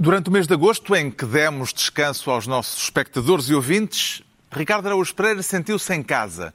Durante 0.00 0.28
o 0.28 0.32
mês 0.32 0.46
de 0.46 0.54
agosto, 0.54 0.94
em 0.94 1.10
que 1.10 1.26
demos 1.26 1.72
descanso 1.72 2.30
aos 2.30 2.46
nossos 2.46 2.84
espectadores 2.84 3.48
e 3.48 3.54
ouvintes, 3.54 4.22
Ricardo 4.48 4.86
Araújo 4.86 5.12
Pereira 5.12 5.42
sentiu-se 5.42 5.92
em 5.92 6.04
casa. 6.04 6.54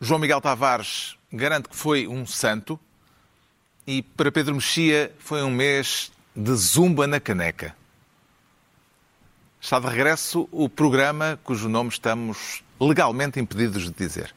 João 0.00 0.20
Miguel 0.20 0.40
Tavares 0.40 1.16
garante 1.32 1.68
que 1.68 1.74
foi 1.74 2.06
um 2.06 2.24
santo 2.24 2.78
e 3.84 4.02
para 4.02 4.30
Pedro 4.30 4.54
Mexia 4.54 5.12
foi 5.18 5.42
um 5.42 5.50
mês 5.50 6.12
de 6.36 6.54
zumba 6.54 7.08
na 7.08 7.18
caneca. 7.18 7.74
Está 9.60 9.80
de 9.80 9.88
regresso 9.88 10.48
o 10.52 10.68
programa 10.68 11.40
cujo 11.42 11.68
nome 11.68 11.90
estamos 11.90 12.62
legalmente 12.80 13.40
impedidos 13.40 13.82
de 13.86 13.90
dizer. 13.90 14.32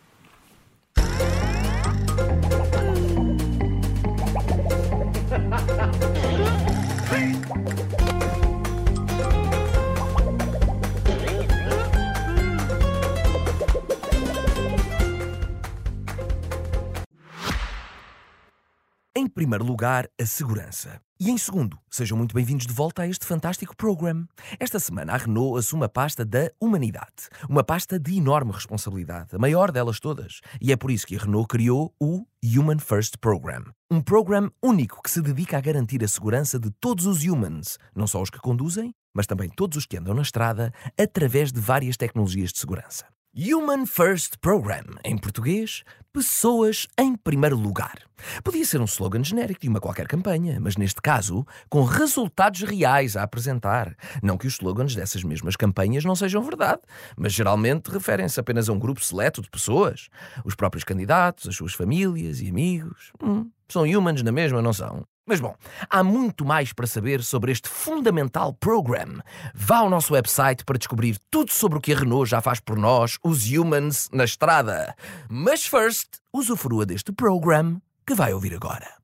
Primeiro 19.42 19.66
lugar, 19.66 20.08
a 20.22 20.26
segurança. 20.28 21.02
E 21.20 21.32
em 21.32 21.36
segundo, 21.36 21.76
sejam 21.90 22.16
muito 22.16 22.36
bem-vindos 22.36 22.68
de 22.68 22.74
volta 22.74 23.02
a 23.02 23.08
este 23.08 23.26
fantástico 23.26 23.76
program. 23.76 24.28
Esta 24.60 24.80
semana 24.80 25.14
a 25.14 25.18
Renault 25.18 25.58
assume 25.58 25.84
a 25.84 25.90
pasta 25.90 26.24
da 26.24 26.52
humanidade. 26.62 27.28
Uma 27.50 27.64
pasta 27.64 27.98
de 27.98 28.16
enorme 28.16 28.52
responsabilidade, 28.52 29.36
a 29.36 29.40
maior 29.40 29.72
delas 29.72 30.00
todas. 30.00 30.42
E 30.62 30.72
é 30.72 30.76
por 30.76 30.92
isso 30.92 31.08
que 31.08 31.16
a 31.16 31.20
Renault 31.20 31.48
criou 31.48 31.92
o 32.00 32.24
Human 32.46 32.78
First 32.78 33.16
Program. 33.20 33.64
Um 33.90 34.00
program 34.00 34.52
único 34.62 35.02
que 35.02 35.10
se 35.10 35.24
dedica 35.24 35.58
a 35.58 35.62
garantir 35.62 36.04
a 36.04 36.08
segurança 36.08 36.60
de 36.60 36.70
todos 36.80 37.08
os 37.08 37.24
humans, 37.24 37.80
não 37.96 38.06
só 38.06 38.22
os 38.22 38.30
que 38.30 38.38
conduzem, 38.38 38.94
mas 39.12 39.26
também 39.26 39.50
todos 39.50 39.76
os 39.76 39.88
que 39.88 39.98
andam 39.98 40.14
na 40.14 40.22
estrada, 40.22 40.72
através 40.96 41.52
de 41.52 41.60
várias 41.60 41.98
tecnologias 41.98 42.54
de 42.54 42.60
segurança. 42.60 43.08
Human 43.34 43.86
First 43.86 44.40
Program, 44.42 44.84
em 45.06 45.18
português, 45.18 45.84
Pessoas 46.12 46.86
em 47.00 47.16
Primeiro 47.16 47.56
Lugar. 47.58 47.96
Podia 48.44 48.66
ser 48.66 48.82
um 48.82 48.84
slogan 48.84 49.24
genérico 49.24 49.62
de 49.62 49.70
uma 49.70 49.80
qualquer 49.80 50.06
campanha, 50.06 50.60
mas 50.60 50.76
neste 50.76 51.02
caso, 51.02 51.46
com 51.70 51.82
resultados 51.82 52.62
reais 52.64 53.16
a 53.16 53.24
apresentar. 53.24 53.96
Não 54.22 54.38
que 54.38 54.48
os 54.48 54.56
slogans 54.56 54.94
dessas 54.96 55.24
mesmas 55.24 55.56
campanhas 55.56 56.04
não 56.04 56.14
sejam 56.14 56.44
verdade, 56.44 56.82
mas 57.16 57.32
geralmente 57.32 57.90
referem-se 57.90 58.38
apenas 58.38 58.68
a 58.68 58.74
um 58.74 58.80
grupo 58.80 59.02
seleto 59.02 59.42
de 59.42 59.50
pessoas. 59.50 60.10
Os 60.44 60.54
próprios 60.54 60.84
candidatos, 60.84 61.48
as 61.48 61.56
suas 61.56 61.74
famílias 61.74 62.42
e 62.42 62.50
amigos. 62.50 63.14
Hum, 63.24 63.50
são 63.70 63.84
humans 63.84 64.22
na 64.24 64.34
mesma, 64.34 64.62
não 64.62 64.74
são? 64.74 65.06
Mas 65.26 65.40
bom, 65.40 65.56
há 65.90 66.04
muito 66.04 66.44
mais 66.44 66.74
para 66.74 66.88
saber 66.88 67.24
sobre 67.24 67.52
este 67.52 67.70
fundamental 67.70 68.54
program. 68.54 69.22
Vá 69.54 69.78
ao 69.78 69.90
nosso 69.90 70.14
website 70.14 70.66
para 70.66 70.78
descobrir 70.78 71.18
tudo 71.30 71.52
sobre 71.52 71.78
o 71.78 71.82
que 71.82 71.94
a 71.94 71.98
Renault 71.98 72.30
já 72.30 72.42
faz 72.42 72.60
por 72.60 72.78
nós, 72.78 73.18
os 73.24 73.50
humans, 73.50 74.10
na 74.12 74.24
estrada. 74.24 74.96
Mas 75.30 75.66
first, 75.66 76.20
usufrua 76.34 76.86
deste 76.86 77.12
program 77.12 77.82
que 78.06 78.16
vai 78.16 78.34
ouvir 78.34 78.56
agora. 78.56 79.02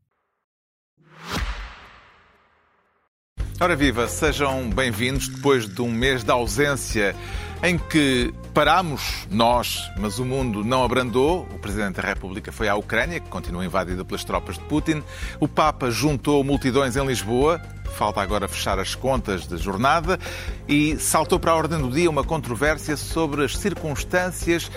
Ora 3.59 3.75
viva, 3.75 4.07
sejam 4.07 4.69
bem-vindos 4.69 5.27
depois 5.27 5.67
de 5.67 5.81
um 5.81 5.89
mês 5.91 6.23
de 6.23 6.29
ausência 6.29 7.15
em 7.63 7.75
que 7.75 8.31
parámos 8.53 9.27
nós, 9.31 9.81
mas 9.97 10.19
o 10.19 10.25
mundo 10.25 10.63
não 10.63 10.83
abrandou. 10.83 11.41
O 11.51 11.57
Presidente 11.57 11.95
da 11.95 12.07
República 12.07 12.51
foi 12.51 12.69
à 12.69 12.75
Ucrânia, 12.75 13.19
que 13.19 13.27
continua 13.29 13.65
invadida 13.65 14.05
pelas 14.05 14.23
tropas 14.23 14.59
de 14.59 14.63
Putin. 14.65 15.01
O 15.39 15.47
Papa 15.47 15.89
juntou 15.89 16.43
multidões 16.43 16.95
em 16.95 17.03
Lisboa. 17.03 17.59
Falta 17.95 18.21
agora 18.21 18.47
fechar 18.47 18.77
as 18.77 18.93
contas 18.93 19.47
da 19.47 19.57
jornada 19.57 20.19
e 20.67 20.95
saltou 20.99 21.39
para 21.39 21.51
a 21.51 21.55
ordem 21.55 21.79
do 21.79 21.89
dia 21.89 22.11
uma 22.11 22.23
controvérsia 22.23 22.95
sobre 22.95 23.43
as 23.43 23.57
circunstâncias 23.57 24.69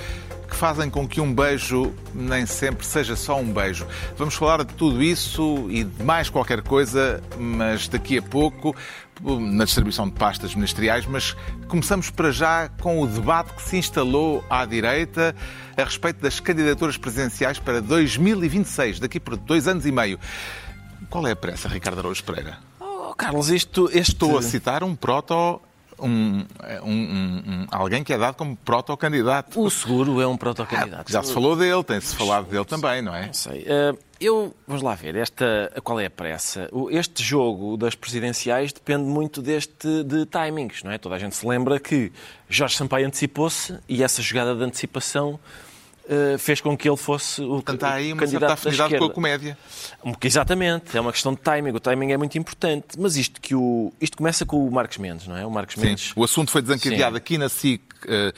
que 0.50 0.56
fazem 0.56 0.90
com 0.90 1.06
que 1.06 1.20
um 1.20 1.32
beijo 1.32 1.94
nem 2.12 2.44
sempre 2.44 2.84
seja 2.84 3.14
só 3.14 3.38
um 3.38 3.52
beijo. 3.52 3.86
Vamos 4.18 4.34
falar 4.34 4.64
de 4.64 4.74
tudo 4.74 5.02
isso 5.02 5.66
e 5.70 5.84
de 5.84 6.02
mais 6.02 6.28
qualquer 6.28 6.60
coisa, 6.60 7.22
mas 7.38 7.86
daqui 7.86 8.18
a 8.18 8.22
pouco, 8.22 8.74
na 9.22 9.64
distribuição 9.64 10.08
de 10.08 10.14
pastas 10.14 10.54
ministeriais. 10.54 11.06
Mas 11.06 11.36
começamos 11.68 12.10
para 12.10 12.32
já 12.32 12.68
com 12.80 13.00
o 13.00 13.06
debate 13.06 13.54
que 13.54 13.62
se 13.62 13.76
instalou 13.76 14.44
à 14.50 14.66
direita 14.66 15.34
a 15.76 15.84
respeito 15.84 16.20
das 16.20 16.40
candidaturas 16.40 16.96
presidenciais 16.96 17.58
para 17.58 17.80
2026, 17.80 18.98
daqui 18.98 19.20
por 19.20 19.36
dois 19.36 19.68
anos 19.68 19.86
e 19.86 19.92
meio. 19.92 20.18
Qual 21.08 21.26
é 21.26 21.30
a 21.30 21.36
pressa, 21.36 21.68
Ricardo 21.68 22.00
Araújo 22.00 22.24
Pereira? 22.24 22.58
Oh, 22.80 23.14
Carlos, 23.14 23.48
isto, 23.50 23.86
este... 23.86 24.12
Estou 24.12 24.36
a 24.36 24.42
citar 24.42 24.82
um 24.82 24.94
proto 24.94 25.60
um, 26.00 26.44
um, 26.84 26.92
um, 26.92 27.66
alguém 27.70 28.02
que 28.02 28.12
é 28.12 28.18
dado 28.18 28.34
como 28.34 28.56
protocandidato. 28.56 29.60
O 29.60 29.70
seguro 29.70 30.20
é 30.20 30.26
um 30.26 30.36
protocandidato. 30.36 31.04
Ah, 31.08 31.12
já 31.12 31.22
se 31.22 31.32
falou 31.32 31.56
dele, 31.56 31.82
tem-se 31.84 32.14
falado 32.16 32.48
dele 32.48 32.64
também, 32.64 33.02
não 33.02 33.14
é? 33.14 33.26
Não 33.26 33.34
sei. 33.34 33.62
Uh, 33.62 33.98
eu, 34.20 34.54
vamos 34.66 34.82
lá 34.82 34.94
ver, 34.94 35.16
esta, 35.16 35.72
qual 35.82 35.98
é 35.98 36.06
a 36.06 36.10
pressa? 36.10 36.68
Este 36.90 37.22
jogo 37.22 37.76
das 37.76 37.94
presidenciais 37.94 38.72
depende 38.72 39.04
muito 39.04 39.40
deste 39.40 40.04
de 40.04 40.26
timings, 40.26 40.82
não 40.82 40.90
é? 40.90 40.98
Toda 40.98 41.14
a 41.14 41.18
gente 41.18 41.34
se 41.34 41.46
lembra 41.46 41.80
que 41.80 42.12
Jorge 42.48 42.76
Sampaio 42.76 43.06
antecipou-se 43.06 43.78
e 43.88 44.02
essa 44.02 44.20
jogada 44.20 44.54
de 44.54 44.62
antecipação 44.62 45.40
fez 46.38 46.60
com 46.60 46.76
que 46.76 46.88
ele 46.88 46.96
fosse 46.96 47.42
o 47.42 47.62
Portanto, 47.62 47.84
há 47.84 47.94
aí 47.94 48.12
uma 48.12 48.26
certa 48.26 48.52
afinidade 48.52 48.98
com 48.98 49.04
a 49.04 49.10
comédia. 49.10 49.56
Exatamente, 50.22 50.96
é 50.96 51.00
uma 51.00 51.12
questão 51.12 51.34
de 51.34 51.40
timing. 51.40 51.70
O 51.70 51.80
timing 51.80 52.12
é 52.12 52.16
muito 52.16 52.36
importante. 52.36 52.98
Mas 52.98 53.16
isto 53.16 53.40
que 53.40 53.54
o 53.54 53.92
isto 54.00 54.16
começa 54.16 54.44
com 54.44 54.66
o 54.66 54.70
Marcos 54.70 54.98
Mendes, 54.98 55.26
não 55.26 55.36
é? 55.36 55.46
O 55.46 55.50
Marcos 55.50 55.76
Mendes. 55.76 56.08
Sim. 56.08 56.12
O 56.16 56.24
assunto 56.24 56.50
foi 56.50 56.62
desencadeado 56.62 57.14
Sim. 57.14 57.18
aqui 57.18 57.38
na 57.38 57.48
SIC. 57.48 57.82
Uh, 58.04 58.32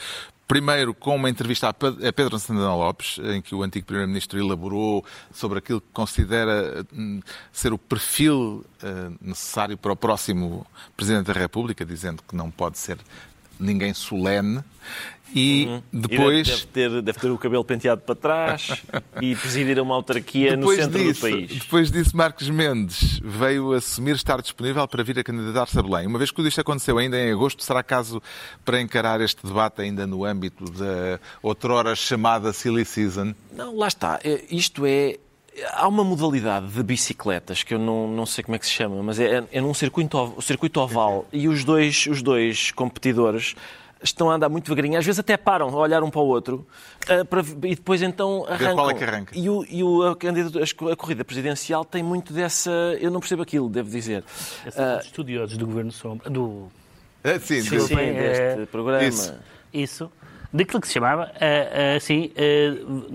Primeiro, 0.52 0.92
com 0.92 1.16
uma 1.16 1.30
entrevista 1.30 1.70
a 1.70 1.72
Pedro 1.72 2.38
Santana 2.38 2.74
Lopes, 2.74 3.18
em 3.24 3.40
que 3.40 3.54
o 3.54 3.62
antigo 3.62 3.86
Primeiro-Ministro 3.86 4.38
elaborou 4.38 5.02
sobre 5.32 5.58
aquilo 5.60 5.80
que 5.80 5.86
considera 5.94 6.84
hum, 6.92 7.20
ser 7.50 7.72
o 7.72 7.78
perfil 7.78 8.62
uh, 8.82 9.16
necessário 9.18 9.78
para 9.78 9.92
o 9.92 9.96
próximo 9.96 10.66
Presidente 10.94 11.28
da 11.28 11.32
República, 11.32 11.86
dizendo 11.86 12.22
que 12.28 12.36
não 12.36 12.50
pode 12.50 12.76
ser 12.76 12.98
ninguém 13.58 13.94
solene. 13.94 14.62
E 15.34 15.66
uhum. 15.66 15.82
depois. 15.92 16.46
E 16.46 16.50
deve, 16.50 16.66
ter, 16.66 17.02
deve 17.02 17.18
ter 17.18 17.30
o 17.30 17.38
cabelo 17.38 17.64
penteado 17.64 18.02
para 18.02 18.14
trás 18.14 18.82
e 19.20 19.34
presidir 19.34 19.80
uma 19.80 19.94
autarquia 19.94 20.56
depois 20.56 20.78
no 20.78 20.84
centro 20.84 20.98
disso, 20.98 21.20
do 21.26 21.30
país. 21.30 21.58
Depois 21.58 21.90
disso, 21.90 22.16
Marcos 22.16 22.50
Mendes 22.50 23.20
veio 23.24 23.72
assumir 23.72 24.14
estar 24.14 24.42
disponível 24.42 24.86
para 24.86 25.02
vir 25.02 25.18
a 25.18 25.24
candidatar-se 25.24 25.78
a 25.78 25.82
Belém. 25.82 26.06
Uma 26.06 26.18
vez 26.18 26.30
que 26.30 26.36
tudo 26.36 26.48
isto 26.48 26.60
aconteceu 26.60 26.98
ainda 26.98 27.18
em 27.18 27.32
agosto, 27.32 27.64
será 27.64 27.82
caso 27.82 28.22
para 28.64 28.80
encarar 28.80 29.20
este 29.20 29.46
debate 29.46 29.80
ainda 29.80 30.06
no 30.06 30.24
âmbito 30.24 30.70
da 30.70 31.18
outrora 31.42 31.96
chamada 31.96 32.52
Silly 32.52 32.84
Season? 32.84 33.34
Não, 33.56 33.74
lá 33.76 33.88
está. 33.88 34.20
É, 34.22 34.44
isto 34.50 34.84
é 34.84 35.16
Há 35.72 35.86
uma 35.86 36.02
modalidade 36.02 36.66
de 36.68 36.82
bicicletas 36.82 37.62
que 37.62 37.74
eu 37.74 37.78
não, 37.78 38.08
não 38.08 38.24
sei 38.24 38.42
como 38.42 38.56
é 38.56 38.58
que 38.58 38.66
se 38.66 38.72
chama, 38.72 39.02
mas 39.02 39.20
é, 39.20 39.44
é 39.52 39.60
num 39.60 39.74
circuito, 39.74 40.34
circuito 40.40 40.80
oval 40.80 41.26
e 41.30 41.46
os 41.46 41.62
dois, 41.62 42.06
os 42.06 42.22
dois 42.22 42.70
competidores 42.70 43.54
estão 44.02 44.30
a 44.30 44.34
andar 44.34 44.48
muito 44.48 44.64
devagarinho, 44.64 44.98
às 44.98 45.04
vezes 45.04 45.18
até 45.18 45.36
param 45.36 45.68
a 45.68 45.76
olhar 45.76 46.02
um 46.02 46.10
para 46.10 46.20
o 46.20 46.26
outro 46.26 46.66
uh, 47.04 47.24
para, 47.24 47.40
e 47.40 47.74
depois 47.74 48.02
então 48.02 48.44
arrancam. 48.48 48.74
Qual 48.74 48.90
é 48.90 48.94
que 48.94 49.04
arranca? 49.04 49.38
E, 49.38 49.48
o, 49.48 49.64
e 49.68 49.82
o, 49.82 50.02
a, 50.02 50.12
a, 50.92 50.96
corrida 50.96 51.24
presidencial 51.24 51.84
tem 51.84 52.02
muito 52.02 52.32
dessa. 52.32 52.70
Eu 53.00 53.10
não 53.10 53.20
percebo 53.20 53.42
aquilo, 53.42 53.68
devo 53.68 53.90
dizer. 53.90 54.24
Uh, 54.66 55.00
estudiosos 55.02 55.56
do 55.56 55.66
governo 55.66 55.92
Sombra. 55.92 56.28
Do... 56.28 56.68
Ah, 57.22 57.38
sim, 57.38 57.60
sim, 57.60 57.78
sim, 57.78 57.94
deste 57.94 58.42
é... 58.42 58.66
programa. 58.66 59.04
Isso. 59.04 59.34
Isso. 59.72 60.12
Daquilo 60.52 60.80
que 60.82 60.86
se 60.86 60.94
chamava, 60.94 61.32
uh, 61.32 61.96
assim, 61.96 62.30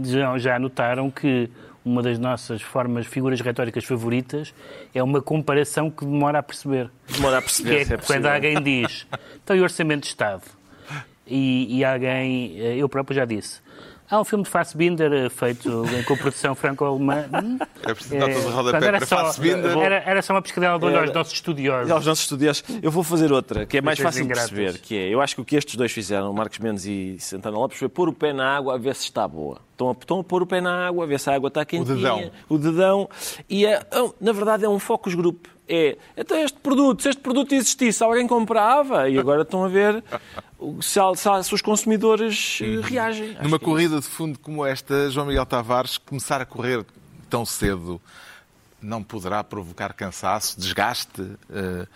já, 0.04 0.38
já 0.40 0.58
notaram 0.58 1.12
que 1.12 1.50
uma 1.88 2.04
das 2.04 2.20
nossas 2.20 2.62
formas, 2.62 3.08
figuras 3.08 3.40
retóricas 3.40 3.86
favoritas, 3.86 4.54
é 4.94 5.02
uma 5.02 5.22
comparação 5.22 5.90
que 5.90 6.06
demora 6.06 6.40
a 6.40 6.44
perceber. 6.44 6.92
Demora 7.10 7.38
a 7.38 7.42
perceber, 7.42 7.86
que 7.86 7.94
é, 7.94 7.96
é 7.96 8.00
quando 8.00 8.26
alguém 8.26 8.62
diz, 8.62 9.08
então 9.44 9.56
e 9.56 9.60
o 9.60 9.64
Orçamento 9.64 10.02
de 10.02 10.08
Estado? 10.08 10.44
E, 11.26 11.78
e 11.78 11.84
alguém, 11.84 12.60
eh, 12.60 12.76
eu 12.78 12.88
próprio 12.88 13.16
já 13.16 13.26
disse, 13.26 13.62
Há 14.10 14.22
um 14.22 14.24
filme 14.24 14.46
de 14.46 14.50
Fassbinder 14.50 15.12
eh, 15.12 15.30
feito 15.30 15.84
com 16.08 16.16
produção 16.16 16.56
franco-alemã. 16.56 17.26
É 17.84 17.94
preciso 17.94 18.18
dar 18.18 18.34
toda 18.34 18.48
a 18.48 18.52
rodapé 18.52 18.80
para 18.80 19.06
Fassbinder. 19.06 19.78
Era, 19.78 19.96
era 19.98 20.22
só 20.22 20.34
uma 20.34 20.42
pescadela 20.42 20.76
aos 20.76 21.14
nossos 21.14 21.34
estudiosos. 21.34 21.92
Aos 21.92 22.06
nossos 22.06 22.24
estudiosos. 22.24 22.64
Eu 22.82 22.90
vou 22.90 23.04
fazer 23.04 23.34
outra, 23.34 23.66
que 23.66 23.78
é 23.78 23.82
mais 23.82 24.00
fácil 24.00 24.26
de 24.26 24.34
perceber, 24.34 24.78
que 24.80 24.98
é, 24.98 25.14
eu 25.14 25.20
acho 25.20 25.36
que 25.36 25.42
o 25.42 25.46
que 25.46 25.58
estes 25.58 25.76
dois 25.76 25.92
fizeram, 25.92 26.32
Marcos 26.32 26.58
Mendes 26.60 26.86
e 26.86 27.18
Santana 27.20 27.58
Lopes, 27.58 27.78
foi 27.78 27.90
pôr 27.90 28.08
o 28.08 28.14
pé 28.14 28.32
na 28.32 28.56
água 28.56 28.76
a 28.76 28.78
ver 28.78 28.96
se 28.96 29.04
está 29.04 29.28
boa. 29.28 29.60
Estão 29.72 29.90
a, 29.90 29.92
estão 29.92 30.20
a 30.20 30.24
pôr 30.24 30.42
o 30.42 30.48
pé 30.48 30.62
na 30.62 30.88
água, 30.88 31.04
a 31.04 31.08
ver 31.08 31.20
se 31.20 31.30
a 31.30 31.36
água 31.36 31.50
está 31.50 31.66
quentinha. 31.66 31.94
O 31.94 31.98
dedão. 31.98 32.32
O 32.48 32.58
dedão. 32.58 33.10
E, 33.50 33.66
é, 33.66 33.86
na 34.22 34.32
verdade, 34.32 34.64
é 34.64 34.70
um 34.70 34.80
focus 34.80 35.16
group 35.16 35.48
é 35.68 35.98
então 36.16 36.38
este 36.38 36.58
produto, 36.60 37.04
se 37.04 37.10
este 37.10 37.22
produto 37.22 37.54
existisse, 37.54 38.02
alguém 38.02 38.26
comprava 38.26 39.10
e 39.10 39.20
agora 39.20 39.42
estão 39.42 39.66
a 39.66 39.68
ver 39.68 40.02
se, 40.82 41.00
se, 41.44 41.54
os 41.54 41.62
consumidores 41.62 42.60
eh, 42.62 42.80
reagem. 42.82 43.32
Acho 43.32 43.44
Numa 43.44 43.58
é 43.58 43.60
corrida 43.60 43.98
é 43.98 44.00
de 44.00 44.06
fundo 44.06 44.40
como 44.40 44.66
esta, 44.66 45.10
João 45.10 45.28
Miguel 45.28 45.46
Tavares, 45.46 45.98
começar 45.98 46.42
a 46.42 46.46
correr 46.46 46.86
tão 47.30 47.46
cedo 47.46 48.02
não 48.82 49.04
poderá 49.04 49.44
provocar 49.44 49.94
cansaço, 49.94 50.60
desgaste 50.60 51.22
uh, 51.22 51.88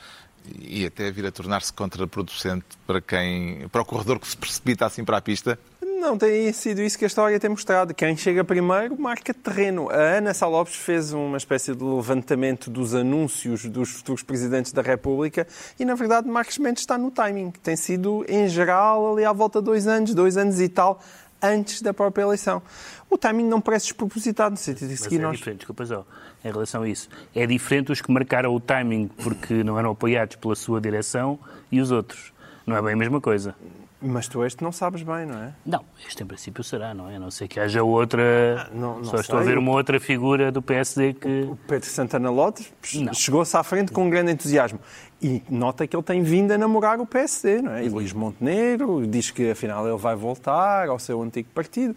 e 0.59 0.85
até 0.85 1.11
vir 1.11 1.25
a 1.25 1.31
tornar-se 1.31 1.71
contraproducente 1.71 2.65
para 2.87 2.99
quem, 2.99 3.67
para 3.69 3.81
o 3.81 3.85
corredor 3.85 4.19
que 4.19 4.27
se 4.27 4.35
precipita 4.35 4.85
assim 4.85 5.03
para 5.03 5.17
a 5.17 5.21
pista? 5.21 5.59
Não, 6.01 6.17
tem 6.17 6.51
sido 6.51 6.81
isso 6.81 6.97
que 6.97 7.05
a 7.05 7.07
história 7.07 7.39
tem 7.39 7.47
mostrado. 7.47 7.93
Quem 7.93 8.17
chega 8.17 8.43
primeiro 8.43 8.99
marca 8.99 9.35
terreno. 9.35 9.87
A 9.91 10.17
Ana 10.17 10.33
Salopes 10.33 10.75
fez 10.75 11.13
uma 11.13 11.37
espécie 11.37 11.75
de 11.75 11.83
levantamento 11.83 12.71
dos 12.71 12.95
anúncios 12.95 13.65
dos 13.65 13.91
futuros 13.91 14.23
presidentes 14.23 14.73
da 14.73 14.81
República 14.81 15.45
e, 15.79 15.85
na 15.85 15.93
verdade, 15.93 16.27
Marcos 16.27 16.57
Mendes 16.57 16.81
está 16.81 16.97
no 16.97 17.11
timing. 17.11 17.51
Tem 17.61 17.75
sido, 17.75 18.25
em 18.27 18.47
geral, 18.49 19.13
ali 19.13 19.23
à 19.23 19.31
volta 19.31 19.59
de 19.59 19.65
dois 19.65 19.85
anos, 19.85 20.15
dois 20.15 20.37
anos 20.37 20.59
e 20.59 20.67
tal, 20.67 20.99
antes 21.39 21.83
da 21.83 21.93
própria 21.93 22.23
eleição. 22.23 22.63
O 23.07 23.15
timing 23.15 23.45
não 23.45 23.61
parece 23.61 23.85
despropositado, 23.85 24.53
no 24.53 24.57
sentido 24.57 24.89
de 24.89 24.97
seguir 24.97 25.17
Mas 25.17 25.23
é 25.23 25.27
nós... 25.27 25.37
diferente, 25.37 25.59
desculpa 25.59 25.85
só, 25.85 26.03
em 26.43 26.51
relação 26.51 26.81
a 26.81 26.89
isso. 26.89 27.09
É 27.35 27.45
diferente 27.45 27.91
os 27.91 28.01
que 28.01 28.11
marcaram 28.11 28.55
o 28.55 28.59
timing 28.59 29.07
porque 29.07 29.63
não 29.63 29.77
eram 29.77 29.91
apoiados 29.91 30.35
pela 30.35 30.55
sua 30.55 30.81
direção 30.81 31.37
e 31.71 31.79
os 31.79 31.91
outros. 31.91 32.33
Não 32.65 32.75
é 32.75 32.81
bem 32.81 32.93
a 32.93 32.97
mesma 32.97 33.21
coisa. 33.21 33.55
Mas 34.03 34.27
tu 34.27 34.43
este 34.43 34.63
não 34.63 34.71
sabes 34.71 35.03
bem, 35.03 35.27
não 35.27 35.37
é? 35.43 35.53
Não, 35.63 35.85
este 36.07 36.23
em 36.23 36.25
princípio 36.25 36.63
será, 36.63 36.91
não 36.93 37.07
é? 37.09 37.17
A 37.17 37.19
não 37.19 37.29
ser 37.29 37.47
que 37.47 37.59
haja 37.59 37.83
outra. 37.83 38.21
Ah, 38.67 38.69
não- 38.73 38.97
não 38.97 39.03
Só 39.05 39.17
estou 39.17 39.37
a 39.37 39.43
sei. 39.43 39.51
ver 39.51 39.57
uma 39.59 39.71
outra 39.71 39.99
figura 39.99 40.51
do 40.51 40.59
PSD 40.61 41.13
que. 41.13 41.41
O 41.43 41.55
Pedro 41.67 41.87
Santana 41.87 42.31
Lopes 42.31 42.71
chegou-se 43.13 43.55
à 43.55 43.63
frente 43.63 43.91
com 43.91 44.05
um 44.05 44.09
grande 44.09 44.31
entusiasmo. 44.31 44.79
E 45.21 45.43
nota 45.47 45.85
que 45.85 45.95
ele 45.95 46.01
tem 46.01 46.23
vindo 46.23 46.51
a 46.51 46.57
namorar 46.57 46.99
o 46.99 47.05
PSD, 47.05 47.61
não 47.61 47.73
é? 47.73 47.85
E 47.85 47.89
Luís 47.89 48.11
Montenegro 48.11 49.05
diz 49.05 49.29
que 49.29 49.51
afinal 49.51 49.87
ele 49.87 49.97
vai 49.99 50.15
voltar 50.15 50.89
ao 50.89 50.97
seu 50.97 51.21
antigo 51.21 51.49
partido. 51.53 51.95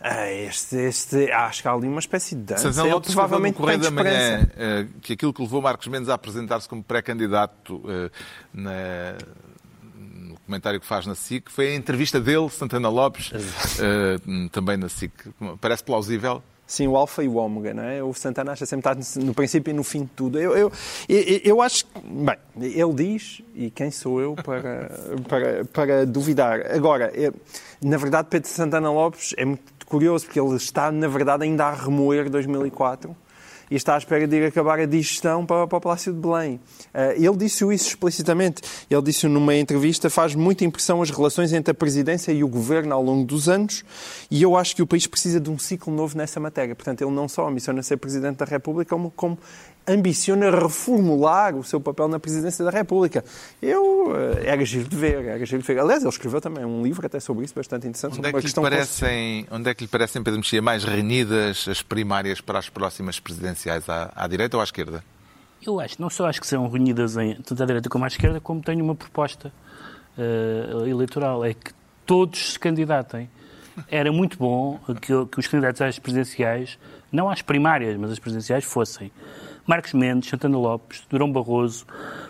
Ah, 0.00 0.30
Este, 0.30 0.76
este, 0.76 1.32
acho 1.32 1.62
que 1.62 1.68
há 1.68 1.72
ali 1.72 1.88
uma 1.88 1.98
espécie 1.98 2.36
de 2.36 2.42
dança. 2.42 2.72
Santana 2.72 2.94
Lopes 2.94 3.10
no 3.10 3.14
provavelmente 3.16 3.56
Correio 3.56 3.80
tem 3.80 3.90
da 3.92 4.02
Manhã 4.04 4.48
eh, 4.56 4.86
que 5.02 5.14
aquilo 5.14 5.32
que 5.34 5.42
levou 5.42 5.60
Marcos 5.60 5.88
Mendes 5.88 6.08
a 6.08 6.14
apresentar-se 6.14 6.68
como 6.68 6.80
pré-candidato 6.82 7.82
eh, 7.88 8.10
na- 8.54 9.14
no 9.48 9.49
comentário 10.50 10.80
que 10.80 10.86
faz 10.86 11.06
na 11.06 11.14
SIC 11.14 11.48
foi 11.50 11.68
a 11.68 11.74
entrevista 11.76 12.20
dele, 12.20 12.48
Santana 12.50 12.88
Lopes, 12.88 13.30
eh, 13.78 14.16
também 14.50 14.76
na 14.76 14.88
SIC. 14.88 15.12
Parece 15.60 15.84
plausível? 15.84 16.42
Sim, 16.66 16.86
o 16.88 16.96
alfa 16.96 17.22
e 17.24 17.28
o 17.28 17.34
ômega, 17.34 17.74
não 17.74 17.82
é? 17.82 18.02
O 18.02 18.12
Santana 18.14 18.52
acha 18.52 18.64
sempre 18.66 18.92
estar 18.92 19.20
no 19.24 19.34
princípio 19.34 19.70
e 19.70 19.74
no 19.74 19.82
fim 19.82 20.02
de 20.02 20.10
tudo. 20.10 20.38
Eu, 20.38 20.56
eu, 20.56 20.72
eu, 21.08 21.40
eu 21.44 21.62
acho 21.62 21.84
que, 21.84 22.00
bem, 22.00 22.36
ele 22.60 22.92
diz, 22.94 23.42
e 23.56 23.70
quem 23.70 23.90
sou 23.90 24.20
eu 24.20 24.34
para, 24.36 24.90
para, 25.28 25.64
para 25.66 26.06
duvidar? 26.06 26.60
Agora, 26.72 27.10
eu- 27.14 27.34
na 27.82 27.96
verdade, 27.96 28.28
Pedro 28.30 28.48
Santana 28.48 28.90
Lopes 28.90 29.34
é 29.36 29.44
muito 29.44 29.62
curioso, 29.86 30.26
porque 30.26 30.38
ele 30.40 30.54
está, 30.56 30.92
na 30.92 31.08
verdade, 31.08 31.42
ainda 31.44 31.64
a 31.66 31.74
remoer 31.74 32.28
2004 32.30 33.16
e 33.70 33.76
está 33.76 33.94
à 33.94 33.98
espera 33.98 34.26
de 34.26 34.36
ir 34.36 34.44
acabar 34.44 34.80
a 34.80 34.86
digestão 34.86 35.46
para, 35.46 35.66
para 35.66 35.78
o 35.78 35.80
Palácio 35.80 36.12
de 36.12 36.18
Belém. 36.18 36.60
Eh, 36.92 37.16
ele 37.18 37.36
disse 37.36 37.64
isso 37.72 37.88
explicitamente. 37.88 38.62
Ele 38.90 39.02
disse 39.02 39.28
numa 39.28 39.54
entrevista: 39.54 40.10
faz 40.10 40.34
muita 40.34 40.64
impressão 40.64 41.00
as 41.00 41.10
relações 41.10 41.52
entre 41.52 41.70
a 41.70 41.74
presidência 41.74 42.32
e 42.32 42.42
o 42.42 42.48
governo 42.48 42.94
ao 42.94 43.02
longo 43.02 43.24
dos 43.24 43.48
anos, 43.48 43.84
e 44.30 44.42
eu 44.42 44.56
acho 44.56 44.74
que 44.74 44.82
o 44.82 44.86
país 44.86 45.06
precisa 45.06 45.38
de 45.38 45.50
um 45.50 45.58
ciclo 45.58 45.94
novo 45.94 46.16
nessa 46.18 46.40
matéria. 46.40 46.74
Portanto, 46.74 47.02
ele 47.02 47.12
não 47.12 47.28
só 47.28 47.48
ambiciona 47.48 47.82
ser 47.82 47.96
presidente 47.96 48.38
da 48.38 48.44
República, 48.44 48.90
como, 48.90 49.10
como 49.14 49.38
ambiciona 49.86 50.50
reformular 50.50 51.54
o 51.56 51.64
seu 51.64 51.80
papel 51.80 52.08
na 52.08 52.18
presidência 52.18 52.64
da 52.64 52.70
República. 52.70 53.24
Eu 53.60 54.14
eh, 54.14 54.42
era 54.46 54.64
giro 54.64 54.88
de 54.88 54.96
ver, 54.96 55.24
era 55.24 55.44
giro 55.44 55.62
de 55.62 55.66
ver. 55.66 55.80
Aliás, 55.80 56.02
ele 56.02 56.10
escreveu 56.10 56.40
também 56.40 56.64
um 56.64 56.82
livro 56.82 57.04
até 57.04 57.18
sobre 57.18 57.44
isso, 57.44 57.54
bastante 57.54 57.86
interessante, 57.86 58.12
Onde 58.12 58.28
sobre 58.28 58.38
é, 58.38 58.40
que 58.40 58.46
lhe 58.46 58.54
parecem, 58.54 59.46
onde 59.50 59.70
é 59.70 59.74
que 59.74 59.84
lhe 59.84 59.88
parecem, 59.88 60.22
Pedro 60.22 60.38
Mexia, 60.38 60.62
mais 60.62 60.84
renhidas 60.84 61.66
as 61.68 61.82
primárias 61.82 62.40
para 62.40 62.58
as 62.58 62.68
próximas 62.68 63.18
presidenciais? 63.18 63.88
À, 63.88 64.12
à 64.14 64.26
direita 64.26 64.56
ou 64.56 64.60
à 64.60 64.64
esquerda? 64.64 65.02
Eu 65.64 65.78
acho, 65.78 66.00
não 66.00 66.08
só 66.08 66.26
acho 66.26 66.40
que 66.40 66.46
são 66.46 66.68
reunidas 66.68 67.16
em, 67.16 67.34
tanto 67.36 67.62
à 67.62 67.66
direita 67.66 67.88
como 67.88 68.04
à 68.04 68.08
esquerda, 68.08 68.40
como 68.40 68.62
tenho 68.62 68.82
uma 68.82 68.94
proposta 68.94 69.52
eh, 70.16 70.88
eleitoral. 70.88 71.44
É 71.44 71.54
que 71.54 71.72
todos 72.06 72.52
se 72.52 72.58
candidatem. 72.58 73.28
Era 73.88 74.10
muito 74.12 74.36
bom 74.36 74.80
que, 75.00 75.26
que 75.26 75.38
os 75.38 75.46
candidatos 75.46 75.80
às 75.80 75.98
presidenciais, 75.98 76.78
não 77.10 77.30
às 77.30 77.40
primárias, 77.40 77.96
mas 77.96 78.10
às 78.10 78.18
presidenciais, 78.18 78.64
fossem 78.64 79.10
Marcos 79.70 79.92
Mendes, 79.92 80.28
Santana 80.28 80.58
Lopes, 80.58 81.04
Durão 81.08 81.30
Barroso, 81.30 81.86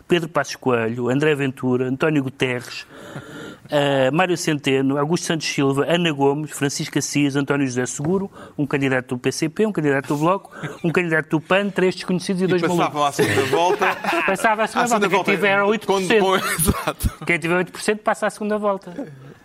Pedro 0.06 0.28
Passos 0.28 0.56
Coelho, 0.56 1.08
André 1.08 1.34
Ventura, 1.34 1.86
António 1.88 2.22
Guterres, 2.22 2.86
eh, 3.70 4.10
Mário 4.10 4.36
Centeno, 4.36 4.98
Augusto 4.98 5.24
Santos 5.24 5.46
Silva, 5.46 5.86
Ana 5.88 6.12
Gomes, 6.12 6.50
Francisco 6.50 6.98
Assis, 6.98 7.36
António 7.36 7.66
José 7.66 7.86
Seguro, 7.86 8.30
um 8.58 8.66
candidato 8.66 9.14
do 9.14 9.18
PCP, 9.18 9.64
um 9.64 9.72
candidato 9.72 10.08
do 10.08 10.16
Bloco, 10.18 10.50
um 10.84 10.90
candidato 10.92 11.30
do 11.30 11.40
PAN, 11.40 11.70
três 11.70 11.94
desconhecidos 11.94 12.42
e, 12.42 12.46
dois 12.46 12.60
malucos. 12.60 12.84
passavam 12.84 13.04
à 13.06 13.12
segunda 13.12 13.46
volta. 13.46 13.86
Passava 14.26 14.62
a 14.64 14.66
segunda 14.66 14.84
À 14.84 14.88
segunda 14.88 15.08
volta. 15.08 15.24
Quem 15.24 15.34
tiver 15.36 15.58
8%, 15.60 15.86
com- 15.86 16.08
com- 16.20 16.36
Exato. 16.36 17.24
quem 17.26 17.38
tiver 17.38 17.64
8% 17.64 17.96
passa 17.98 18.26
à 18.26 18.30
segunda 18.30 18.58
volta. 18.58 18.92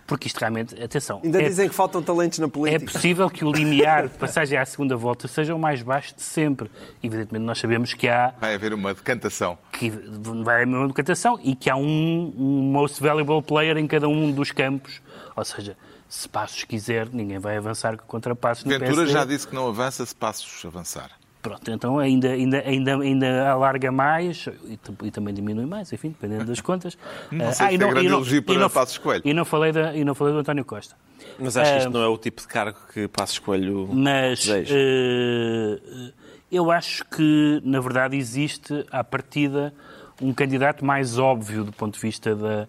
Porque 0.06 0.28
isto 0.28 0.38
realmente, 0.38 0.80
atenção, 0.80 1.20
Ainda 1.24 1.42
é, 1.42 1.48
dizem 1.48 1.68
que 1.68 1.74
faltam 1.74 2.00
talentos 2.02 2.38
na 2.38 2.46
é 2.46 2.48
política. 2.48 2.92
possível 2.92 3.28
que 3.28 3.44
o 3.44 3.50
limiar 3.52 4.04
de 4.08 4.16
passagem 4.16 4.56
à 4.56 4.64
segunda 4.64 4.96
volta 4.96 5.26
seja 5.26 5.54
o 5.54 5.58
mais 5.58 5.82
baixo 5.82 6.14
de 6.14 6.22
sempre. 6.22 6.70
Evidentemente, 7.02 7.44
nós 7.44 7.58
sabemos 7.58 7.92
que 7.92 8.08
há 8.08 8.32
Vai 8.40 8.54
haver 8.54 8.72
uma 8.72 8.94
decantação. 8.94 9.58
que 9.72 9.90
vai 9.90 10.62
haver 10.62 10.68
uma 10.68 10.84
educação 10.84 11.38
e 11.42 11.56
que 11.56 11.68
há 11.68 11.76
um, 11.76 12.32
um 12.38 12.70
most 12.72 13.02
valuable 13.02 13.42
player 13.42 13.76
em 13.76 13.86
cada 13.86 14.08
um 14.08 14.30
dos 14.30 14.52
campos. 14.52 15.00
Ou 15.34 15.44
seja, 15.44 15.76
se 16.08 16.28
Passos 16.28 16.62
quiser, 16.62 17.08
ninguém 17.12 17.38
vai 17.40 17.56
avançar 17.56 17.96
contra 17.96 18.34
Passos 18.36 18.62
no 18.64 18.70
Ventura 18.70 18.90
PSD. 18.94 19.12
já 19.12 19.24
disse 19.24 19.48
que 19.48 19.54
não 19.56 19.66
avança 19.68 20.06
se 20.06 20.14
passos 20.14 20.64
avançar. 20.64 21.10
Pronto, 21.48 21.70
então 21.70 21.98
ainda, 21.98 22.30
ainda, 22.30 22.60
ainda, 22.66 22.96
ainda 23.00 23.48
alarga 23.50 23.92
mais 23.92 24.46
e, 24.64 24.78
e 25.04 25.10
também 25.10 25.32
diminui 25.34 25.66
mais, 25.66 25.92
enfim, 25.92 26.08
dependendo 26.08 26.44
das 26.46 26.60
contas. 26.60 26.96
Não 27.30 27.48
Ah, 27.48 27.52
sei 27.52 27.66
se 27.68 27.72
e 27.72 27.74
é 27.76 27.78
grande 27.78 28.02
e 28.02 28.06
elogio 28.06 28.42
para 28.42 28.54
e 28.54 28.58
não- 28.58 28.70
Passos 28.70 28.98
Coelho. 28.98 29.22
E 29.24 29.32
não 29.34 29.44
falei, 29.44 29.72
da, 29.72 29.94
e 29.94 30.04
não 30.04 30.14
falei 30.14 30.32
do 30.34 30.40
António 30.40 30.64
Costa. 30.64 30.96
Mas 31.38 31.56
acho 31.56 31.70
que 31.70 31.76
Ah, 31.76 31.80
isto 31.82 31.90
não 31.90 32.02
é 32.02 32.08
o 32.08 32.16
tipo 32.18 32.40
de 32.40 32.48
cargo 32.48 32.78
que 32.92 33.06
Passos 33.08 33.38
Coelho 33.38 33.88
Mas 33.92 34.40
deseja. 34.40 34.74
eh, 34.76 36.12
eu 36.50 36.70
acho 36.70 37.04
que, 37.04 37.60
na 37.64 37.80
verdade, 37.80 38.16
existe, 38.16 38.84
à 38.90 39.02
partida, 39.04 39.72
um 40.20 40.32
candidato 40.32 40.84
mais 40.84 41.18
óbvio 41.18 41.64
do 41.64 41.72
ponto 41.72 41.94
de 41.94 42.00
vista 42.00 42.34
da, 42.34 42.68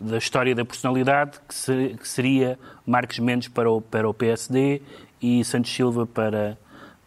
da 0.00 0.18
história 0.18 0.54
da 0.54 0.64
personalidade, 0.64 1.38
que, 1.48 1.54
se- 1.54 1.96
que 2.00 2.08
seria 2.08 2.58
Marcos 2.86 3.18
Mendes 3.18 3.48
para 3.48 3.70
o, 3.70 3.80
para 3.80 4.08
o 4.08 4.14
PSD 4.14 4.82
e 5.22 5.44
Santos 5.44 5.72
Silva 5.74 6.06
para, 6.06 6.58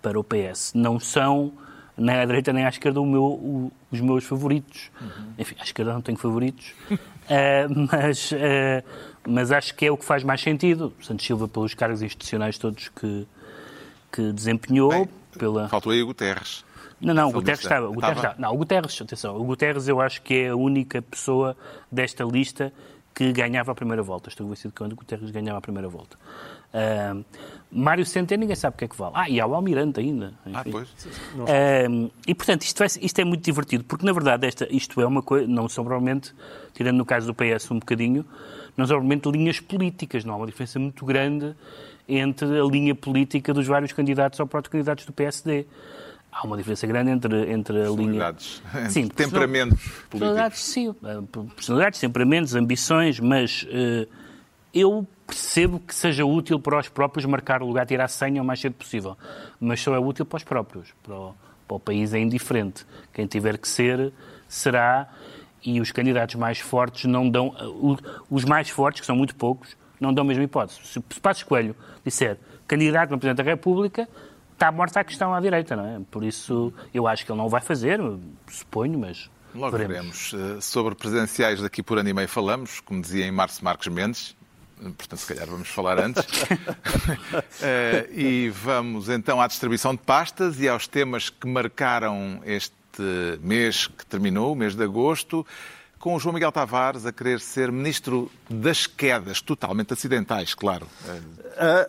para 0.07 0.19
o 0.19 0.23
PS. 0.23 0.71
Não 0.73 0.99
são, 0.99 1.51
nem 1.97 2.15
à 2.15 2.25
direita 2.25 2.53
nem 2.53 2.65
à 2.65 2.69
esquerda, 2.69 3.01
o 3.01 3.05
meu- 3.05 3.23
o- 3.23 3.71
os 3.91 3.99
meus 3.99 4.23
favoritos. 4.23 4.89
Enfim, 5.37 5.55
à 5.59 5.63
esquerda 5.63 5.93
não 5.93 6.01
tenho 6.01 6.17
favoritos, 6.17 6.73
Eh, 7.29 7.67
mas, 7.91 8.31
eh, 8.31 8.81
mas 9.27 9.51
acho 9.51 9.75
que 9.75 9.85
é 9.85 9.91
o 9.91 9.97
que 9.97 10.05
faz 10.05 10.23
mais 10.23 10.39
sentido. 10.39 10.93
Santos 11.01 11.25
Silva, 11.25 11.45
pelos 11.45 11.73
cargos 11.73 12.01
institucionais 12.01 12.57
todos 12.57 12.87
que, 12.87 13.27
que 14.09 14.31
desempenhou, 14.31 14.89
Bem, 14.91 15.09
pela... 15.37 15.67
Faltou 15.67 15.91
aí 15.91 16.01
o 16.01 16.05
Guterres. 16.05 16.63
Não, 17.01 17.13
não, 17.13 17.27
o 17.27 17.33
Guterres 17.33 17.59
estava. 17.59 17.89
O 17.89 17.93
Guterres 17.93 18.17
estava. 18.17 18.35
Não, 18.39 18.53
o 18.53 18.57
Guterres, 18.57 19.01
atenção, 19.01 19.35
o 19.35 19.43
Guterres 19.43 19.89
eu 19.89 19.99
acho 19.99 20.21
que 20.21 20.33
é 20.35 20.47
a 20.51 20.55
única 20.55 21.01
pessoa 21.01 21.57
desta 21.91 22.23
lista 22.23 22.71
que 23.13 23.33
ganhava 23.33 23.73
a 23.73 23.75
primeira 23.75 24.01
volta. 24.01 24.29
Estou 24.29 24.45
convencido 24.45 24.73
que 24.73 24.81
o 24.81 24.87
Guterres 24.95 25.29
ganhava 25.29 25.57
a 25.57 25.61
primeira 25.61 25.89
volta. 25.89 26.17
Ah, 26.73 27.15
Mário 27.71 28.05
Centeno, 28.05 28.41
ninguém 28.41 28.55
sabe 28.55 28.75
o 28.75 28.77
que 28.77 28.85
é 28.85 28.87
que 28.87 28.95
vale. 28.97 29.11
Ah, 29.15 29.29
e 29.29 29.39
há 29.41 29.45
o 29.47 29.53
Almirante 29.53 29.99
ainda. 29.99 30.33
Ah, 30.45 30.61
enfim. 30.61 30.71
pois. 30.71 30.87
Um, 31.89 32.09
e, 32.25 32.33
portanto, 32.33 32.61
isto, 32.63 32.77
vai- 32.79 32.87
isto 33.01 33.19
é 33.19 33.25
muito 33.25 33.43
divertido, 33.43 33.83
porque, 33.83 34.05
na 34.05 34.13
verdade, 34.13 34.47
esta, 34.47 34.67
isto 34.73 34.99
é 35.01 35.05
uma 35.05 35.21
coisa, 35.21 35.47
não 35.47 35.67
são 35.67 35.83
provavelmente, 35.83 36.33
tirando 36.73 36.97
no 36.97 37.05
caso 37.05 37.27
do 37.27 37.33
PS 37.33 37.71
um 37.73 37.79
bocadinho, 37.79 38.25
não 38.77 38.85
são 38.85 38.95
provavelmente 38.97 39.29
linhas 39.29 39.59
políticas, 39.59 40.23
não 40.23 40.33
há 40.33 40.37
uma 40.37 40.45
diferença 40.45 40.79
muito 40.79 41.03
grande 41.05 41.53
entre 42.07 42.45
a 42.59 42.63
linha 42.63 42.95
política 42.95 43.53
dos 43.53 43.67
vários 43.67 43.91
candidatos 43.91 44.39
ou 44.39 44.47
proto-candidatos 44.47 45.05
do 45.05 45.11
PSD. 45.11 45.65
Há 46.31 46.45
uma 46.45 46.55
diferença 46.55 46.85
grande 46.87 47.09
entre, 47.11 47.51
entre 47.51 47.77
a 47.81 47.89
linha... 47.89 47.95
Personalidades. 48.31 48.61
Sim, 48.89 49.07
Temperamentos 49.09 49.77
políticos. 49.79 50.09
Personalidades, 50.19 50.59
sim. 50.63 50.95
Eh, 51.03 51.21
Personalidades, 51.55 51.99
temperamentos, 51.99 52.55
ambições, 52.55 53.19
mas 53.19 53.65
eh, 53.69 54.07
eu 54.73 55.05
percebo 55.27 55.79
que 55.79 55.93
seja 55.93 56.25
útil 56.25 56.59
para 56.59 56.79
os 56.79 56.87
próprios 56.89 57.25
marcar 57.25 57.61
o 57.61 57.67
lugar, 57.67 57.85
tirar 57.85 58.05
a 58.05 58.07
senha 58.07 58.41
o 58.41 58.45
mais 58.45 58.59
cedo 58.59 58.73
possível. 58.73 59.15
Mas 59.59 59.81
só 59.81 59.93
é 59.93 59.99
útil 59.99 60.25
para 60.25 60.37
os 60.37 60.43
próprios. 60.43 60.87
Para 61.03 61.13
o, 61.15 61.35
para 61.67 61.77
o 61.77 61.79
país 61.79 62.13
é 62.13 62.19
indiferente. 62.19 62.85
Quem 63.13 63.27
tiver 63.27 63.57
que 63.57 63.67
ser, 63.67 64.11
será. 64.47 65.07
E 65.63 65.81
os 65.81 65.91
candidatos 65.91 66.35
mais 66.35 66.59
fortes 66.59 67.05
não 67.05 67.29
dão. 67.29 67.47
o- 67.81 67.97
Os 68.29 68.45
mais 68.45 68.69
fortes, 68.69 69.01
que 69.01 69.05
são 69.07 69.15
muito 69.15 69.35
poucos, 69.35 69.75
não 69.99 70.13
dão 70.13 70.23
a 70.23 70.27
mesma 70.27 70.43
hipótese. 70.43 70.79
Se 70.83 70.93
se 71.09 71.19
Passos 71.19 71.43
Coelho 71.43 71.75
disser 72.05 72.37
candidato 72.67 73.13
a 73.13 73.17
Presidente 73.17 73.43
da 73.43 73.49
República, 73.51 74.07
está 74.53 74.71
morta 74.71 74.99
a 74.99 75.03
questão 75.03 75.33
à 75.33 75.39
direita, 75.41 75.75
não 75.75 75.85
é? 75.85 75.99
Por 76.11 76.23
isso, 76.23 76.71
eu 76.93 77.07
acho 77.07 77.25
que 77.25 77.31
ele 77.31 77.37
não 77.39 77.49
vai 77.49 77.59
fazer, 77.61 77.99
suponho, 78.47 78.97
mas. 78.99 79.29
Logo 79.55 79.75
veremos. 79.75 80.33
Eh, 80.33 80.61
Sobre 80.61 80.93
presidenciais 80.93 81.59
daqui 81.61 81.81
por 81.81 81.97
ano 81.97 82.07
e 82.09 82.13
meio 82.13 82.27
falamos, 82.29 82.79
como 82.79 83.01
dizia 83.01 83.25
em 83.25 83.31
março 83.31 83.63
Marcos 83.65 83.87
Mendes. 83.87 84.36
Portanto, 84.79 85.17
se 85.19 85.27
calhar 85.33 85.47
vamos 85.47 85.67
falar 85.69 85.99
antes. 85.99 86.23
Eh, 87.61 88.09
e 88.13 88.49
vamos 88.49 89.09
então 89.09 89.41
à 89.41 89.47
distribuição 89.47 89.93
de 89.93 90.01
pastas 90.01 90.59
e 90.59 90.67
aos 90.67 90.87
temas 90.87 91.29
que 91.29 91.47
marcaram 91.47 92.39
este 92.45 92.71
mês 93.41 93.87
que 93.87 94.05
terminou, 94.05 94.53
o 94.53 94.55
mês 94.55 94.75
de 94.75 94.83
agosto, 94.83 95.45
com 95.99 96.15
o 96.15 96.19
João 96.19 96.33
Miguel 96.33 96.51
Tavares 96.51 97.05
a 97.05 97.11
querer 97.11 97.39
ser 97.39 97.71
ministro 97.71 98.31
das 98.49 98.85
quedas, 98.87 99.41
totalmente 99.41 99.93
acidentais, 99.93 100.53
claro. 100.53 100.87
Ah, 101.57 101.87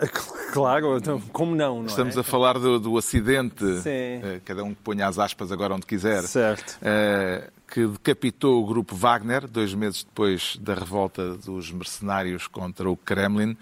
claro, 0.53 0.97
então, 0.97 1.21
como 1.33 1.55
não, 1.55 1.81
não 1.81 1.87
Estamos 1.87 2.17
é? 2.17 2.21
a 2.21 2.23
falar 2.23 2.59
do, 2.59 2.79
do 2.81 2.97
acidente, 2.97 3.65
Sim. 3.83 3.91
eh, 3.91 4.41
cada 4.45 4.65
um 4.65 4.75
que 4.75 4.81
ponha 4.83 5.07
as 5.07 5.19
aspas 5.19 5.53
agora 5.53 5.75
onde 5.75 5.87
quiser, 5.87 6.23
Certo. 6.23 6.79
eh, 6.83 7.51
que 7.71 7.87
decapitou 7.87 8.63
o 8.63 8.67
grupo 8.67 8.95
Wagner, 8.97 9.47
dois 9.47 9.75
meses 9.75 10.03
depois 10.05 10.57
da 10.61 10.75
revolta 10.75 11.35
dos 11.35 11.71
mercenários 11.71 12.47
contra 12.47 12.89
o 12.89 12.97
Kremlin. 12.97 13.57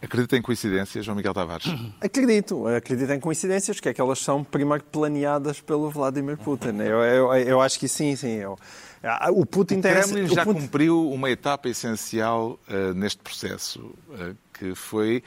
Acredita 0.00 0.36
em 0.36 0.42
coincidências, 0.42 1.04
João 1.04 1.16
Miguel 1.16 1.32
Tavares? 1.34 1.66
Acredito, 2.00 2.66
acredito 2.68 3.10
em 3.12 3.18
coincidências, 3.18 3.80
que 3.80 3.88
é 3.88 3.94
que 3.94 4.00
elas 4.00 4.18
são 4.18 4.44
primeiro 4.44 4.84
planeadas 4.84 5.60
pelo 5.60 5.90
Vladimir 5.90 6.36
Putin. 6.36 6.76
Eu, 6.80 7.02
eu, 7.02 7.34
eu 7.34 7.60
acho 7.60 7.78
que 7.80 7.88
sim, 7.88 8.14
sim. 8.14 8.34
Eu, 8.36 8.58
ah, 9.02 9.30
o 9.32 9.44
Putin 9.46 9.78
O. 9.78 9.82
Kremlin 9.82 10.28
já 10.28 10.44
Putin- 10.44 10.60
cumpriu 10.60 11.10
uma 11.10 11.30
etapa 11.30 11.68
essencial 11.68 12.58
eh, 12.68 12.92
neste 12.94 13.22
processo, 13.22 13.94
eh, 14.18 14.34
que 14.52 14.74
foi 14.74 15.22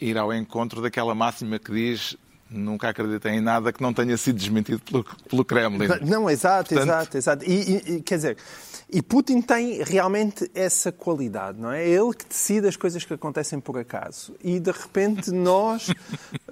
ir 0.00 0.18
ao 0.18 0.32
encontro 0.34 0.82
daquela 0.82 1.14
máxima 1.14 1.58
que 1.58 1.72
diz 1.72 2.14
nunca 2.58 2.88
acreditem 2.88 3.38
em 3.38 3.40
nada 3.40 3.72
que 3.72 3.82
não 3.82 3.92
tenha 3.92 4.16
sido 4.16 4.36
desmentido 4.36 4.80
pelo, 4.80 5.04
pelo 5.28 5.44
Kremlin. 5.44 5.88
Não, 6.02 6.28
exato, 6.30 6.70
Portanto- 6.74 6.88
exato, 6.88 7.16
exato. 7.18 7.44
E, 7.44 7.96
e- 7.96 8.00
quer 8.02 8.16
dizer, 8.16 8.36
e 8.90 9.02
Putin 9.02 9.40
tem 9.40 9.82
realmente 9.82 10.50
essa 10.54 10.92
qualidade, 10.92 11.58
não 11.60 11.70
é? 11.72 11.84
É 11.84 11.88
ele 11.88 12.12
que 12.14 12.26
decide 12.26 12.68
as 12.68 12.76
coisas 12.76 13.04
que 13.04 13.12
acontecem 13.12 13.58
por 13.58 13.76
acaso. 13.78 14.34
E 14.42 14.60
de 14.60 14.70
repente 14.70 15.30
nós 15.34 15.88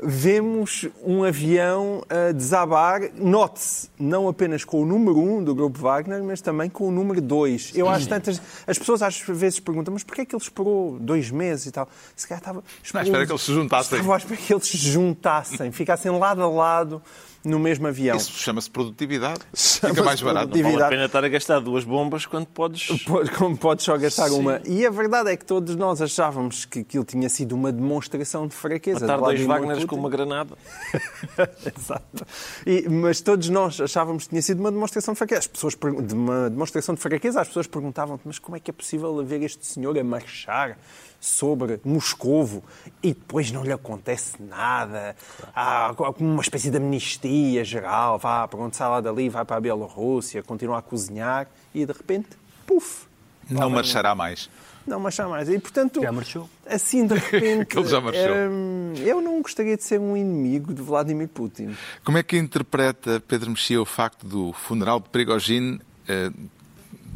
vemos 0.03 0.89
um 1.05 1.25
avião 1.25 2.03
a 2.09 2.33
desabar, 2.33 3.01
note-se, 3.17 3.89
não 3.99 4.29
apenas 4.29 4.65
com 4.65 4.83
o 4.83 4.87
número 4.87 5.19
1 5.19 5.37
um 5.39 5.45
do 5.45 5.55
grupo 5.55 5.79
Wagner, 5.79 6.23
mas 6.23 6.41
também 6.41 6.69
com 6.69 6.89
o 6.89 6.91
número 6.91 7.21
2. 7.21 7.73
Eu 7.75 7.89
acho 7.89 8.09
tantas. 8.09 8.41
As 8.67 8.79
pessoas 8.79 9.03
às 9.03 9.19
vezes 9.21 9.61
perguntam, 9.61 9.93
mas 9.95 10.03
porquê 10.03 10.23
é 10.23 10.25
que 10.25 10.35
ele 10.35 10.43
esperou 10.43 10.99
dois 10.99 11.31
meses 11.31 11.67
e 11.67 11.71
tal? 11.71 11.89
Se 12.17 12.27
calhar 12.27 12.41
estava. 12.41 12.65
Não, 12.95 13.03
espera 13.03 13.27
que 13.27 13.33
eles 13.33 13.43
se 13.43 13.53
juntassem. 13.53 13.99
Estava 13.99 14.15
à 14.15 14.19
espera 14.19 14.37
que 14.41 14.53
eles 14.53 14.67
se 14.67 14.77
juntassem, 14.77 15.71
ficassem 15.97 16.19
lado 16.19 16.43
a 16.43 16.49
lado 16.49 17.03
no 17.45 17.59
mesmo 17.59 17.89
avião. 17.89 18.17
Isso 18.17 18.31
chama-se 18.33 18.71
produtividade. 18.71 19.41
Chama-se 19.53 19.89
Fica 19.97 20.05
mais 20.05 20.23
barato. 20.23 20.47
produtividade. 20.49 20.75
Vale 20.77 20.85
a 20.87 20.89
pena 20.91 21.05
estar 21.07 21.25
a 21.25 21.29
gastar 21.29 21.59
duas 21.61 21.83
bombas 21.83 22.25
quando 22.25 22.47
podes. 22.47 23.03
Pode- 23.03 23.31
Como 23.33 23.57
podes 23.57 23.85
só 23.85 23.97
gastar 23.99 24.31
uma. 24.31 24.61
E 24.65 24.87
a 24.87 24.91
verdade 24.91 25.31
é 25.31 25.37
que 25.37 25.45
todos 25.45 25.75
nós 25.75 26.01
achávamos 26.01 26.65
que 26.65 26.81
aquilo 26.81 27.03
tinha 27.05 27.29
sido 27.29 27.53
uma 27.57 27.73
demonstração 27.73 28.47
de 28.47 28.55
fraqueza. 28.55 29.01
Matar 29.07 29.19
dois 29.21 29.41
Wagners 29.45 29.85
com 29.85 29.97
uma 29.97 30.09
granada. 30.09 30.57
Exato. 31.77 32.25
E- 32.67 32.89
mas 32.89 33.21
todos 33.21 33.49
nós 33.49 33.81
achávamos 33.81 34.25
que 34.25 34.31
tinha 34.31 34.43
sido 34.43 34.61
uma 34.61 34.71
demonstração 34.71 35.13
de 35.15 35.19
fraqueza. 35.19 35.41
As 35.41 35.47
pessoas, 35.49 35.75
de 35.75 36.15
uma 36.15 36.49
demonstração 36.49 36.95
de 36.95 37.01
fraqueza, 37.01 37.41
as 37.41 37.49
pessoas 37.49 37.67
perguntavam 37.67 38.21
mas 38.25 38.39
como 38.39 38.57
é 38.57 38.61
que 38.61 38.71
é 38.71 38.75
possível 38.75 39.19
haver 39.19 39.43
este 39.43 39.67
senhor 39.67 39.99
a 39.99 40.05
marchar 40.05 40.79
sobre 41.25 41.81
Moscovo 41.85 42.65
e 43.01 43.15
depois 43.15 43.53
não 43.53 43.63
lhe 43.63 43.73
acontece 43.73 44.35
nada? 44.43 45.15
Há 45.55 45.95
como 45.97 46.29
uma 46.33 46.43
espécie 46.43 46.69
de 46.69 46.77
amnistia 46.79 47.65
geral. 47.65 48.19
Vá, 48.19 48.47
pronto, 48.49 48.77
sai 48.77 48.89
lá 48.89 49.01
dali, 49.01 49.29
vai 49.29 49.45
para 49.45 49.57
a 49.57 49.61
Bielorrússia, 49.61 50.43
continua 50.43 50.79
a 50.79 50.83
cozinhar 50.83 51.47
e 51.73 51.87
de 51.87 51.93
repente, 51.93 52.31
puf! 52.67 53.07
Não 53.49 53.71
marchará 53.71 54.15
mais. 54.15 54.51
Não 54.85 54.99
marchar 54.99 55.29
mais. 55.29 55.49
E, 55.49 55.59
portanto, 55.61 56.01
Já 56.03 56.11
marchou. 56.11 56.51
assim, 56.67 57.07
de 57.07 57.15
repente, 57.15 57.67
Que 57.67 57.79
ele 57.79 57.89
já 57.89 58.01
marchou. 58.01 58.23
hum, 58.51 58.95
eu 58.97 59.21
não 59.21 59.41
gostaria 59.41 59.77
de 59.77 59.85
ser 59.85 60.01
um 60.01 60.17
inimigo 60.17 60.75
de 60.75 60.83
Vladimir 60.83 61.29
Putin. 61.29 61.77
Como 62.05 62.19
é 62.19 62.23
que 62.25 62.37
interpreta 62.37 63.23
Pedro 63.29 63.51
Mexia 63.51 63.81
o 63.81 63.85
facto 63.85 64.27
do 64.27 64.53
funeral 64.53 64.99
de 64.99 65.09
Prigogine, 65.09 65.81
eh, 66.09 66.31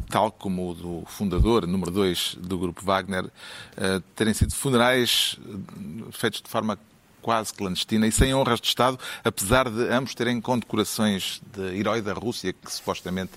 tal 0.09 0.31
como 0.31 0.71
o 0.71 0.73
do 0.73 1.03
fundador, 1.07 1.67
número 1.67 1.91
2 1.91 2.37
do 2.39 2.57
grupo 2.57 2.83
Wagner, 2.83 3.29
eh, 3.75 4.01
terem 4.15 4.33
sido 4.33 4.53
funerais 4.53 5.37
eh, 5.39 6.11
feitos 6.11 6.41
de 6.41 6.49
forma 6.49 6.77
quase 7.21 7.53
clandestina 7.53 8.07
e 8.07 8.11
sem 8.11 8.33
honras 8.33 8.61
de 8.61 8.67
Estado, 8.67 8.97
apesar 9.23 9.69
de 9.69 9.83
ambos 9.89 10.15
terem 10.15 10.39
condecorações 10.39 11.41
de 11.53 11.77
herói 11.77 12.01
da 12.01 12.13
Rússia 12.13 12.53
que 12.53 12.71
supostamente 12.71 13.33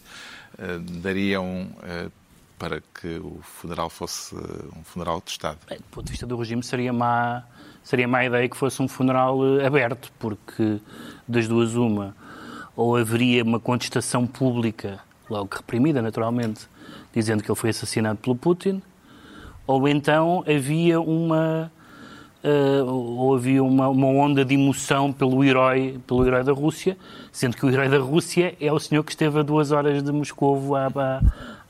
eh, 0.58 0.78
dariam 1.02 1.68
para 2.56 2.82
que 2.94 3.16
o 3.18 3.40
funeral 3.42 3.88
fosse 3.88 4.34
um 4.76 4.84
funeral 4.84 5.22
de 5.24 5.30
Estado. 5.30 5.58
Bem, 5.66 5.78
do 5.78 5.84
ponto 5.84 6.04
de 6.04 6.10
vista 6.12 6.26
do 6.26 6.36
regime, 6.36 6.62
seria 6.62 6.92
má, 6.92 7.42
seria 7.82 8.06
má 8.06 8.22
ideia 8.22 8.46
que 8.48 8.56
fosse 8.56 8.82
um 8.82 8.86
funeral 8.86 9.38
aberto, 9.64 10.12
porque 10.18 10.78
das 11.26 11.48
duas, 11.48 11.74
uma, 11.74 12.14
ou 12.76 12.96
haveria 12.96 13.42
uma 13.42 13.58
contestação 13.58 14.26
pública, 14.26 15.00
logo 15.30 15.48
reprimida, 15.56 16.02
naturalmente, 16.02 16.68
dizendo 17.14 17.42
que 17.42 17.50
ele 17.50 17.58
foi 17.58 17.70
assassinado 17.70 18.18
pelo 18.18 18.36
Putin, 18.36 18.82
ou 19.66 19.86
então 19.88 20.44
havia 20.46 21.00
uma. 21.00 21.70
eh, 22.42 22.82
ou 22.84 23.34
havia 23.36 23.62
uma, 23.62 23.88
uma 23.88 24.06
onda 24.08 24.44
de 24.44 24.54
emoção 24.54 25.12
pelo 25.12 25.44
herói, 25.44 26.00
pelo 26.06 26.26
herói 26.26 26.42
da 26.42 26.52
Rússia, 26.52 26.96
sendo 27.30 27.56
que 27.56 27.64
o 27.64 27.70
herói 27.70 27.88
da 27.88 27.98
Rússia 27.98 28.56
é 28.60 28.72
o 28.72 28.78
senhor 28.78 29.04
que 29.04 29.10
esteve 29.12 29.38
a 29.38 29.42
duas 29.42 29.70
horas 29.72 30.02
de 30.02 30.10
Moscovo 30.12 30.74
há, 30.74 30.86
há, 30.86 31.20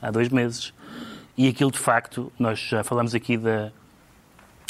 há 0.01 0.11
dois 0.11 0.29
meses. 0.29 0.73
E 1.37 1.47
aquilo, 1.47 1.71
de 1.71 1.79
facto, 1.79 2.31
nós 2.39 2.59
já 2.59 2.83
falamos 2.83 3.13
aqui 3.15 3.37
da, 3.37 3.71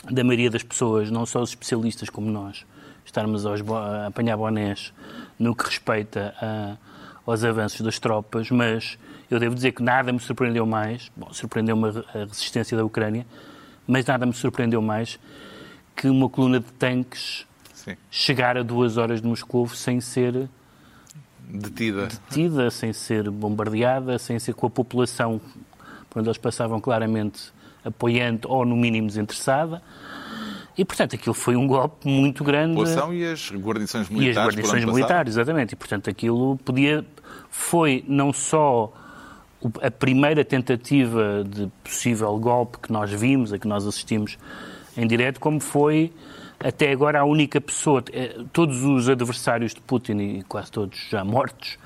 da 0.10 0.24
maioria 0.24 0.50
das 0.50 0.63
pessoas, 0.63 1.10
não 1.12 1.25
só 1.25 1.41
os 1.41 1.50
especialistas 1.50 2.10
como 2.10 2.29
nós, 2.29 2.65
estarmos 3.05 3.45
aos, 3.45 3.62
a 3.62 4.07
apanhar 4.07 4.38
bonés 4.38 4.91
no 5.39 5.55
que 5.55 5.65
respeita 5.65 6.33
a- 6.41 6.75
aos 7.25 7.43
avanços 7.43 7.81
das 7.81 7.99
tropas, 7.99 8.49
mas 8.49 8.97
eu 9.29 9.39
devo 9.39 9.55
dizer 9.55 9.71
que 9.71 9.83
nada 9.83 10.11
me 10.11 10.19
surpreendeu 10.19 10.65
mais. 10.65 11.11
Bom, 11.15 11.31
surpreendeu-me 11.31 11.87
a 12.13 12.25
resistência 12.25 12.75
da 12.75 12.83
Ucrânia, 12.83 13.25
mas 13.87 14.05
nada 14.05 14.25
me 14.25 14.33
surpreendeu 14.33 14.81
mais 14.81 15.19
que 15.95 16.07
uma 16.07 16.29
coluna 16.29 16.59
de 16.59 16.71
tanques 16.73 17.45
Sim. 17.73 17.95
chegar 18.09 18.57
a 18.57 18.63
duas 18.63 18.97
horas 18.97 19.21
de 19.21 19.27
Moscou 19.27 19.67
sem 19.67 20.01
ser 20.01 20.49
Detida. 21.47 22.07
detida, 22.07 22.71
sem 22.71 22.93
ser 22.93 23.29
bombardeada, 23.29 24.17
sem 24.17 24.39
ser 24.39 24.53
com 24.53 24.67
a 24.67 24.69
população 24.69 25.41
por 26.09 26.19
onde 26.19 26.29
eles 26.29 26.37
passavam 26.37 26.79
claramente 26.79 27.51
apoiante 27.83 28.47
ou, 28.47 28.65
no 28.65 28.75
mínimo, 28.75 29.07
desinteressada. 29.07 29.81
E, 30.77 30.85
portanto, 30.85 31.15
aquilo 31.15 31.33
foi 31.33 31.55
um 31.55 31.67
golpe 31.67 32.07
muito 32.07 32.43
grande. 32.43 32.73
população 32.75 33.13
e 33.13 33.25
as 33.25 33.51
guarnições 33.51 34.07
E 34.09 34.13
militares. 34.13 34.37
as 34.37 34.55
por 34.55 34.61
guarnições 34.61 34.85
militares, 34.95 35.33
exatamente. 35.35 35.73
E, 35.73 35.75
portanto, 35.75 36.09
aquilo 36.09 36.57
podia. 36.63 37.05
Foi 37.49 38.03
não 38.07 38.31
só 38.31 38.91
a 39.81 39.91
primeira 39.91 40.43
tentativa 40.43 41.43
de 41.47 41.69
possível 41.83 42.35
golpe 42.39 42.79
que 42.79 42.91
nós 42.91 43.11
vimos, 43.11 43.51
a 43.53 43.59
que 43.59 43.67
nós 43.67 43.85
assistimos 43.85 44.37
em 44.97 45.05
direto, 45.05 45.39
como 45.39 45.59
foi 45.59 46.11
até 46.59 46.91
agora 46.91 47.19
a 47.19 47.25
única 47.25 47.59
pessoa. 47.59 48.03
eh, 48.13 48.37
Todos 48.53 48.83
os 48.83 49.09
adversários 49.09 49.73
de 49.73 49.81
Putin, 49.81 50.17
e 50.17 50.43
quase 50.43 50.71
todos 50.71 50.97
já 51.09 51.23
mortos, 51.23 51.77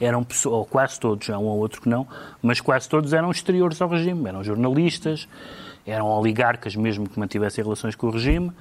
eram 0.00 0.22
pessoas, 0.24 0.54
ou 0.54 0.64
quase 0.66 0.98
todos, 0.98 1.30
há 1.30 1.38
um 1.38 1.44
ou 1.44 1.58
outro 1.58 1.80
que 1.80 1.88
não, 1.88 2.06
mas 2.42 2.60
quase 2.60 2.88
todos 2.88 3.12
eram 3.12 3.30
exteriores 3.30 3.80
ao 3.80 3.88
regime. 3.88 4.28
Eram 4.28 4.42
jornalistas, 4.44 5.28
eram 5.86 6.06
oligarcas 6.06 6.74
mesmo 6.76 7.08
que 7.08 7.18
mantivessem 7.18 7.62
relações 7.62 7.94
com 7.94 8.06
o 8.06 8.10
regime. 8.10 8.52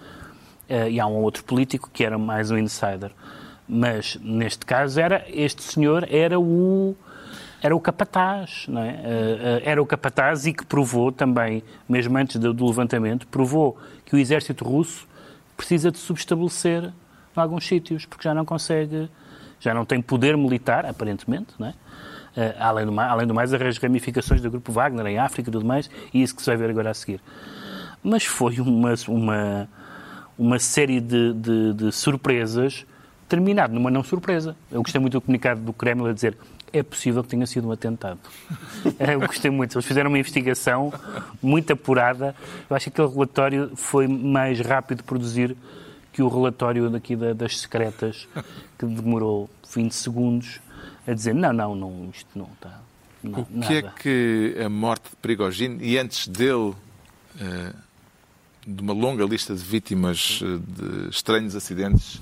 Eh, 0.68 0.92
e 0.92 1.00
há 1.00 1.08
um 1.08 1.16
outro 1.16 1.44
político 1.44 1.90
que 1.92 2.04
era 2.04 2.18
mais 2.18 2.52
um 2.52 2.58
insider. 2.58 3.12
Mas, 3.68 4.18
neste 4.22 4.66
caso, 4.66 5.00
era 5.00 5.26
este 5.30 5.64
senhor 5.64 6.08
era 6.10 6.40
o, 6.40 6.96
era 7.62 7.76
o 7.76 7.80
capataz, 7.80 8.66
não 8.68 8.82
é? 8.82 8.90
Eh, 8.90 9.02
eh, 9.04 9.62
era 9.66 9.82
o 9.82 9.86
capataz 9.86 10.46
e 10.46 10.54
que 10.54 10.66
provou 10.66 11.12
também, 11.12 11.64
mesmo 11.88 12.18
antes 12.18 12.38
do, 12.38 12.54
do 12.54 12.66
levantamento, 12.66 13.28
provou 13.28 13.78
que 14.06 14.16
o 14.16 14.20
exército 14.20 14.66
russo 14.66 15.08
precisa 15.56 15.92
de 15.92 15.98
subestabelecer 15.98 16.86
em 16.86 17.40
alguns 17.40 17.66
sítios, 17.66 18.06
porque 18.06 18.24
já 18.24 18.34
não 18.34 18.46
consegue, 18.46 19.10
já 19.60 19.74
não 19.74 19.86
tem 19.86 20.02
poder 20.02 20.36
militar, 20.36 20.86
aparentemente, 20.86 21.54
não 21.58 21.68
é? 21.68 21.74
Eh, 22.36 22.56
além, 22.60 22.86
do 22.86 22.92
mais, 22.92 23.12
além 23.12 23.28
do 23.28 23.34
mais, 23.34 23.54
as 23.54 23.78
ramificações 23.78 24.42
do 24.42 24.50
grupo 24.50 24.72
Wagner 24.72 25.06
em 25.08 25.20
África 25.20 25.50
e 25.50 25.54
tudo 25.54 25.66
mais, 25.66 25.90
e 26.14 26.22
isso 26.24 26.36
que 26.36 26.42
se 26.42 26.48
vai 26.50 26.58
ver 26.58 26.70
agora 26.70 26.90
a 26.90 26.94
seguir. 26.94 27.20
Mas 28.04 28.26
foi 28.26 28.60
uma, 28.60 28.94
uma, 29.08 29.70
uma 30.38 30.60
série 30.60 31.00
de, 31.00 31.34
de, 31.34 31.74
de 31.74 31.92
surpresas, 31.92 32.86
terminado 33.30 33.74
numa 33.74 33.90
não 33.92 34.04
surpresa. 34.04 34.56
Eu 34.72 34.82
gostei 34.82 35.00
muito 35.00 35.14
do 35.14 35.22
comunicado 35.22 35.62
do 35.62 35.74
Kremlin 35.74 36.10
a 36.10 36.14
dizer 36.14 36.38
é 36.76 36.82
possível 36.82 37.22
que 37.24 37.30
tenha 37.30 37.46
sido 37.46 37.68
um 37.68 37.72
atentado. 37.72 38.20
Eu 39.00 39.20
gostei 39.20 39.52
muito. 39.52 39.76
Eles 39.76 39.86
fizeram 39.86 40.10
uma 40.10 40.18
investigação 40.18 40.92
muito 41.40 41.72
apurada. 41.72 42.36
Eu 42.68 42.76
acho 42.76 42.86
que 42.90 43.00
aquele 43.00 43.14
relatório 43.14 43.72
foi 43.76 44.08
mais 44.08 44.60
rápido 44.60 44.98
de 44.98 45.04
produzir 45.04 45.56
que 46.12 46.24
o 46.24 46.28
relatório 46.28 46.90
daqui 46.90 47.16
da- 47.16 47.34
das 47.34 47.60
secretas, 47.60 48.28
que 48.80 48.88
demorou 48.88 49.48
20 49.72 49.92
segundos 49.94 50.60
a 51.08 51.14
dizer 51.14 51.34
não, 51.34 51.54
não, 51.54 51.76
não 51.76 52.10
isto 52.14 52.30
não 52.36 52.48
está. 52.54 52.80
Não, 53.22 53.40
O 53.40 53.46
que 53.46 53.74
é 53.74 53.82
nada. 53.82 53.96
que 54.00 54.56
a 54.64 54.70
morte 54.70 55.10
de 55.10 55.16
Prigogine 55.18 55.78
e 55.82 55.98
antes 55.98 56.28
dele 56.28 56.74
eh, 57.40 57.74
de 58.66 58.82
uma 58.82 58.94
longa 58.94 59.26
lista 59.26 59.56
de 59.56 59.64
vítimas 59.64 60.42
eh, 60.42 60.60
de 60.68 61.10
estranhos 61.10 61.56
acidentes 61.56 62.22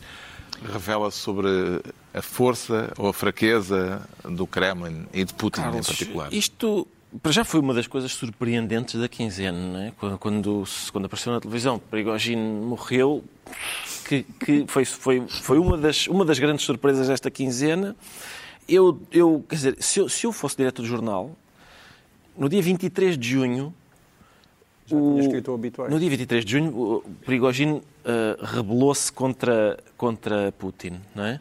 revela 0.72 1.10
sobre 1.10 1.50
a 2.14 2.22
força 2.22 2.94
ou 2.98 3.08
a 3.08 3.14
fraqueza 3.14 4.08
do 4.24 4.46
Kremlin 4.46 5.08
e 5.14 5.26
de 5.26 5.34
Putin 5.34 5.62
Carlos, 5.62 5.88
em 5.88 5.90
particular? 5.90 6.34
Isto 6.34 6.88
para 7.22 7.32
já 7.32 7.44
foi 7.44 7.60
uma 7.60 7.74
das 7.74 7.88
coisas 7.88 8.14
surpreendentes 8.14 9.00
da 9.00 9.10
quinzena, 9.10 9.58
não 9.58 9.82
é? 9.82 9.92
quando, 10.00 10.18
quando, 10.18 10.64
quando 10.92 11.06
apareceu 11.06 11.34
na 11.34 11.42
televisão, 11.42 11.78
Prigogine 11.78 12.42
morreu, 12.42 13.24
que, 14.08 14.24
que 14.24 14.66
foi, 14.68 14.86
foi, 14.86 15.28
foi 15.28 15.58
uma, 15.58 15.78
das, 15.78 16.08
uma 16.08 16.24
das 16.24 16.40
grandes 16.40 16.64
surpresas 16.66 17.08
desta 17.08 17.30
quinzena. 17.30 17.96
Eu, 18.68 19.00
eu, 19.12 19.44
quer 19.48 19.56
dizer, 19.56 19.78
se 19.80 20.00
eu, 20.00 20.10
se 20.10 20.26
eu 20.26 20.32
fosse 20.32 20.56
diretor 20.58 20.82
do 20.82 20.88
jornal, 20.88 21.36
no 22.38 22.48
dia 22.48 22.62
23 22.62 23.18
de 23.18 23.30
junho, 23.30 23.74
Já 24.86 24.98
tinha 24.98 25.22
escrito 25.22 25.52
o 25.52 25.54
obituário. 25.56 25.94
no 25.94 26.00
dia 26.00 26.10
23 26.10 26.46
de 26.46 26.52
junho, 26.52 26.70
o 26.70 27.02
Prigogine 27.26 27.74
uh, 27.74 27.84
rebelou-se 28.44 29.12
contra, 29.12 29.78
contra 29.98 30.52
Putin, 30.54 31.00
não 31.14 31.26
é? 31.26 31.40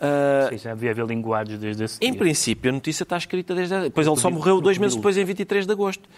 Uh, 0.00 0.48
Sim, 0.50 0.58
já 0.58 0.74
devia 0.74 0.90
haver 0.92 1.04
linguagens 1.06 1.58
desde 1.58 1.84
esse 1.84 1.98
em 2.00 2.12
dia. 2.12 2.18
princípio, 2.18 2.70
a 2.70 2.72
notícia 2.72 3.02
está 3.02 3.18
escrita 3.18 3.54
desde. 3.54 3.82
Depois 3.82 4.06
ele 4.06 4.16
só 4.16 4.30
morreu 4.30 4.58
dois 4.60 4.78
meses 4.78 4.96
depois, 4.96 5.16
em 5.16 5.24
23 5.24 5.66
de 5.66 5.72
agosto. 5.72 6.08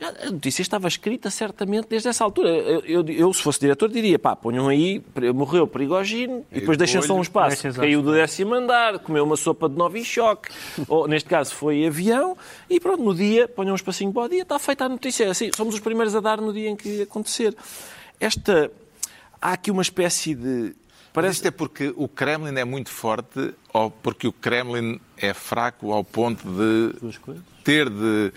A 0.00 0.30
notícia 0.30 0.62
estava 0.62 0.88
escrita 0.88 1.28
certamente 1.30 1.86
desde 1.88 2.08
essa 2.08 2.24
altura. 2.24 2.48
Eu, 2.48 2.80
eu- 2.80 3.08
eu, 3.08 3.32
se 3.34 3.42
fosse 3.42 3.60
diretor, 3.60 3.88
diria: 3.90 4.18
pá, 4.18 4.34
ponham 4.34 4.66
aí, 4.68 5.02
morreu 5.34 5.66
Prigogine, 5.66 6.42
e 6.50 6.60
depois 6.60 6.78
deixem 6.78 7.02
só 7.02 7.14
um 7.14 7.20
espaço. 7.22 7.70
Só 7.72 7.80
Caiu 7.80 8.00
do 8.00 8.12
décimo 8.12 8.54
andar, 8.54 8.98
comeu 9.00 9.24
uma 9.24 9.36
sopa 9.36 9.68
de 9.68 9.76
nove 9.76 9.98
em 10.00 10.04
choque, 10.04 10.48
ou 10.88 11.06
neste 11.06 11.28
caso 11.28 11.54
foi 11.54 11.86
avião, 11.86 12.36
e 12.68 12.80
pronto, 12.80 13.02
no 13.02 13.14
dia, 13.14 13.46
ponham 13.46 13.72
um 13.72 13.76
espacinho 13.76 14.12
para 14.12 14.22
o 14.22 14.28
dia, 14.28 14.42
está 14.42 14.58
feita 14.58 14.86
a 14.86 14.88
notícia. 14.88 15.24
É 15.24 15.28
Assim, 15.30 15.50
somos 15.54 15.74
os 15.74 15.80
primeiros 15.80 16.14
a 16.14 16.20
dar 16.20 16.40
no 16.40 16.52
dia 16.52 16.70
em 16.70 16.76
que 16.76 17.02
acontecer. 17.02 17.54
Esta. 18.18 18.70
Há 19.40 19.52
aqui 19.52 19.70
uma 19.70 19.82
espécie 19.82 20.34
de. 20.34 20.74
Mas 21.12 21.12
Parece 21.12 21.34
isto 21.36 21.48
é 21.48 21.50
porque 21.50 21.92
o 21.96 22.06
Kremlin 22.06 22.56
é 22.56 22.64
muito 22.64 22.88
forte 22.88 23.52
ou 23.72 23.90
porque 23.90 24.28
o 24.28 24.32
Kremlin 24.32 25.00
é 25.16 25.34
fraco 25.34 25.92
ao 25.92 26.04
ponto 26.04 26.46
de 26.48 26.94
ter 27.64 27.90
de, 27.90 28.32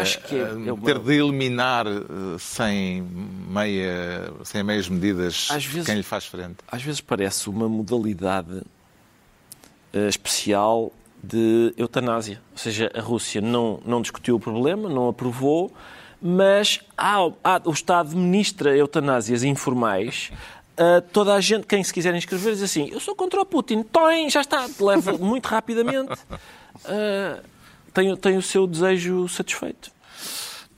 Acho 0.00 0.20
que 0.22 0.34
é- 0.36 0.38
eh, 0.40 0.68
é 0.68 0.72
uma- 0.72 0.84
ter 0.84 0.98
de 0.98 1.12
eliminar 1.14 1.86
eh, 1.86 2.00
sem, 2.38 3.02
meia, 3.02 4.32
sem 4.44 4.62
meias 4.62 4.88
medidas 4.88 5.48
vezes- 5.64 5.86
quem 5.86 5.94
lhe 5.96 6.02
faz 6.02 6.24
frente? 6.26 6.56
às 6.70 6.82
vezes 6.82 7.00
parece 7.00 7.48
uma 7.48 7.68
modalidade 7.68 8.62
eh, 9.92 10.08
especial 10.08 10.92
de 11.22 11.74
eutanásia. 11.76 12.40
Ou 12.52 12.58
seja, 12.58 12.90
a 12.94 13.00
Rússia 13.00 13.40
não, 13.40 13.80
não 13.84 14.00
discutiu 14.00 14.36
o 14.36 14.40
problema, 14.40 14.88
não 14.88 15.08
aprovou, 15.08 15.72
mas 16.20 16.80
há, 16.96 17.16
há- 17.44 17.60
o 17.64 17.70
Estado 17.72 18.16
ministra 18.16 18.76
eutanásias 18.76 19.42
informais. 19.42 20.30
a 20.76 21.00
toda 21.02 21.34
a 21.34 21.40
gente, 21.42 21.66
quem 21.66 21.84
se 21.84 21.92
quiser 21.92 22.14
inscrever, 22.14 22.54
diz 22.54 22.62
assim: 22.62 22.88
Eu 22.90 23.00
sou 23.00 23.14
contra 23.14 23.38
o 23.40 23.44
Putin, 23.44 23.82
Toim, 23.82 24.30
já 24.30 24.40
está, 24.40 24.66
leva 24.80 25.12
muito 25.18 25.46
rapidamente, 25.46 26.12
eh, 26.88 27.38
tem, 27.92 28.16
tem 28.16 28.36
o 28.36 28.42
seu 28.42 28.66
desejo 28.66 29.28
satisfeito. 29.28 29.90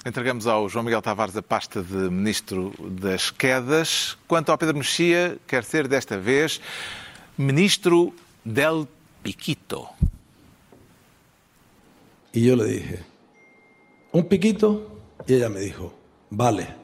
Entregamos 0.05 0.47
ao 0.49 0.69
João 0.69 0.85
Miguel 0.85 1.01
Tavares 1.01 1.37
a 1.37 1.43
pasta 1.43 1.81
de 1.81 2.11
Ministro 2.11 2.75
das 2.91 3.31
Quedas. 3.31 4.19
Quanto 4.27 4.51
ao 4.51 4.59
Pedro 4.59 4.77
Mexia, 4.77 5.39
quer 5.47 5.63
ser 5.63 5.87
desta 5.87 6.19
vez 6.19 6.61
Ministro 7.39 8.13
del 8.45 8.89
Piquito. 9.23 9.89
Y 12.33 12.47
yo 12.47 12.57
le 12.57 12.65
dije, 12.65 13.05
un 14.11 14.27
piquito, 14.27 15.01
y 15.27 15.35
ella 15.35 15.51
me 15.51 15.61
dijo, 15.61 15.93
vale. 16.31 16.82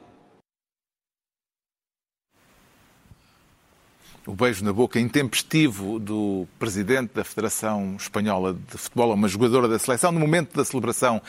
O 4.29 4.35
beijo 4.35 4.63
na 4.63 4.71
boca 4.71 4.99
intempestivo 4.99 5.97
do 5.97 6.47
presidente 6.59 7.15
da 7.15 7.23
Federação 7.23 7.95
Espanhola 7.99 8.53
de 8.53 8.77
Futebol, 8.77 9.11
uma 9.11 9.27
jogadora 9.27 9.67
da 9.67 9.79
seleção, 9.79 10.11
no 10.11 10.19
momento 10.19 10.55
da 10.55 10.63
celebração 10.63 11.19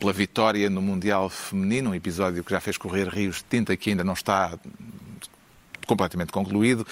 pela 0.00 0.12
vitória 0.12 0.68
no 0.68 0.82
Mundial 0.82 1.28
Feminino, 1.28 1.90
um 1.90 1.94
episódio 1.94 2.42
que 2.42 2.50
já 2.50 2.58
fez 2.58 2.76
correr 2.76 3.06
rios 3.06 3.36
de 3.36 3.44
tinta 3.44 3.76
que 3.76 3.90
ainda 3.90 4.02
não 4.02 4.14
está 4.14 4.58
completamente 5.86 6.32
concluído. 6.32 6.84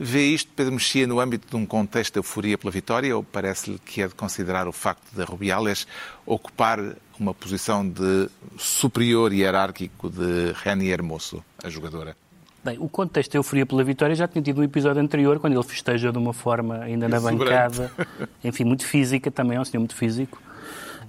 Vê 0.00 0.24
isto, 0.26 0.50
Pedro 0.56 0.72
Mexia, 0.72 1.06
no 1.06 1.20
âmbito 1.20 1.48
de 1.48 1.54
um 1.54 1.64
contexto 1.64 2.14
de 2.14 2.18
euforia 2.18 2.58
pela 2.58 2.72
vitória 2.72 3.16
ou 3.16 3.22
parece-lhe 3.22 3.78
que 3.78 4.02
é 4.02 4.08
de 4.08 4.16
considerar 4.16 4.66
o 4.66 4.72
facto 4.72 5.14
de 5.14 5.22
Rubiales 5.22 5.86
ocupar 6.26 6.80
uma 7.20 7.32
posição 7.32 7.88
de 7.88 8.28
superior 8.58 9.32
hierárquico 9.32 10.10
de 10.10 10.50
Reni 10.60 10.88
Hermoso, 10.88 11.44
a 11.62 11.70
jogadora? 11.70 12.16
Bem, 12.64 12.76
o 12.78 12.88
contexto 12.88 13.32
de 13.32 13.38
euforia 13.38 13.66
pela 13.66 13.82
vitória 13.82 14.14
já 14.14 14.28
tinha 14.28 14.40
tido 14.42 14.60
um 14.60 14.64
episódio 14.64 15.02
anterior, 15.02 15.38
quando 15.40 15.54
ele 15.54 15.62
festeja 15.64 16.12
de 16.12 16.18
uma 16.18 16.32
forma 16.32 16.76
ainda 16.78 17.08
na 17.08 17.18
bancada, 17.20 17.90
enfim, 18.44 18.62
muito 18.64 18.86
física 18.86 19.30
também, 19.32 19.56
é 19.56 19.60
um 19.60 19.64
senhor 19.64 19.80
muito 19.80 19.96
físico. 19.96 20.40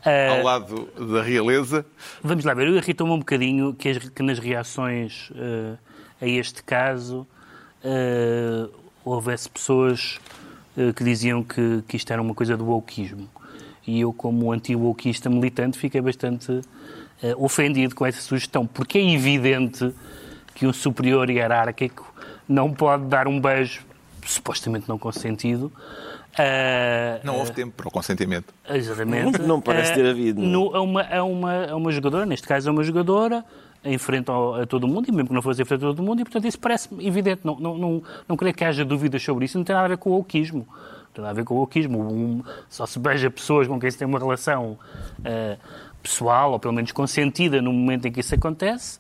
Ah, 0.04 0.38
Ao 0.38 0.44
lado 0.44 0.90
da 0.98 1.22
realeza, 1.22 1.86
Vamos 2.24 2.44
lá 2.44 2.54
ver, 2.56 2.68
eu 2.68 2.76
irritou-me 2.76 3.14
um 3.14 3.20
bocadinho 3.20 3.74
que, 3.74 3.88
as- 3.90 4.10
que 4.10 4.24
nas 4.24 4.40
reações 4.40 5.30
eh, 5.36 5.74
a 6.22 6.28
este 6.28 6.64
caso 6.64 7.26
eh, 7.84 8.68
houvesse 9.06 9.48
pessoas 9.50 10.20
que 10.96 11.04
diziam 11.04 11.44
que, 11.44 11.84
que 11.88 11.96
isto 11.98 12.12
era 12.12 12.20
uma 12.20 12.34
coisa 12.34 12.58
do 12.58 12.66
wokeismo. 12.66 13.30
E 13.86 14.02
eu, 14.02 14.12
como 14.12 14.52
anti-wokeista 14.52 15.30
militante, 15.30 15.78
fiquei 15.78 16.02
bastante 16.02 16.62
ofendido 17.38 17.94
com 17.94 18.04
essa 18.08 18.20
sugestão, 18.22 18.66
porque 18.66 18.98
é 18.98 19.14
evidente 19.14 19.94
que 20.54 20.66
um 20.68 20.74
superior 20.74 21.30
hierárquico 21.30 22.14
não 22.48 22.72
pode 22.74 23.06
dar 23.06 23.28
um 23.28 23.40
beijo 23.40 23.82
supostamente 24.26 24.88
não 24.88 24.98
consentido. 24.98 25.72
eh, 26.38 27.20
não 27.24 27.38
houve 27.38 27.52
tempo 27.52 27.74
para 27.76 27.88
o 27.88 27.92
consentimento. 27.92 28.54
Exatamente. 28.68 29.40
Não 29.42 29.62
parece 29.62 29.92
Eh, 29.92 29.96
ter 29.96 30.06
havido, 30.08 30.42
não 30.42 30.48
é? 30.48 30.52
no- 30.52 30.76
a, 30.76 30.82
uma, 30.82 31.02
a, 31.04 31.24
uma, 31.24 31.66
a 31.68 31.76
uma 31.76 31.92
jogadora, 31.92 32.26
neste 32.26 32.48
caso 32.48 32.68
é 32.70 32.72
uma 32.72 32.84
jogadora, 32.84 33.46
em 33.84 33.98
frente 33.98 34.30
ao- 34.32 34.56
a 34.56 34.66
todo 34.66 34.88
mundo, 34.88 35.08
e 35.10 35.12
mesmo 35.12 35.28
que 35.28 35.34
não 35.34 35.42
fosse 35.42 35.62
em 35.62 35.66
frente 35.66 35.84
a 35.84 35.88
todo 35.90 36.02
mundo, 36.02 36.22
e 36.22 36.24
portanto 36.24 36.46
isso 36.48 36.58
parece-me 36.60 37.06
evidente. 37.06 37.42
Não, 37.44 37.60
não, 37.60 37.78
não, 37.78 38.04
não 38.28 38.36
creio 38.38 38.56
que 38.56 38.64
haja 38.64 38.84
dúvidas 38.84 39.22
sobre 39.22 39.46
isso. 39.46 39.58
Não 39.58 39.66
tem 39.66 39.76
nada 39.76 39.86
a 39.86 39.90
ver 39.90 39.98
com 39.98 40.10
o. 40.12 40.16
Não 40.18 40.24
tem 40.24 40.56
nada 41.18 41.30
a 41.30 41.34
ver 41.34 41.44
com 41.44 41.54
o 41.54 41.58
wokeismo. 41.60 42.00
Um, 42.02 42.44
só 42.68 42.86
se 42.88 42.98
beija 42.98 43.30
pessoas 43.30 43.68
com 43.68 43.80
quem 43.80 43.92
se 43.92 43.98
tem 44.00 44.08
uma 44.08 44.18
relação 44.18 44.80
eh, 45.24 45.58
pessoal, 46.02 46.54
ou 46.54 46.60
pelo 46.60 46.74
menos 46.74 46.92
consentida, 46.92 47.62
no 47.62 47.72
momento 47.72 48.08
em 48.08 48.12
que 48.12 48.22
isso 48.22 48.34
acontece, 48.34 48.98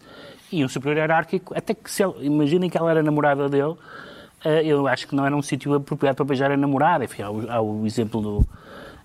e 0.60 0.64
um 0.66 0.70
superior 0.70 0.98
hierárquico, 0.98 1.54
até 1.58 1.74
que 1.74 1.90
se 1.90 2.04
ele, 2.04 2.14
imaginem 2.26 2.70
que 2.70 2.78
ela 2.78 2.92
era 2.92 3.02
namorada 3.04 3.50
dele, 3.50 3.76
eh, 4.46 4.64
eu 4.66 4.88
acho 4.88 5.08
que 5.08 5.16
não 5.16 5.26
era 5.26 5.36
um 5.36 5.42
sítio 5.42 5.74
apropriado 5.74 6.16
para 6.18 6.26
beijar 6.26 6.52
a 6.52 6.58
namorada. 6.58 7.04
Enfim, 7.06 7.22
há 7.24 7.32
o, 7.32 7.52
há 7.52 7.62
o 7.62 7.86
exemplo 7.86 8.22
do, 8.22 8.48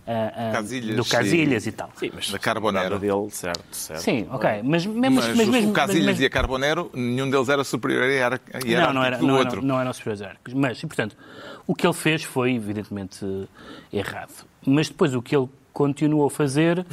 ah, 0.06 0.32
ah, 0.34 0.52
Casilhas 0.52 0.96
do 0.96 1.04
Casilhas 1.04 1.66
e- 1.66 1.68
e, 1.68 1.72
tal. 1.72 1.90
Sim, 1.96 2.10
mas 2.14 2.30
Da 2.30 2.38
Carbonero. 2.38 2.98
dele, 2.98 3.30
certo, 3.30 3.62
certo. 3.72 4.00
Sim, 4.00 4.26
ok. 4.30 4.62
Mas 4.64 4.84
mesmo... 4.86 5.16
Mas, 5.16 5.28
mas, 5.36 5.40
os- 5.40 5.48
mesmo- 5.54 5.70
o 5.70 5.72
Casilhas 5.74 6.06
mas- 6.06 6.20
e 6.20 6.26
a 6.26 6.30
Carbonero, 6.30 6.90
nenhum 6.94 7.28
deles 7.30 7.48
era 7.48 7.62
superior 7.64 8.04
hierárquico 8.08 8.58
não, 8.66 8.92
não 8.94 9.04
era, 9.04 9.18
do 9.18 9.26
não, 9.26 9.36
outro. 9.38 9.58
Era, 9.58 9.66
não 9.66 9.80
eram 9.80 9.92
superiores 9.92 10.20
hierárquicos. 10.20 10.54
Mas, 10.54 10.82
e, 10.82 10.86
portanto, 10.86 11.16
o 11.66 11.74
que 11.74 11.86
ele 11.86 11.94
fez 11.94 12.24
foi, 12.24 12.54
evidentemente, 12.54 13.24
errado. 13.92 14.32
Mas 14.66 14.88
depois 14.88 15.14
o 15.14 15.22
que 15.22 15.36
ele 15.36 15.48
continuou 15.78 16.26
a 16.26 16.30
fazer 16.30 16.84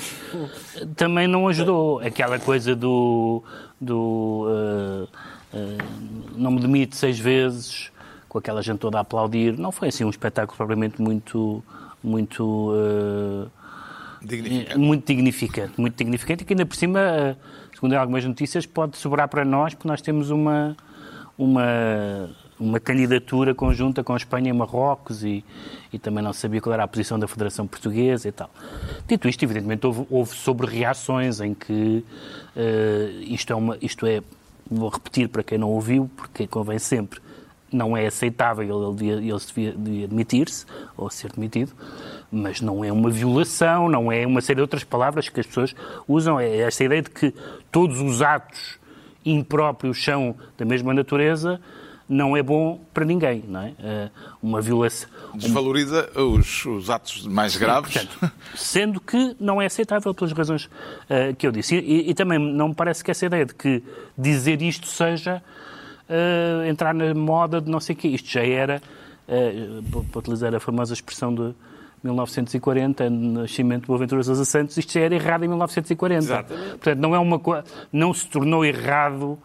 também 0.95 1.28
não 1.28 1.48
ajudou. 1.48 2.00
Aquela 2.02 2.38
coisa 2.38 2.76
do... 2.76 3.41
do 3.82 4.45
eh, 4.48 5.08
eh, 5.56 5.78
não 6.36 6.52
me 6.52 6.62
demite 6.62 6.95
seis 6.95 7.17
vezes, 7.17 7.91
com 8.30 8.38
aquela 8.38 8.62
gente 8.62 8.78
toda 8.78 9.00
a 9.00 9.02
aplaudir. 9.02 9.58
Não 9.58 9.71
foi 9.71 9.88
assim 9.88 10.04
um 10.04 10.10
espetáculo 10.12 10.56
propriamente 10.56 11.02
muito... 11.02 11.63
muito 12.04 12.71
eh, 12.76 13.48
Dignificante. 14.21 14.78
muito 14.80 15.08
dignificante, 15.08 15.74
muito 15.82 15.95
dignificante 15.98 16.43
e 16.43 16.45
que 16.45 16.54
ainda 16.54 16.65
por 16.65 16.76
cima, 16.76 17.38
segundo 17.74 17.93
algumas 17.93 18.26
notícias, 18.26 18.65
pode 18.65 18.98
sobrar 18.98 19.28
para 19.28 19.45
nós, 19.45 19.76
porque 19.76 19.88
nós 19.88 20.02
temos 20.02 20.32
uma, 20.32 20.76
uma, 21.38 22.30
uma 22.60 22.80
candidatura 22.80 23.54
conjunta 23.54 24.04
com 24.04 24.13
a 24.13 24.17
Espanha 24.17 24.50
e 24.50 24.54
Marrocos 24.54 25.24
e, 25.24 25.43
e 25.91 26.00
também 26.00 26.24
não 26.24 26.34
sabia 26.34 26.62
qual 26.62 26.74
era 26.74 26.84
a 26.84 26.88
posição 26.88 27.19
da 27.19 27.28
Federação 27.28 27.67
Portuguesa 27.67 28.28
e 28.28 28.32
tal. 28.32 28.50
Dito 29.08 29.28
isto, 29.28 29.43
evidentemente 29.43 29.86
houve, 29.86 30.06
houve 30.10 30.36
sobre-reações 30.36 31.41
em 31.41 31.54
que 31.54 32.04
eh, 32.56 33.10
isto, 33.24 33.52
é 33.52 33.56
uma, 33.56 33.78
isto 33.82 34.06
é, 34.06 34.21
vou 34.69 34.89
repetir 34.89 35.28
para 35.28 35.43
quem 35.43 35.58
não 35.58 35.69
ouviu, 35.69 36.10
porque 36.15 36.48
convém 36.48 36.80
sempre, 36.80 37.19
não 37.71 37.98
é 37.98 38.08
aceitável, 38.08 38.95
ele, 38.98 39.30
ele 39.30 39.39
se 39.39 39.48
devia, 39.48 39.71
devia 39.74 40.08
demitir-se, 40.08 40.65
ou 40.95 41.10
ser 41.10 41.32
demitido, 41.34 41.74
mas 42.32 42.62
não 42.62 42.84
é 42.84 42.91
uma 42.91 43.10
violação, 43.10 43.89
não 43.89 44.12
é 44.12 44.26
uma 44.26 44.39
série 44.39 44.58
de 44.58 44.62
outras 44.62 44.84
palavras 44.84 45.28
que 45.28 45.39
as 45.39 45.45
pessoas 45.45 45.76
usam. 46.08 46.39
É 46.39 46.60
esta 46.60 46.84
ideia 46.84 47.02
de 47.02 47.10
que 47.10 47.34
todos 47.71 48.00
os 48.00 48.21
atos 48.21 48.80
impróprios 49.25 50.03
são 50.03 50.35
da 50.57 50.65
mesma 50.65 50.93
natureza, 50.93 51.59
não 52.07 52.38
é 52.38 52.43
bom 52.43 52.79
para 52.93 53.03
ninguém, 53.03 53.43
não 53.47 53.61
é? 53.61 53.73
Eh, 53.79 54.09
Uma 54.41 54.61
violação. 54.61 55.09
Desvaloriza 55.33 56.07
os, 56.15 56.63
os 56.65 56.89
atos 56.89 57.25
mais 57.25 57.57
graves. 57.57 57.93
Portanto, 57.93 58.31
sendo 58.55 59.01
que 59.01 59.35
não 59.39 59.59
é 59.59 59.65
aceitável 59.65 60.13
pelas 60.13 60.31
razões 60.31 60.69
eh, 61.09 61.33
que 61.33 61.47
eu 61.47 61.51
disse. 61.51 61.75
E, 61.75 62.09
e 62.11 62.13
também 62.13 62.38
não 62.38 62.69
me 62.69 62.75
parece 62.75 63.03
que 63.03 63.09
essa 63.09 63.25
ideia 63.25 63.45
de 63.45 63.55
que 63.55 63.81
dizer 64.15 64.61
isto 64.61 64.85
seja 64.85 65.41
eh, 66.07 66.67
entrar 66.69 66.93
na 66.93 67.11
moda 67.15 67.59
de 67.59 67.71
não 67.71 67.79
sei 67.79 67.95
o 67.95 67.97
quê. 67.97 68.07
Isto 68.09 68.29
já 68.29 68.45
era 68.45 68.79
eh, 69.27 69.79
para 70.11 70.19
utilizar 70.19 70.53
a 70.53 70.59
famosa 70.59 70.93
expressão 70.93 71.33
de 71.33 71.55
1940, 72.03 73.10
nascimento 73.10 73.81
de 73.81 73.88
Boaventura 73.88 74.23
Sousa 74.23 74.45
Santos, 74.45 74.77
isto 74.77 74.93
já 74.93 75.01
era 75.01 75.15
errado 75.15 75.43
em 75.43 75.47
1940. 75.47 76.23
Exatamente. 76.23 76.69
Portanto, 76.69 76.99
não, 76.99 77.15
é 77.15 77.19
uma, 77.19 77.41
não 77.91 78.13
se 78.13 78.27
tornou 78.27 78.63
errado 78.63 79.38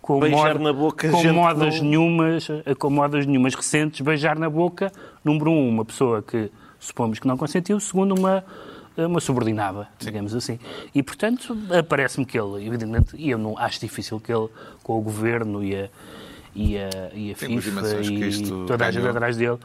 com, 0.00 0.20
Beijar 0.20 0.58
na 0.58 0.72
boca 0.72 1.08
com 1.10 1.22
modas 1.32 1.76
não- 1.76 1.84
nenhumas, 1.84 2.48
eh, 2.50 2.74
com 2.74 2.90
modas 2.90 3.26
nenhumas 3.26 3.54
recentes, 3.54 4.00
beijar 4.00 4.38
na 4.38 4.48
boca, 4.48 4.90
número 5.24 5.50
um, 5.50 5.68
uma 5.68 5.84
pessoa 5.84 6.22
que 6.22 6.50
supomos 6.80 7.18
que 7.18 7.26
não 7.26 7.36
consentiu, 7.36 7.78
segundo, 7.78 8.14
uma, 8.18 8.42
eh, 8.96 9.06
uma 9.06 9.20
subordinada, 9.20 9.86
digamos 9.98 10.34
assim. 10.34 10.58
E, 10.94 11.02
portanto, 11.02 11.56
parece-me 11.88 12.24
que 12.24 12.38
ele, 12.38 12.66
evidentemente, 12.66 13.16
e 13.16 13.30
eu 13.30 13.38
não 13.38 13.58
acho 13.58 13.80
difícil 13.80 14.18
que 14.18 14.32
ele, 14.32 14.48
com 14.82 14.98
o 14.98 15.00
governo 15.02 15.62
e 15.62 15.76
a, 15.76 15.88
e 16.58 16.76
a, 16.76 17.14
e 17.14 17.30
a 17.30 17.36
FIFA 17.36 18.02
e 18.02 18.28
isto 18.28 18.66
toda 18.66 18.84
a 18.84 18.90
gente 18.90 19.06
atrás 19.06 19.36
dele, 19.36 19.58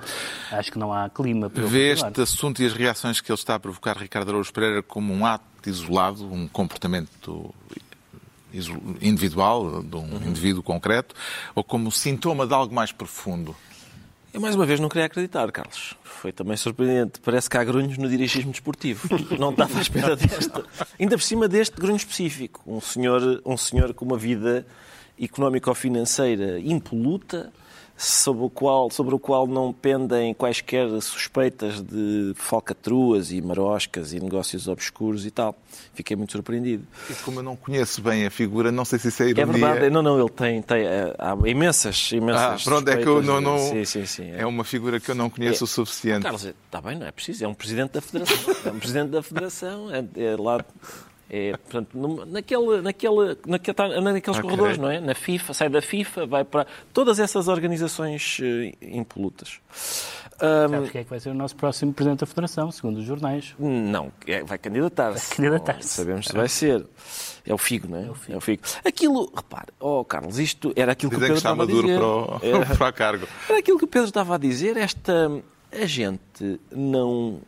acho 0.51 0.71
que 0.71 0.77
não 0.77 0.93
há 0.93 1.09
clima 1.09 1.49
para 1.49 1.65
Vê 1.65 1.91
este 1.91 2.21
assunto 2.21 2.61
e 2.61 2.67
as 2.67 2.73
reações 2.73 3.19
que 3.19 3.31
ele 3.31 3.39
está 3.39 3.55
a 3.55 3.59
provocar, 3.59 3.97
Ricardo 3.97 4.29
Araújo 4.29 4.53
Pereira, 4.53 4.83
como 4.83 5.11
um 5.11 5.25
ato 5.25 5.43
isolado, 5.65 6.31
um 6.31 6.47
comportamento 6.47 7.53
individual, 9.01 9.81
de 9.81 9.95
um 9.95 10.17
indivíduo 10.17 10.61
concreto, 10.61 11.15
ou 11.55 11.63
como 11.63 11.91
sintoma 11.91 12.45
de 12.45 12.53
algo 12.53 12.73
mais 12.75 12.91
profundo? 12.91 13.55
Eu 14.31 14.39
mais 14.39 14.53
uma 14.53 14.65
vez 14.65 14.79
não 14.79 14.89
queria 14.89 15.05
acreditar, 15.05 15.51
Carlos. 15.51 15.95
Foi 16.03 16.31
também 16.31 16.57
surpreendente. 16.57 17.19
Parece 17.21 17.49
que 17.49 17.57
há 17.57 17.63
grunhos 17.63 17.97
no 17.97 18.07
dirigismo 18.09 18.51
desportivo. 18.51 19.07
Não 19.37 19.51
estava 19.51 19.77
à 19.77 19.81
espera 19.81 20.15
desta. 20.15 20.63
Ainda 20.99 21.17
por 21.17 21.21
cima 21.21 21.47
deste 21.47 21.75
grunho 21.75 21.97
específico. 21.97 22.63
Um 22.65 22.81
senhor, 22.81 23.43
um 23.45 23.55
senhor 23.55 23.93
com 23.93 24.05
uma 24.05 24.17
vida 24.17 24.65
económico-financeira 25.25 26.59
impoluta, 26.59 27.51
sobre 27.95 28.43
o, 28.43 28.49
qual, 28.49 28.89
sobre 28.89 29.13
o 29.13 29.19
qual 29.19 29.45
não 29.45 29.71
pendem 29.71 30.33
quaisquer 30.33 30.89
suspeitas 30.99 31.79
de 31.79 32.33
falcatruas 32.35 33.31
e 33.31 33.39
maroscas 33.39 34.13
e 34.13 34.19
negócios 34.19 34.67
obscuros 34.67 35.27
e 35.27 35.31
tal. 35.31 35.55
Fiquei 35.93 36.17
muito 36.17 36.31
surpreendido. 36.31 36.85
E 37.07 37.13
como 37.23 37.39
eu 37.39 37.43
não 37.43 37.55
conheço 37.55 38.01
bem 38.01 38.25
a 38.25 38.31
figura, 38.31 38.71
não 38.71 38.83
sei 38.83 38.97
se 38.97 39.09
isso 39.09 39.21
é 39.21 39.27
É 39.27 39.29
ironia. 39.29 39.53
verdade, 39.67 39.89
não, 39.91 40.01
não, 40.01 40.19
ele 40.19 40.29
tem, 40.29 40.59
tem 40.63 40.81
eh, 40.85 41.15
há 41.19 41.37
imensas, 41.47 42.09
Ah, 42.11 42.15
imensas 42.15 42.63
pronto, 42.63 42.89
é 42.89 42.97
que 42.97 43.07
eu 43.07 43.21
não... 43.21 43.39
não- 43.39 43.59
Sim, 43.59 43.85
sim, 43.85 44.05
sim. 44.07 44.31
É 44.31 44.45
uma 44.45 44.63
figura 44.63 44.99
que 44.99 45.11
eu 45.11 45.15
não 45.15 45.29
conheço 45.29 45.63
É. 45.63 45.65
o 45.65 45.67
suficiente. 45.67 46.23
Carlos, 46.23 46.43
está 46.45 46.81
bem, 46.81 46.97
não 46.97 47.05
é 47.05 47.11
preciso, 47.11 47.45
é 47.45 47.47
um 47.47 47.53
presidente 47.53 47.91
da 47.91 48.01
Federação. 48.01 48.55
É 48.65 48.69
um 48.71 48.79
presidente 48.79 49.09
da 49.11 49.21
Federação, 49.21 49.91
é, 49.93 50.03
é 50.19 50.35
lá. 50.35 50.65
É, 51.35 51.57
portanto, 51.57 51.97
naquele, 52.27 52.81
naquele, 52.81 53.37
naquele, 53.47 54.01
naqueles 54.01 54.37
Ok. 54.37 54.41
corredores, 54.43 54.77
não 54.77 54.91
é? 54.91 54.99
Na 54.99 55.15
FIFA, 55.15 55.51
sai 55.55 55.67
da 55.67 55.81
FIFA, 55.81 56.27
vai 56.27 56.43
para 56.43 56.67
todas 56.93 57.17
essas 57.17 57.47
organizações 57.47 58.37
eh, 58.39 58.73
impolutas. 58.83 59.59
Ahm, 60.39 60.69
Sabes 60.69 60.91
quem 60.91 61.01
é 61.01 61.03
que 61.03 61.09
vai 61.09 61.19
ser 61.19 61.29
o 61.29 61.33
nosso 61.33 61.55
próximo 61.55 61.91
Presidente 61.91 62.19
da 62.19 62.25
Federação, 62.27 62.69
segundo 62.71 62.97
os 62.99 63.05
jornais? 63.05 63.55
não, 63.57 64.11
é- 64.27 64.43
vai 64.43 64.59
candidatar-se. 64.59 65.29
Vai 65.29 65.37
candidatar-se. 65.37 65.81
Não 65.99 66.05
sabemos 66.05 66.25
se 66.27 66.33
vai 66.33 66.47
ser. 66.47 66.85
É 67.47 67.51
o 67.53 67.57
Figo, 67.57 67.87
não 67.87 67.97
é? 67.97 68.09
É 68.29 68.37
o 68.37 68.41
Figo. 68.41 68.61
Aquilo, 68.85 69.31
repare, 69.35 69.69
oh 69.79 70.05
Carlos, 70.05 70.37
isto 70.37 70.71
era 70.75 70.91
aquilo 70.91 71.09
que 71.09 71.17
o 71.17 71.19
Dizem 71.19 71.35
que 71.35 71.41
Pedro 71.41 71.55
está 71.55 71.63
estava 71.63 71.63
a 71.63 71.65
maduro 71.65 71.87
dizer. 71.87 71.99
para 71.99 72.07
o, 72.07 72.61
Era- 72.63 72.75
para 72.77 72.89
o 72.89 72.93
cargo. 72.93 73.27
Era 73.49 73.57
aquilo 73.57 73.77
que 73.79 73.85
o 73.85 73.87
Pedro 73.87 74.07
estava 74.07 74.35
a 74.35 74.37
dizer, 74.37 74.77
esta 74.77 75.31
a 75.71 75.85
gente 75.87 76.59
não 76.71 77.39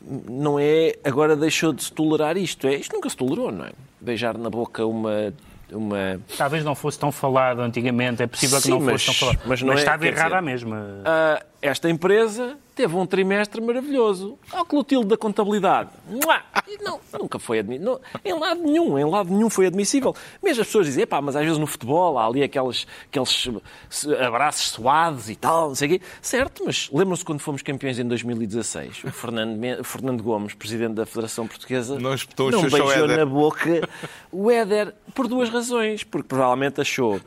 não 0.00 0.58
é 0.58 0.94
agora 1.04 1.36
deixou 1.36 1.72
de 1.72 1.84
se 1.84 1.92
tolerar 1.92 2.36
isto, 2.36 2.66
é 2.66 2.74
isto 2.76 2.94
nunca 2.94 3.08
se 3.10 3.16
tolerou, 3.16 3.52
não 3.52 3.64
é? 3.66 3.70
Beijar 4.00 4.36
na 4.38 4.48
boca 4.50 4.84
uma 4.86 5.32
uma 5.72 6.20
Talvez 6.36 6.64
não 6.64 6.74
fosse 6.74 6.98
tão 6.98 7.12
falado 7.12 7.60
antigamente, 7.60 8.20
é 8.22 8.26
possível 8.26 8.56
que 8.58 8.64
Sim, 8.64 8.70
não 8.70 8.80
mas- 8.80 9.04
fosse 9.04 9.06
tão 9.06 9.28
falado. 9.28 9.46
mas 9.46 9.62
não 9.62 9.72
é- 9.72 9.76
estava 9.76 10.04
errada 10.06 10.24
dizer- 10.24 10.36
a 10.38 10.42
mesma. 10.42 10.86
Ah, 11.04 11.42
esta 11.62 11.88
empresa 11.88 12.56
teve 12.80 12.96
um 12.96 13.04
trimestre 13.04 13.60
maravilhoso. 13.60 14.38
Ao 14.52 14.64
Clotilde 14.64 15.06
da 15.08 15.16
contabilidade. 15.16 15.90
E 16.66 16.82
Não, 16.82 16.98
nunca 17.20 17.38
foi 17.38 17.58
admissível. 17.58 18.00
Em 18.24 18.32
lado 18.32 18.62
nenhum, 18.62 18.98
em 18.98 19.04
lado 19.04 19.30
nenhum 19.30 19.50
foi 19.50 19.66
admissível. 19.66 20.14
Mesmo 20.42 20.62
as 20.62 20.66
pessoas 20.68 20.86
dizem, 20.86 21.06
pá, 21.06 21.20
mas 21.20 21.36
às 21.36 21.42
vezes 21.44 21.58
no 21.58 21.66
futebol 21.66 22.16
há 22.18 22.26
ali 22.26 22.42
aqueles, 22.42 22.86
aqueles 23.08 23.50
abraços 24.26 24.70
suados 24.70 25.28
e 25.28 25.36
tal, 25.36 25.68
não 25.68 25.74
sei 25.74 25.88
o 25.88 25.90
quê. 25.92 26.00
Certo, 26.22 26.62
mas 26.64 26.88
lembram-se 26.92 27.24
quando 27.24 27.40
fomos 27.40 27.60
campeões 27.60 27.98
em 27.98 28.06
2016? 28.06 29.04
O 29.04 29.10
Fernando, 29.10 29.84
Fernando 29.84 30.22
Gomes, 30.22 30.54
presidente 30.54 30.94
da 30.94 31.04
Federação 31.04 31.46
Portuguesa, 31.46 31.98
Não 31.98 32.14
espetou 32.14 32.50
não 32.50 32.62
beijou 32.62 32.92
Éder. 32.92 33.16
na 33.18 33.26
boca 33.26 33.88
o 34.32 34.50
Éder 34.50 34.94
por 35.14 35.28
duas 35.28 35.50
razões. 35.50 36.02
Porque 36.04 36.28
provavelmente 36.28 36.80
achou, 36.80 37.20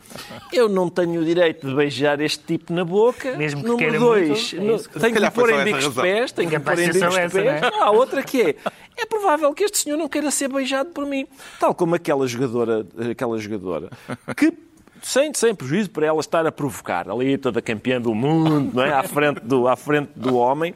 eu 0.51 0.67
não 0.67 0.89
tenho 0.89 1.21
o 1.21 1.25
direito 1.25 1.67
de 1.67 1.75
beijar 1.75 2.19
este 2.21 2.43
tipo 2.43 2.73
na 2.73 2.83
boca. 2.83 3.35
Mesmo 3.37 3.61
que 3.61 3.67
Número 3.67 3.99
dois, 3.99 4.53
muito, 4.53 4.55
é 4.55 4.59
no- 4.71 5.01
tenho 5.01 5.13
que 5.13 5.19
pôr 5.47 5.59
em 5.59 5.63
bicos 5.63 5.93
de 5.93 6.01
pés, 6.01 6.31
tenho 6.31 6.49
que 6.49 6.59
pôr 6.59 6.79
em 6.79 6.91
bicos 6.91 7.01
de 7.01 7.29
pés. 7.29 7.33
não 7.33 7.41
é? 7.41 7.61
Há 7.81 7.91
outra 7.91 8.23
que 8.23 8.41
é, 8.41 8.55
é 8.97 9.05
provável 9.05 9.53
que 9.53 9.63
este 9.63 9.79
senhor 9.79 9.97
não 9.97 10.07
queira 10.07 10.31
ser 10.31 10.47
beijado 10.47 10.89
por 10.91 11.05
mim. 11.05 11.27
Tal 11.59 11.73
como 11.73 11.95
aquela 11.95 12.27
jogadora, 12.27 12.85
aquela 13.11 13.37
jogadora 13.37 13.89
que 14.35 14.53
sem, 15.01 15.33
sem 15.33 15.53
prejuízo 15.53 15.89
para 15.89 16.05
ela 16.05 16.19
estar 16.19 16.47
a 16.47 16.51
provocar, 16.51 17.09
ali 17.09 17.37
toda 17.37 17.61
campeã 17.61 17.99
do 17.99 18.15
mundo, 18.15 18.71
não 18.73 18.83
é? 18.83 18.93
à, 18.93 19.03
frente 19.03 19.41
do, 19.41 19.67
à 19.67 19.75
frente 19.75 20.09
do 20.15 20.35
homem. 20.37 20.73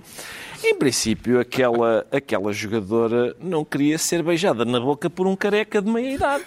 Em 0.63 0.75
princípio, 0.75 1.39
aquela, 1.39 2.05
aquela 2.11 2.51
jogadora 2.51 3.35
não 3.39 3.63
queria 3.63 3.97
ser 3.97 4.23
beijada 4.23 4.65
na 4.65 4.79
boca 4.79 5.09
por 5.09 5.27
um 5.27 5.35
careca 5.35 5.81
de 5.81 5.89
meia 5.89 6.15
idade. 6.15 6.43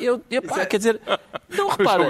Eu, 0.00 0.20
epá, 0.30 0.64
quer 0.64 0.78
dizer, 0.78 0.98
não 1.50 1.68
repara, 1.76 2.04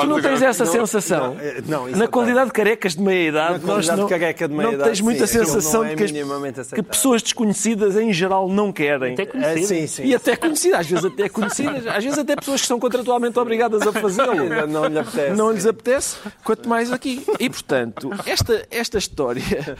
tu 0.00 0.06
não 0.06 0.20
tens 0.20 0.42
essa 0.42 0.64
Não, 0.64 0.72
sensação. 0.72 1.34
não, 1.34 1.40
é- 1.40 1.60
não, 1.66 1.88
na 1.88 2.04
é 2.04 2.06
qualidade 2.08 2.46
de 2.46 2.52
carecas 2.52 2.96
de 2.96 3.00
meia 3.02 3.28
idade, 3.28 3.64
Na 3.64 3.74
nós 3.74 3.86
não, 3.86 4.04
de 4.04 4.08
careca 4.08 4.48
de 4.48 4.54
meia 4.54 4.66
não 4.66 4.74
idade, 4.74 4.90
tens 4.90 5.00
muita 5.00 5.26
sim, 5.28 5.38
sensação 5.38 5.84
é 5.84 5.94
de 5.94 6.04
que, 6.04 6.74
que 6.74 6.82
pessoas 6.82 7.22
desconhecidas 7.22 7.96
em 7.96 8.12
geral 8.12 8.48
não 8.48 8.72
querem. 8.72 9.12
Até 9.14 9.22
Ah, 9.22 9.26
conhecido. 9.26 9.66
sim, 9.68 9.86
sim. 9.86 10.04
E 10.06 10.14
até 10.16 10.34
conhecidas, 10.34 10.80
às 10.80 10.86
vezes 10.88 11.04
até 11.04 11.28
conhecidas, 11.28 11.86
às 11.86 12.02
vezes 12.04 12.18
até 12.18 12.34
pessoas 12.34 12.60
que 12.60 12.66
são 12.66 12.80
contratualmente 12.80 13.38
obrigadas 13.38 13.82
a 13.86 13.92
fazê-lo. 13.92 14.32
Ainda 14.42 14.66
não 14.66 14.86
lhe 14.86 14.98
apetece. 14.98 15.36
Não 15.36 15.52
lhes 15.52 15.66
apetece, 15.66 16.16
quanto 16.42 16.68
mais 16.68 16.90
aqui. 16.90 17.24
E, 17.38 17.48
portanto, 17.48 18.10
esta, 18.26 18.66
esta 18.68 18.98
história, 18.98 19.76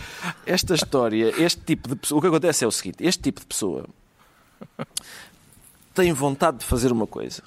esta 0.47 0.75
história, 0.75 1.12
este 1.21 1.61
tipo 1.63 1.89
de 1.89 1.97
pessoa, 1.97 2.19
o 2.19 2.23
que 2.23 2.29
acontece 2.29 2.65
é 2.65 2.67
o 2.67 2.71
seguinte, 2.73 2.97
este 3.01 3.23
tipo 3.23 3.41
de 3.41 3.47
pessoa 3.47 3.87
tem 5.95 6.13
vontade 6.13 6.59
de 6.59 6.65
fazer 6.65 6.91
uma 6.93 7.07
coisa. 7.07 7.43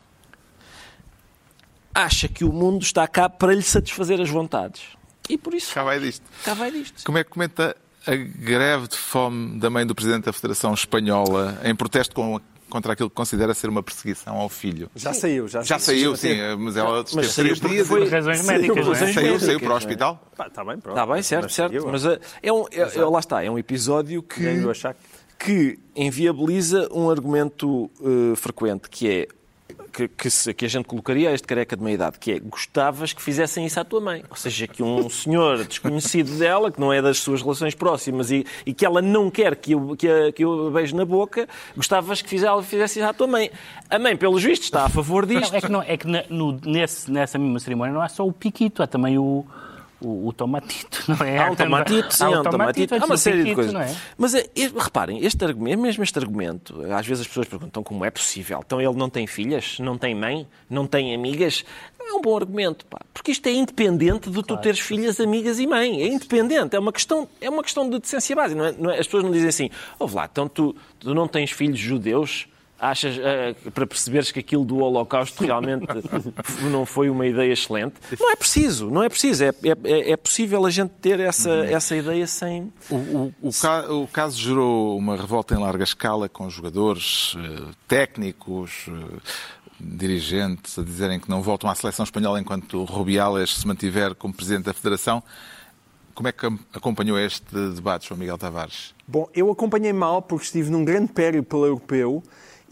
Acha 1.93 2.28
que 2.28 2.43
o 2.43 2.51
mundo 2.51 2.82
está 2.84 3.08
cá 3.08 3.30
para 3.30 3.54
lhe 3.54 3.62
satisfazer 3.63 4.19
as 4.19 4.30
vontades. 4.30 4.84
E 5.30 5.38
por 5.38 5.54
isso 5.54 5.73
Cá 5.73 5.84
vai 5.84 5.99
disto. 5.99 6.23
cá 6.43 6.54
vai 6.54 6.69
disto. 6.71 7.04
Como 7.06 7.17
é 7.17 7.23
que 7.23 7.30
comenta 7.30 7.75
a 8.06 8.15
greve 8.15 8.88
de 8.89 8.97
fome 8.97 9.58
da 9.60 9.69
mãe 9.69 9.86
do 9.86 9.95
Presidente 9.95 10.25
da 10.25 10.34
Federação 10.34 10.73
Espanhola 10.73 11.60
em 11.63 11.73
protesto 11.75 12.13
com- 12.13 12.39
contra 12.69 12.93
aquilo 12.93 13.10
que 13.10 13.15
considera 13.15 13.54
ser 13.54 13.69
uma 13.69 13.82
perseguição 13.84 14.36
ao 14.38 14.49
filho? 14.49 14.89
Já 14.95 15.13
saiu, 15.13 15.47
já, 15.47 15.62
Já 15.62 15.80
saiu, 15.80 16.15
sim, 16.15 16.36
mas 16.60 16.75
ela 16.78 17.04
Mas 17.13 17.28
esteve 17.28 17.28
saiu 17.28 17.56
três 17.60 17.60
dias. 17.75 17.88
foi- 17.88 18.08
razões 18.10 18.38
saiu 18.39 18.47
médicas, 18.47 18.78
é? 18.78 18.95
Saiu, 18.95 19.15
médicas, 19.15 19.43
saiu 19.43 19.60
para 19.60 19.69
o 19.69 19.73
é? 19.73 19.75
hospital. 19.78 20.28
Está 20.32 20.49
tá 20.49 20.63
bem, 20.65 20.80
pronto. 20.80 20.99
Está 20.99 21.13
bem, 21.13 21.23
certo, 21.23 21.43
Mas 21.43 21.54
certo. 21.54 21.88
Mas 21.88 22.06
eh, 22.06 22.19
é 22.43 22.51
um, 22.54 22.65
é, 22.71 22.80
é- 22.82 23.06
lá 23.06 23.19
está, 23.19 23.43
é 23.43 23.49
um 23.49 23.58
episódio 23.60 24.21
que, 24.23 24.41
que 25.39 25.78
inviabiliza 25.95 26.88
um 26.91 27.10
argumento 27.10 27.89
eh, 28.01 28.36
frequente, 28.36 28.89
que 28.89 29.10
é 29.10 29.28
que, 29.95 30.08
que, 30.10 30.53
que 30.53 30.65
a 30.65 30.67
gente 30.67 30.86
colocaria 30.86 31.29
a 31.29 31.34
este 31.34 31.47
careca 31.47 31.77
de 31.77 31.81
meia 31.84 31.93
idade, 31.95 32.19
que 32.19 32.31
é 32.34 32.39
gostavas 32.39 33.13
que 33.13 33.21
fizessem 33.21 33.65
isso 33.65 33.79
à 33.79 33.86
tua 33.86 34.01
mãe. 34.01 34.23
Ou 34.29 34.36
seja, 34.36 34.67
que 34.67 34.84
um 34.84 35.10
senhor 35.10 35.63
desconhecido 35.63 36.31
dela, 36.38 36.69
que 36.71 36.79
não 36.79 36.91
é 36.91 37.01
das 37.01 37.19
suas 37.19 37.41
relações 37.41 37.73
próximas 37.73 38.29
e, 38.31 38.45
e 38.65 38.73
que 38.73 38.86
ela 38.86 39.01
não 39.01 39.31
quer 39.31 39.55
que 39.55 39.71
eu, 39.71 39.95
que, 39.97 40.08
a, 40.10 40.31
que 40.34 40.43
eu 40.43 40.67
a 40.67 40.71
beije 40.71 40.93
na 40.93 41.05
boca, 41.05 41.47
gostavas 41.75 42.21
que 42.21 42.29
fizesse, 42.29 42.63
fizesse 42.63 42.99
isso 42.99 43.08
à 43.08 43.13
tua 43.13 43.27
mãe. 43.27 43.49
A 43.89 43.97
mãe, 43.97 44.17
pelos 44.17 44.43
vistos, 44.43 44.67
está 44.67 44.86
a 44.86 44.89
favor 44.89 45.25
disto. 45.25 45.51
Não, 45.51 45.58
é 45.58 45.62
que, 45.62 45.71
não, 45.71 45.81
é 45.84 45.97
que 45.97 46.08
na- 46.08 46.23
no- 46.29 46.60
nesse, 46.65 47.10
nessa 47.10 47.38
mesma 47.38 47.60
cerimónia 47.60 47.93
não 47.93 48.01
há 48.01 48.10
só 48.10 48.27
o 48.27 48.34
piquito, 48.34 48.84
há 48.84 48.88
também 48.88 49.17
o, 49.17 49.45
o, 50.06 50.28
o 50.28 50.34
tomatito, 50.34 51.04
não 51.08 51.26
é? 51.26 51.38
Há 51.39 51.52
um 51.52 51.56
tomatito, 51.56 52.13
sim, 52.13 52.24
há 52.24 52.30
um 52.30 52.44
tomatito. 52.44 52.96
Há 52.96 53.06
uma 53.06 53.18
série 53.18 53.44
de 53.44 53.56
coisas. 53.56 53.74
é? 53.74 53.96
Mas 54.18 54.34
é, 54.34 54.48
é, 54.56 54.68
reparem, 54.78 55.24
este 55.26 55.44
argumento, 55.44 55.82
mesmo 55.82 56.04
este 56.04 56.18
argumento, 56.20 56.82
às 56.94 57.06
vezes 57.06 57.22
as 57.22 57.28
pessoas 57.28 57.48
perguntam 57.48 57.84
como 57.84 58.06
é 58.06 58.12
possível. 58.12 58.62
Então 58.65 58.80
ele 58.80 58.96
não 58.96 59.10
tem 59.10 59.26
filhas, 59.28 59.78
não 59.80 59.98
tem 59.98 60.13
mãe, 60.13 60.48
não 60.70 60.86
tem 60.86 61.13
amigas. 61.15 61.63
É 62.00 62.13
um 62.13 62.22
bom 62.22 62.38
argumento, 62.38 62.86
pá. 62.86 63.00
Porque 63.13 63.32
isto 63.32 63.48
é 63.48 63.52
independente 63.52 64.30
de 64.30 64.44
tu 64.44 64.56
teres 64.58 64.80
filhas, 64.80 65.20
amigas 65.20 65.60
e 65.60 65.65
mãe. 65.65 66.02
É 66.04 66.08
independente. 66.08 66.76
É 66.76 66.80
uma 66.80 66.94
questão, 66.94 67.28
é 67.41 67.50
uma 67.50 67.63
questão 67.63 67.89
de 67.89 67.98
decência 68.00 68.36
básica. 68.36 68.60
Não 68.60 68.65
é, 68.68 68.72
não 68.74 68.91
é- 68.91 69.00
as 69.00 69.08
pessoas 69.08 69.24
não 69.24 69.32
dizem 69.32 69.50
assim, 69.50 69.70
ouve 69.98 70.15
lá, 70.15 70.30
então 70.32 70.48
tu, 70.48 70.76
tu 71.00 71.13
não 71.15 71.28
tens 71.28 71.50
filhos 71.52 71.80
judeus? 71.80 72.48
Achas, 72.77 73.17
eh, 73.17 73.55
para 73.73 73.88
perceberes 73.88 74.31
que 74.33 74.39
aquilo 74.39 74.65
do 74.65 74.77
Holocausto 74.79 75.43
realmente 75.45 75.85
não 76.69 76.85
foi 76.85 77.09
uma 77.09 77.25
ideia 77.25 77.53
excelente? 77.53 77.95
Não 78.19 78.31
é 78.31 78.35
preciso, 78.35 78.89
não 78.91 79.01
é 79.01 79.07
preciso. 79.07 79.45
É, 79.45 79.47
é, 79.85 80.11
é 80.11 80.17
possível 80.17 80.65
a 80.65 80.69
gente 80.69 80.89
ter 81.01 81.19
essa, 81.21 81.49
essa 81.65 81.95
ideia 81.95 82.27
sem. 82.27 82.71
O, 82.89 82.95
o- 82.95 83.33
o 83.43 83.49
ca- 83.53 83.89
o 83.91 84.05
caso 84.07 84.38
gerou 84.39 84.97
uma 84.97 85.15
revolta 85.15 85.55
em 85.55 85.57
larga 85.57 85.85
escala 85.85 86.27
com 86.27 86.49
jogadores, 86.49 87.33
eh, 87.38 87.71
técnicos, 87.88 88.88
eh, 88.89 89.19
dirigentes 89.79 90.77
a 90.79 90.83
dizerem 90.83 91.19
que 91.19 91.29
não 91.29 91.41
voltam 91.41 91.69
à 91.69 91.75
seleção 91.75 92.03
espanhola 92.03 92.39
enquanto 92.39 92.77
o 92.81 92.83
Rubiales 92.85 93.55
se 93.55 93.67
mantiver 93.67 94.15
como 94.15 94.33
presidente 94.33 94.65
da 94.65 94.73
Federação. 94.73 95.23
Como 96.13 96.29
é 96.29 96.31
que 96.31 96.45
acompanhou 96.73 97.19
este 97.19 97.43
debate, 97.73 98.07
João 98.07 98.17
Miguel 98.17 98.38
Tavares? 98.38 98.93
Bom, 99.05 99.27
eu 99.35 99.51
acompanhei 99.51 99.91
mal 99.91 100.21
porque 100.21 100.45
estive 100.45 100.69
num 100.69 100.85
grande 100.85 101.11
périodo 101.11 101.45
pelo 101.45 101.65
europeu 101.65 102.23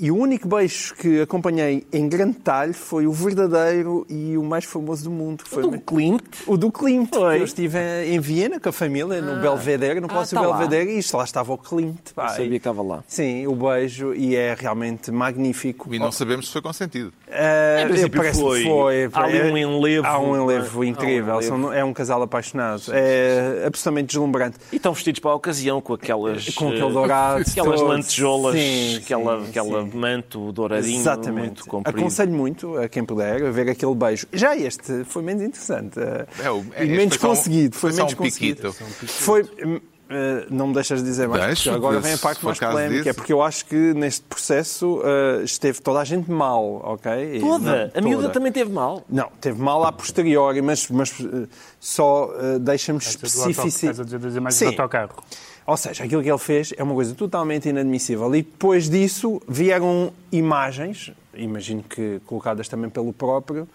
e 0.03 0.11
o 0.11 0.17
único 0.17 0.49
beijo 0.49 0.93
que 0.95 1.21
acompanhei 1.21 1.87
em 1.93 2.09
grande 2.09 2.33
detalhe 2.33 2.73
foi 2.73 3.07
o 3.07 3.11
verdadeiro 3.13 4.05
e 4.09 4.37
o 4.37 4.43
mais 4.43 4.65
famoso 4.65 5.05
do 5.05 5.09
mundo. 5.09 5.45
Que 5.45 5.49
foi 5.49 5.63
o 5.63 5.71
do 5.71 5.79
Klimt? 5.79 6.21
O 6.45 6.57
do 6.57 6.69
Klimt. 6.69 7.07
Foi. 7.15 7.39
Eu 7.39 7.45
estive 7.45 7.79
em 8.05 8.19
Viena 8.19 8.59
com 8.59 8.67
a 8.67 8.73
família, 8.73 9.21
no 9.21 9.39
Belvedere, 9.41 10.01
no 10.01 10.09
Palácio 10.09 10.37
tá 10.37 10.45
lá. 10.45 10.57
Belvedere, 10.57 10.91
e 10.91 10.99
isto 10.99 11.15
lá 11.15 11.23
estava 11.23 11.53
o 11.53 11.57
Klimt. 11.57 12.09
Eu 12.09 12.15
pá, 12.15 12.27
sabia 12.27 12.49
que 12.49 12.55
estava 12.57 12.81
lá. 12.81 13.01
Sim, 13.07 13.47
o 13.47 13.55
beijo, 13.55 14.13
e 14.13 14.35
é 14.35 14.53
realmente 14.59 15.09
magnífico. 15.09 15.95
E 15.95 15.97
não 15.97 16.11
sabemos 16.11 16.47
se 16.47 16.51
foi 16.51 16.61
consentido. 16.61 17.13
Em 17.29 17.87
princípio 17.87 18.19
parece 18.19 18.39
que 18.39 18.45
foi. 18.45 18.63
foi. 18.65 19.09
Há 19.13 19.23
ali 19.23 19.41
um 19.41 19.57
enlevo, 19.57 20.05
Há 20.05 20.19
um 20.19 20.35
é? 20.35 20.43
enlevo 20.43 20.79
Há 20.79 20.81
um 20.81 20.83
incrível. 20.83 21.41
enlevo. 21.41 21.71
É 21.71 21.81
um 21.85 21.93
casal 21.93 22.21
apaixonado. 22.21 22.83
É 22.91 23.63
absolutamente 23.65 24.07
deslumbrante. 24.07 24.57
E 24.69 24.75
estão 24.75 24.93
vestidos 24.93 25.21
para 25.21 25.31
a 25.31 25.35
ocasião 25.35 25.79
com 25.79 25.93
aquelas. 25.93 26.49
Com 26.49 26.67
aquele 26.67 26.91
dourado 26.91 27.43
Aquelas 27.53 27.79
Sim, 28.05 28.97
aquela, 28.97 29.39
sim, 29.41 29.49
aquela 29.49 29.92
sim. 29.93 29.97
manto 29.99 30.51
douradinho 30.51 30.99
Exatamente. 30.99 31.45
muito 31.45 31.65
comprido. 31.65 31.99
Aconselho 31.99 32.31
muito 32.33 32.77
a 32.77 32.89
quem 32.89 33.05
puder 33.05 33.43
a 33.45 33.51
ver 33.51 33.69
aquele 33.69 33.95
beijo. 33.95 34.27
Já 34.33 34.55
este 34.55 35.03
foi 35.05 35.23
menos 35.23 35.41
interessante. 35.43 35.99
É, 36.43 36.51
o- 36.51 36.65
é, 36.75 36.85
e 36.85 36.89
menos 36.89 37.15
foi 37.15 37.19
só 37.19 37.31
um- 37.33 37.35
conseguido. 37.35 37.75
foi 37.77 37.91
Foi, 37.91 37.97
menos 37.97 38.13
um 38.13 38.17
conseguido. 38.17 38.71
piquito. 38.73 39.07
Foi. 39.07 39.43
hum, 39.63 39.79
eh, 40.09 40.45
não 40.51 40.67
me 40.67 40.73
deixas 40.75 41.01
dizer 41.03 41.27
mais, 41.27 41.43
Deixo, 41.45 41.63
porque 41.63 41.75
agora 41.77 41.99
vem 41.99 42.13
a 42.13 42.17
parte 42.17 42.45
mais 42.45 42.59
polémica. 42.59 42.97
disso. 42.97 43.09
É 43.09 43.13
porque 43.13 43.33
eu 43.33 43.41
acho 43.41 43.65
que 43.65 43.75
neste 43.95 44.21
processo 44.25 45.01
eh, 45.03 45.43
esteve 45.43 45.81
toda 45.81 46.01
a 46.01 46.03
gente 46.03 46.29
mal, 46.29 46.81
ok? 46.83 47.39
Toda. 47.39 47.91
não, 47.95 47.99
a 47.99 48.01
miúda 48.01 48.21
toda. 48.23 48.33
também 48.33 48.51
teve 48.51 48.71
mal. 48.71 49.03
Não, 49.09 49.29
teve 49.41 49.59
mal 49.59 49.83
a 49.85 49.91
posteriori, 49.91 50.61
mas, 50.61 50.87
mas 50.89 51.11
eh, 51.19 51.47
só 51.79 52.29
eh, 52.37 52.59
deixa-me 52.59 52.99
especificar. 52.99 53.65
Estás 53.65 53.99
a 53.99 54.03
dizer- 54.03 54.39
mais 54.41 54.55
Sim. 54.55 54.65
do 54.65 54.69
autocarro. 54.71 55.23
Ou 55.65 55.77
seja, 55.77 56.03
aquilo 56.03 56.21
que 56.21 56.29
ele 56.29 56.37
fez 56.37 56.73
é 56.77 56.83
uma 56.83 56.93
coisa 56.93 57.15
totalmente 57.15 57.69
inadmissível. 57.69 58.33
E 58.35 58.41
depois 58.41 58.89
disso 58.89 59.41
vieram 59.47 60.11
imagens, 60.31 61.11
imagino 61.33 61.81
que 61.83 62.19
colocadas 62.25 62.67
também 62.67 62.89
pelo 62.89 63.13
próprio, 63.13 63.67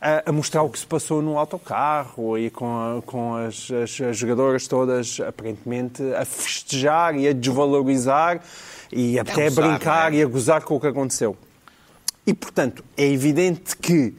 a, 0.00 0.32
mostrar 0.32 0.62
o 0.62 0.70
que 0.70 0.78
se 0.78 0.86
passou 0.86 1.22
no 1.22 1.38
autocarro 1.38 2.36
e 2.38 2.50
com, 2.50 2.66
a- 2.66 3.02
com 3.02 3.34
as, 3.36 3.70
as- 3.70 4.00
as 4.00 4.16
jogadoras 4.16 4.66
todas 4.66 5.20
aparentemente 5.20 6.02
a 6.14 6.24
festejar 6.24 7.14
e 7.16 7.28
a 7.28 7.32
desvalorizar 7.32 8.40
e 8.90 9.18
até 9.18 9.46
a 9.46 9.50
gozar, 9.50 9.68
brincar 9.70 10.12
é? 10.12 10.16
e 10.16 10.22
a 10.22 10.26
gozar 10.26 10.62
com 10.62 10.74
o 10.74 10.80
que 10.80 10.86
aconteceu. 10.88 11.36
E, 12.26 12.34
portanto, 12.34 12.82
é 12.96 13.06
evidente 13.06 13.76
que 13.76 14.14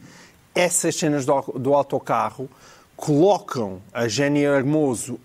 essas 0.54 0.94
cenas 0.96 1.26
do, 1.26 1.40
do 1.58 1.74
autocarro 1.74 2.48
colocam 2.96 3.80
a 3.92 4.06
Jenny 4.08 4.42
Hermoso 4.44 5.18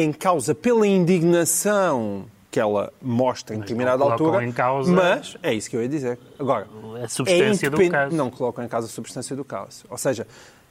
em 0.00 0.12
causa 0.12 0.54
pela 0.54 0.86
indignação 0.86 2.24
que 2.50 2.58
ela 2.58 2.92
mostra 3.02 3.54
em 3.54 3.60
determinada 3.60 4.02
altura. 4.02 4.44
em 4.44 4.52
causa- 4.52 4.90
Mas, 4.92 5.36
é 5.42 5.52
isso 5.52 5.68
que 5.68 5.76
eu 5.76 5.82
ia 5.82 5.88
dizer. 5.88 6.18
Agora, 6.38 6.66
A 7.04 7.08
substância 7.08 7.68
do 7.70 7.76
independ- 7.76 7.90
caso. 7.92 8.16
Não 8.16 8.30
colocam 8.30 8.64
em 8.64 8.68
causa 8.68 8.86
a 8.86 8.90
substância 8.90 9.36
do 9.36 9.44
caso. 9.44 9.84
Ou 9.90 9.98
seja, 9.98 10.26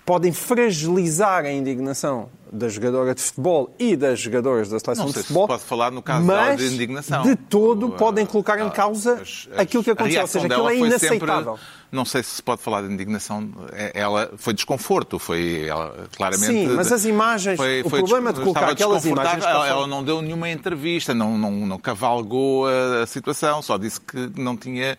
podem 0.06 0.32
fragilizar 0.32 1.46
a 1.46 1.52
indignação 1.52 2.30
da 2.52 2.70
jogadora 2.70 3.14
de 3.16 3.22
futebol 3.22 3.74
e 3.80 3.96
das 3.96 4.20
jogadoras 4.20 4.70
da 4.70 4.80
seleção 4.80 5.06
de 5.08 5.14
sei 5.14 5.22
se 5.22 5.28
futebol. 5.28 5.48
pode 5.48 5.64
falar 5.64 5.92
no 5.92 6.02
caso 6.02 6.26
mas 6.26 6.58
de 6.60 6.74
indignação. 6.74 7.24
de 7.24 7.36
todo 7.36 7.88
O, 7.88 7.92
podem 7.92 8.24
uh, 8.24 8.28
colocar 8.28 8.60
em 8.60 8.68
uh, 8.68 8.72
causa 8.72 9.14
as- 9.16 9.48
as- 9.52 9.60
aquilo 9.60 9.84
que 9.84 9.92
aconteceu. 9.92 10.22
Ou 10.22 10.28
seja, 10.28 10.46
aquilo 10.48 10.70
é 10.70 10.78
foi 10.80 10.92
sempre- 11.00 11.16
inaceitável. 11.18 11.60
não 11.92 12.06
sei 12.06 12.24
se 12.24 12.30
se 12.38 12.44
pode 12.44 12.62
falar 12.62 12.82
de 12.84 12.94
indignação. 12.94 13.50
É- 13.74 13.92
Ela 13.96 14.32
foi 14.38 14.54
desconforto, 14.54 15.18
foi 15.20 15.66
ela, 15.68 16.08
claramente. 16.16 16.46
Sim, 16.48 16.68
mas 16.76 16.92
as 16.92 17.06
imagens- 17.06 17.60
o 17.84 17.90
problema 17.90 18.32
de 18.34 18.42
colocar 18.42 18.70
aquelas 18.70 19.06
imagens 19.06 19.44
Ela, 19.44 19.68
ela 19.68 19.88
não 19.88 20.04
deu 20.04 20.22
nenhuma 20.22 20.50
entrevista, 20.50 21.14
não, 21.14 21.38
não, 21.38 21.52
não 21.52 21.78
cavalgou 21.78 22.68
a, 22.68 23.04
a 23.04 23.08
situação, 23.08 23.62
só 23.62 23.78
disse 23.78 24.00
que 24.02 24.32
não 24.40 24.56
tinha 24.56 24.98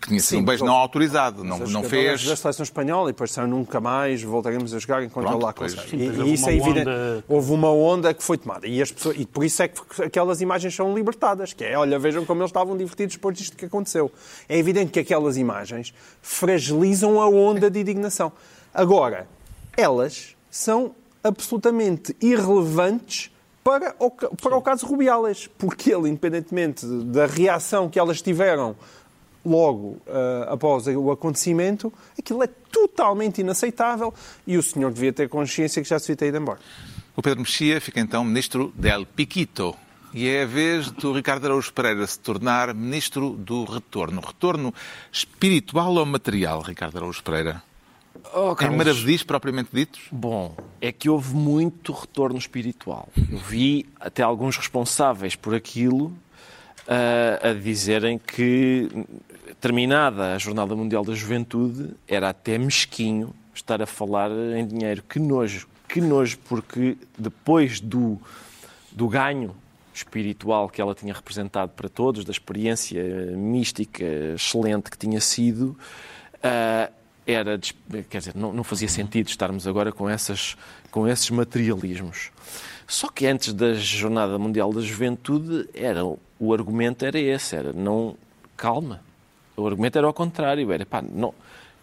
que 0.00 0.08
tinha 0.08 0.20
sido 0.20 0.28
Sim, 0.28 0.36
um 0.38 0.44
beijo 0.44 0.64
mas 0.64 0.70
não 0.72 0.76
autorizado, 0.78 1.44
não, 1.44 1.58
não 1.58 1.82
fez. 1.82 2.24
da 2.24 2.36
seleção 2.36 2.62
espanhola 2.64 3.10
e 3.10 3.12
depois 3.12 3.30
são 3.32 3.46
nunca 3.46 3.80
mais 3.80 4.22
voltaremos 4.22 4.74
a 4.74 4.78
jogar 4.78 5.02
enquanto 5.02 5.26
Pronto, 5.26 5.42
lá. 5.44 5.52
Sim, 5.86 5.96
E, 5.96 6.06
e 6.30 6.34
isso 6.34 6.48
é 6.48 6.54
evidente. 6.56 6.88
onda- 6.88 7.24
Houve 7.28 7.52
uma 7.52 7.70
onda 7.70 8.12
que 8.14 8.22
foi 8.22 8.38
tomada 8.38 8.66
e, 8.66 8.80
as 8.82 8.90
pessoas, 8.90 9.16
e 9.18 9.26
por 9.26 9.44
isso 9.44 9.62
é 9.62 9.68
que 9.68 10.02
aquelas 10.02 10.40
imagens 10.40 10.74
são 10.74 10.94
libertadas, 10.94 11.52
que 11.52 11.64
é, 11.64 11.76
olha, 11.78 11.98
vejam 11.98 12.24
como 12.24 12.40
eles 12.40 12.50
estavam 12.50 12.76
divertidos 12.76 13.14
depois 13.16 13.36
disto 13.36 13.56
que 13.56 13.64
aconteceu. 13.64 14.10
É 14.48 14.56
evidente 14.58 14.90
que 14.92 14.98
aquelas 15.00 15.36
imagens 15.36 15.92
fragilizam 16.22 17.20
a 17.20 17.28
onda 17.28 17.70
de 17.70 17.80
indignação. 17.80 18.32
Agora, 18.72 19.26
elas 19.76 20.36
são 20.50 20.94
absolutamente 21.22 22.14
irrelevantes 22.20 23.30
para 23.64 23.94
o, 23.98 24.10
para 24.10 24.56
o 24.56 24.62
caso 24.62 24.86
Rubiales, 24.86 25.48
porque 25.58 25.92
ele, 25.92 26.08
independentemente 26.08 26.86
da 26.86 27.26
reação 27.26 27.88
que 27.88 27.98
elas 27.98 28.22
tiveram 28.22 28.74
logo 29.48 29.96
ah, 30.06 30.48
após 30.50 30.86
o 30.86 31.10
acontecimento, 31.10 31.92
aquilo 32.18 32.42
é 32.42 32.46
totalmente 32.46 33.40
inaceitável 33.40 34.12
e 34.46 34.56
o 34.56 34.62
senhor 34.62 34.92
devia 34.92 35.12
ter 35.12 35.28
consciência 35.28 35.82
que 35.82 35.88
já 35.88 35.98
se 35.98 36.06
devia 36.06 36.16
ter 36.16 36.26
ido 36.28 36.38
embora. 36.38 36.58
O 37.16 37.22
Pedro 37.22 37.40
Mexia 37.40 37.80
fica 37.80 38.00
então 38.00 38.22
ministro 38.24 38.72
del 38.76 39.04
Piquito. 39.04 39.74
E 40.14 40.26
é 40.28 40.44
a 40.44 40.46
vez 40.46 40.90
do 40.90 41.12
Ricardo 41.12 41.44
Araújo 41.44 41.72
Pereira 41.72 42.06
se 42.06 42.18
tornar 42.18 42.72
ministro 42.72 43.30
do 43.30 43.64
retorno. 43.64 44.22
Retorno 44.24 44.72
espiritual 45.12 45.94
ou 45.94 46.06
material, 46.06 46.62
Ricardo 46.62 46.96
Araújo 46.96 47.22
Pereira? 47.22 47.62
Oh, 48.34 48.52
Em 48.52 48.54
Carlos, 48.54 48.78
maravedis 48.78 49.22
propriamente 49.22 49.70
ditos? 49.72 50.00
Bom, 50.10 50.56
é 50.80 50.92
que 50.92 51.08
houve 51.08 51.34
muito 51.34 51.92
retorno 51.92 52.38
espiritual. 52.38 53.08
Eu 53.30 53.38
vi 53.38 53.86
até 54.00 54.22
alguns 54.22 54.56
responsáveis 54.56 55.36
por 55.36 55.54
aquilo 55.54 56.12
ah, 56.86 57.50
a 57.50 57.52
dizerem 57.52 58.18
que, 58.18 58.88
terminada 59.60 60.34
a 60.34 60.38
Jornada 60.38 60.74
Mundial 60.74 61.04
da 61.04 61.14
Juventude, 61.14 61.94
era 62.06 62.30
até 62.30 62.58
mesquinho 62.58 63.34
estar 63.54 63.82
a 63.82 63.86
falar 63.86 64.30
em 64.30 64.66
dinheiro. 64.66 65.02
Que 65.08 65.18
nojo, 65.18 65.68
que 65.88 66.00
nojo, 66.00 66.38
porque 66.48 66.96
depois 67.16 67.80
do, 67.80 68.20
do 68.92 69.08
ganho 69.08 69.54
espiritual 69.92 70.68
que 70.68 70.80
ela 70.80 70.94
tinha 70.94 71.12
representado 71.12 71.72
para 71.72 71.88
todos, 71.88 72.24
da 72.24 72.30
experiência 72.30 73.02
mística 73.36 74.04
excelente 74.34 74.90
que 74.90 74.98
tinha 74.98 75.20
sido, 75.20 75.76
ah, 76.42 76.90
era, 77.26 77.58
quer 78.08 78.18
dizer, 78.18 78.34
não, 78.34 78.52
não 78.52 78.64
fazia 78.64 78.88
sentido 78.88 79.28
estarmos 79.28 79.66
agora 79.66 79.92
com, 79.92 80.08
essas, 80.08 80.56
com 80.90 81.06
esses 81.06 81.28
materialismos. 81.30 82.30
Só 82.86 83.08
que 83.08 83.26
antes 83.26 83.52
da 83.52 83.74
Jornada 83.74 84.38
Mundial 84.38 84.72
da 84.72 84.80
Juventude, 84.80 85.68
era, 85.74 86.02
o 86.04 86.54
argumento 86.54 87.04
era 87.04 87.18
esse, 87.18 87.54
era 87.54 87.70
não, 87.70 88.16
calma. 88.56 89.02
O 89.58 89.66
argumento 89.66 89.96
era 89.98 90.06
ao 90.06 90.14
contrário, 90.14 90.70
era 90.72 90.86
pá, 90.86 91.02
não, 91.02 91.34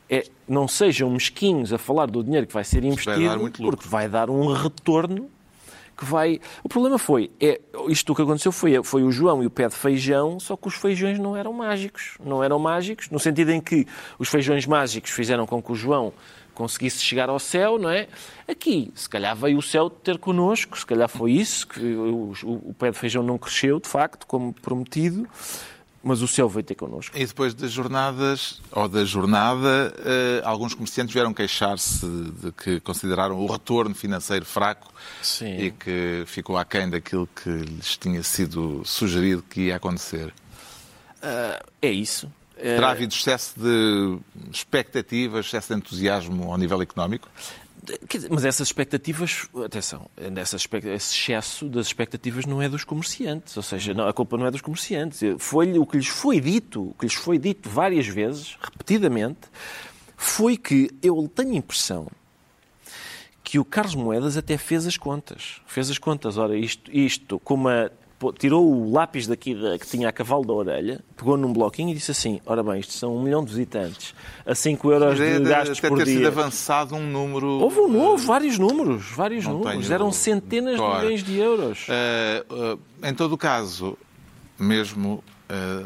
é, 0.09 0.25
não 0.47 0.67
sejam 0.67 1.09
mesquinhos 1.09 1.73
a 1.73 1.77
falar 1.77 2.05
do 2.07 2.23
dinheiro 2.23 2.47
que 2.47 2.53
vai 2.53 2.63
ser 2.63 2.83
investido, 2.83 3.19
lucro. 3.59 3.63
porque 3.77 3.88
vai 3.88 4.07
dar 4.07 4.29
um 4.29 4.51
retorno 4.53 5.29
que 5.97 6.03
vai. 6.05 6.39
O 6.63 6.69
problema 6.69 6.97
foi, 6.97 7.31
é, 7.39 7.59
isto 7.88 8.13
que 8.15 8.21
aconteceu 8.21 8.51
foi, 8.51 8.81
foi 8.83 9.03
o 9.03 9.11
João 9.11 9.41
e 9.43 9.45
o 9.45 9.49
pé 9.49 9.67
de 9.67 9.75
feijão, 9.75 10.39
só 10.39 10.55
que 10.57 10.67
os 10.67 10.75
feijões 10.75 11.17
não 11.19 11.35
eram 11.35 11.53
mágicos. 11.53 12.17
Não 12.23 12.43
eram 12.43 12.59
mágicos, 12.59 13.09
no 13.09 13.19
sentido 13.19 13.51
em 13.51 13.61
que 13.61 13.85
os 14.19 14.27
feijões 14.29 14.65
mágicos 14.65 15.11
fizeram 15.11 15.45
com 15.45 15.61
que 15.61 15.71
o 15.71 15.75
João 15.75 16.11
conseguisse 16.53 16.99
chegar 17.01 17.27
ao 17.29 17.38
céu, 17.39 17.77
não 17.77 17.89
é? 17.89 18.07
Aqui, 18.47 18.89
se 18.95 19.09
calhar 19.09 19.35
veio 19.35 19.57
o 19.57 19.61
céu 19.61 19.89
ter 19.89 20.17
connosco, 20.17 20.77
se 20.79 20.85
calhar 20.85 21.09
foi 21.09 21.31
isso, 21.33 21.67
que 21.67 21.79
o, 21.81 22.31
o- 22.43 22.69
o 22.69 22.73
pé 22.77 22.91
de 22.91 22.97
feijão 22.97 23.21
não 23.23 23.38
cresceu, 23.38 23.77
de 23.79 23.88
facto, 23.89 24.25
como 24.25 24.53
prometido, 24.53 25.27
mas 26.07 26.21
o 26.21 26.27
céu 26.27 26.47
veio 26.47 26.63
ter 26.63 26.75
connosco. 26.75 27.17
E 27.17 27.25
depois 27.25 27.55
das 27.55 27.71
jornadas, 27.71 28.61
ou 28.71 28.87
da 28.87 29.03
jornada, 29.03 29.91
eh, 30.05 30.39
alguns 30.45 30.75
comerciantes 30.75 31.11
vieram 31.11 31.33
queixar-se 31.33 32.05
de 32.05 32.51
que 32.51 32.79
consideraram 32.79 33.39
o 33.39 33.47
retorno 33.51 33.95
financeiro 33.95 34.45
fraco 34.45 34.87
Sim. 35.23 35.57
e 35.57 35.71
que 35.71 36.23
ficou 36.27 36.57
aquém 36.57 36.87
daquilo 36.87 37.27
que 37.27 37.49
lhes 37.49 37.97
tinha 37.97 38.21
sido 38.21 38.83
sugerido 38.85 39.41
que 39.41 39.61
ia 39.61 39.77
acontecer. 39.77 40.31
É 41.81 41.89
isso. 41.91 42.31
É- 42.55 42.75
Terá 42.75 42.91
havido 42.91 43.11
excesso 43.13 43.59
de 43.59 44.19
expectativas, 44.51 45.47
excesso 45.47 45.73
de 45.73 45.79
entusiasmo 45.79 46.51
ao 46.51 46.57
nível 46.57 46.81
económico? 46.83 47.27
Mas 48.30 48.45
essas 48.45 48.67
expectativas, 48.67 49.48
atenção, 49.63 50.10
essas 50.36 50.62
expect- 50.62 50.88
esse 50.88 51.13
excesso 51.15 51.67
das 51.67 51.88
expectativas 51.88 52.45
não 52.45 52.62
é 52.62 52.69
dos 52.69 52.84
comerciantes, 52.84 53.56
ou 53.56 53.63
seja, 53.63 53.93
não, 53.93 54.08
a 54.08 54.13
culpa 54.13 54.38
não 54.38 54.45
é 54.45 54.52
dos 54.52 54.62
comerciantes. 54.62 55.21
Foi 55.39 55.78
o 55.78 55.86
que 55.86 55.98
lhes 55.98 56.08
foi 56.08 56.39
dito, 56.39 56.89
o 56.89 56.93
que 56.93 57.06
lhes 57.06 57.13
foi 57.13 57.38
dito 57.38 57.69
várias 57.69 58.08
vezes, 58.08 58.58
repetidamente, 58.62 59.41
foi 60.17 60.58
que 60.58 60.91
eu 61.02 61.30
tenho 61.34 61.52
a 61.52 61.56
impressão 61.56 62.08
que 63.43 63.60
o 63.60 63.65
Carlos 63.65 63.95
Moedas 63.95 64.38
até 64.38 64.58
fez 64.58 64.88
as 64.88 64.98
contas. 64.98 65.62
Fez 65.67 65.89
as 65.91 66.00
contas. 66.00 66.38
Ora, 66.38 66.58
isto, 66.58 66.89
isto 66.91 67.39
com 67.39 67.54
uma 67.54 67.91
tirou 68.33 68.65
o 68.69 68.91
lápis 68.91 69.27
daqui 69.27 69.53
da- 69.55 69.77
que 69.77 69.85
tinha 69.88 70.09
a 70.09 70.11
cavalo 70.11 70.45
da 70.45 70.53
orelha, 70.53 71.01
pegou 71.17 71.35
num 71.38 71.51
bloquinho 71.53 71.89
e 71.91 71.93
disse 71.93 72.11
assim: 72.11 72.39
Ora 72.45 72.61
bem, 72.63 72.79
isto 72.79 72.93
são 72.93 73.15
um 73.15 73.21
milhão 73.21 73.43
de 73.43 73.51
visitantes, 73.51 74.13
a 74.45 74.53
5 74.55 74.91
euros 74.91 75.17
de 75.17 75.39
de 75.39 75.49
gastos 75.49 75.79
até 75.79 75.89
por 75.89 75.97
ter 75.99 76.05
sido 76.07 76.17
dia. 76.19 76.27
avançado 76.27 76.95
um 76.95 77.05
número. 77.09 77.47
Houve 77.47 77.79
um 77.79 77.88
novo, 77.88 78.25
vários 78.25 78.57
números, 78.59 79.05
vários 79.15 79.45
Não 79.45 79.59
números. 79.59 79.89
Eram 79.91 80.11
centenas 80.11 80.75
de 80.75 80.81
milhões 80.81 81.23
de 81.23 81.38
euros. 81.38 81.85
Eh, 81.89 82.45
eh, 83.03 83.09
em 83.09 83.13
todo 83.13 83.33
o 83.33 83.38
caso, 83.38 83.97
mesmo 84.59 85.23
eh, 85.49 85.85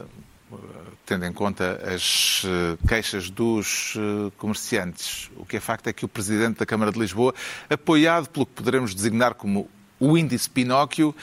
tendo 1.05 1.25
em 1.25 1.33
conta 1.33 1.81
as 1.91 2.43
eh, 2.45 2.77
queixas 2.87 3.29
dos 3.29 3.95
eh, 3.97 4.31
comerciantes, 4.37 5.29
o 5.37 5.45
que 5.45 5.57
é 5.57 5.59
facto 5.59 5.87
é 5.87 5.93
que 5.93 6.05
o 6.05 6.07
Presidente 6.07 6.59
da 6.59 6.65
Câmara 6.65 6.91
de 6.91 6.99
Lisboa, 6.99 7.33
apoiado 7.69 8.29
pelo 8.29 8.45
que 8.45 8.53
poderemos 8.53 8.93
designar 8.93 9.33
como 9.33 9.67
o 9.99 10.17
índice 10.17 10.49
Pinóquio, 10.49 11.13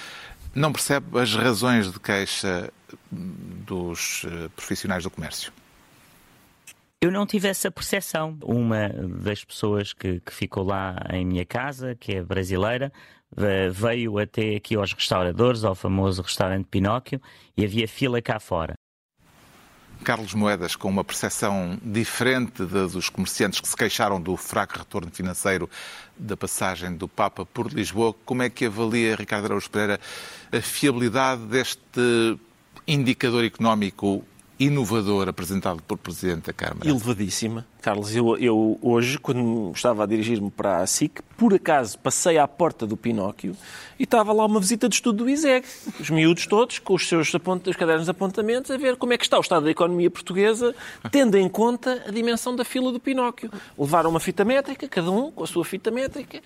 não 0.57 0.73
percebe 0.73 1.19
as 1.21 1.35
razões 1.35 1.93
de 1.93 2.01
queixa 2.01 2.73
dos 3.13 4.25
eh, 4.25 4.49
profissionais 4.57 5.05
do 5.05 5.11
comércio. 5.11 5.53
Eu 7.01 7.13
não 7.13 7.27
tive 7.27 7.47
essa 7.49 7.71
percepção. 7.71 8.39
Uma 8.43 8.89
das 8.89 9.45
pessoas 9.45 9.93
que, 9.93 10.21
que 10.21 10.33
ficou 10.33 10.65
lá 10.65 10.97
em 11.13 11.25
minha 11.25 11.45
casa, 11.45 11.95
que 11.95 12.15
é 12.17 12.23
brasileira, 12.23 12.91
ve- 13.37 13.69
veio 13.71 14.19
até 14.19 14.57
aqui 14.57 14.75
aos 14.77 14.93
restauradores, 14.93 15.63
ao 15.63 15.75
famoso 15.75 16.23
restaurante 16.23 16.67
Pinóquio, 16.71 17.21
e 17.57 17.65
havia 17.65 17.87
fila 17.87 18.21
cá 18.23 18.41
fora. 18.41 18.75
Carlos 20.07 20.35
Moedas, 20.35 20.77
com 20.77 20.89
uma 20.89 21.03
percepção 21.03 21.77
diferente 21.83 22.63
dos 22.65 23.09
comerciantes 23.09 23.59
que 23.61 23.67
se 23.67 23.77
queixaram 23.77 24.21
do 24.21 24.37
fraco 24.37 24.79
retorno 24.79 25.11
financeiro 25.11 25.69
da 26.17 26.37
passagem 26.37 26.95
do 26.95 27.09
Papa 27.09 27.45
por 27.45 27.73
Lisboa, 27.73 28.15
como 28.25 28.45
é 28.45 28.49
que 28.49 28.67
avalia, 28.67 29.17
Ricardo 29.17 29.47
Araújo 29.47 29.69
Pereira, 29.69 29.99
a 30.53 30.61
fiabilidade 30.61 31.43
deste 31.47 32.39
indicador 32.87 33.45
económico 33.45 34.25
inovador 34.59 35.29
apresentado 35.29 35.83
por 35.83 35.99
Presidente 35.99 36.47
da 36.47 36.53
Câmara? 36.53 36.89
Elevadíssima. 36.89 37.67
Carlos, 37.83 38.15
eu, 38.17 38.37
eu 38.39 38.79
hoje, 38.83 39.17
quando 39.19 39.71
estava 39.75 40.03
a 40.03 40.07
dirigir-me 40.07 40.51
para 40.51 40.79
a 40.79 40.87
SIC, 40.87 41.21
por 41.37 41.55
acaso 41.55 41.97
passei 41.99 42.37
à 42.37 42.49
porta 42.49 42.85
do 42.85 42.97
Pinóquio 42.97 43.57
e 43.99 44.03
estava 44.03 44.33
lá 44.33 44.45
uma 44.45 44.59
visita 44.59 44.89
de 44.89 44.97
estudo 44.97 45.25
do 45.25 45.31
ISEG. 45.31 45.65
Os 46.01 46.11
miúdos 46.11 46.47
todos, 46.47 46.81
com 46.81 46.95
os 46.95 47.07
seus 47.07 47.33
apont- 47.35 47.65
os 47.69 47.77
cadernos 47.77 48.07
de 48.07 48.11
apontamentos, 48.11 48.71
a 48.73 48.77
ver 48.77 48.97
como 48.97 49.13
é 49.13 49.19
que 49.19 49.25
está 49.25 49.39
o 49.39 49.41
estado 49.41 49.65
da 49.65 49.71
economia 49.71 50.11
portuguesa, 50.11 50.75
tendo 51.13 51.37
em 51.37 51.49
conta 51.49 52.03
a 52.09 52.11
dimensão 52.11 52.57
da 52.57 52.65
fila 52.65 52.91
do 52.91 52.99
Pinóquio. 52.99 53.51
Levaram 53.79 54.11
uma 54.11 54.19
fita 54.21 54.45
métrica, 54.45 54.89
cada 54.89 55.11
um 55.11 55.31
com 55.31 55.45
a 55.45 55.47
sua 55.47 55.65
fita 55.65 55.91
métrica, 55.93 56.41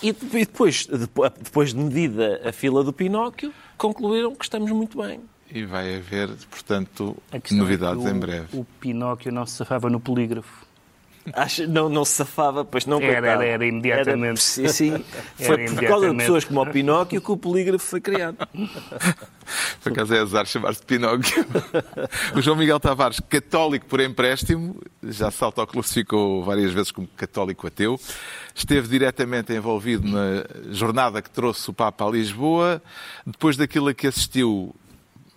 e 0.00 0.12
de- 0.12 0.26
depois, 0.26 0.86
depo- 0.86 1.28
depois 1.28 1.70
de 1.74 1.76
medida 1.80 2.40
a 2.44 2.52
fila 2.52 2.84
do 2.84 2.92
Pinóquio, 2.92 3.52
concluíram 3.76 4.32
que 4.34 4.44
estamos 4.44 4.70
muito 4.70 5.02
bem. 5.02 5.20
E 5.50 5.64
vai 5.64 5.96
haver, 5.96 6.30
portanto, 6.50 7.16
é 7.32 7.40
novidades 7.54 8.02
que 8.02 8.08
o- 8.08 8.12
em 8.12 8.18
breve. 8.18 8.46
O 8.52 8.64
Pinóquio 8.80 9.30
não 9.32 9.46
se 9.46 9.56
safava 9.56 9.88
no 9.88 10.00
polígrafo. 10.00 10.64
Acho, 11.32 11.66
não, 11.66 11.88
não 11.88 12.04
se 12.04 12.12
safava, 12.16 12.66
pois 12.66 12.84
não, 12.84 13.00
Era, 13.00 13.26
era, 13.28 13.44
era 13.46 13.66
imediatamente. 13.66 14.26
Era, 14.60 14.68
sim, 14.68 14.68
sim. 14.68 15.04
Era 15.38 15.56
Foi 15.56 15.64
por 15.70 15.86
causa 15.86 16.10
de 16.10 16.16
pessoas 16.18 16.44
como 16.44 16.60
o 16.60 16.66
Pinóquio 16.66 17.18
que 17.22 17.32
o 17.32 17.36
polígrafo 17.36 17.84
foi 17.86 18.00
criado. 18.00 18.36
Por 19.82 19.92
acaso 19.92 20.14
é 20.14 20.20
azar 20.20 20.46
chamar-se 20.46 20.82
Pinóquio. 20.82 21.44
o 22.34 22.40
João 22.40 22.56
Miguel 22.56 22.80
Tavares, 22.80 23.20
católico 23.28 23.84
por 23.86 24.00
empréstimo, 24.00 24.80
já 25.02 25.30
se 25.30 25.44
autoclassificou 25.44 26.42
várias 26.42 26.72
vezes 26.72 26.90
como 26.90 27.06
católico 27.08 27.66
ateu, 27.66 28.00
esteve 28.54 28.88
diretamente 28.88 29.52
envolvido 29.52 30.08
na 30.08 30.44
jornada 30.72 31.20
que 31.20 31.28
trouxe 31.28 31.68
o 31.68 31.74
Papa 31.74 32.06
a 32.06 32.10
Lisboa, 32.10 32.82
depois 33.26 33.56
daquilo 33.58 33.88
a 33.88 33.94
que 33.94 34.06
assistiu, 34.06 34.74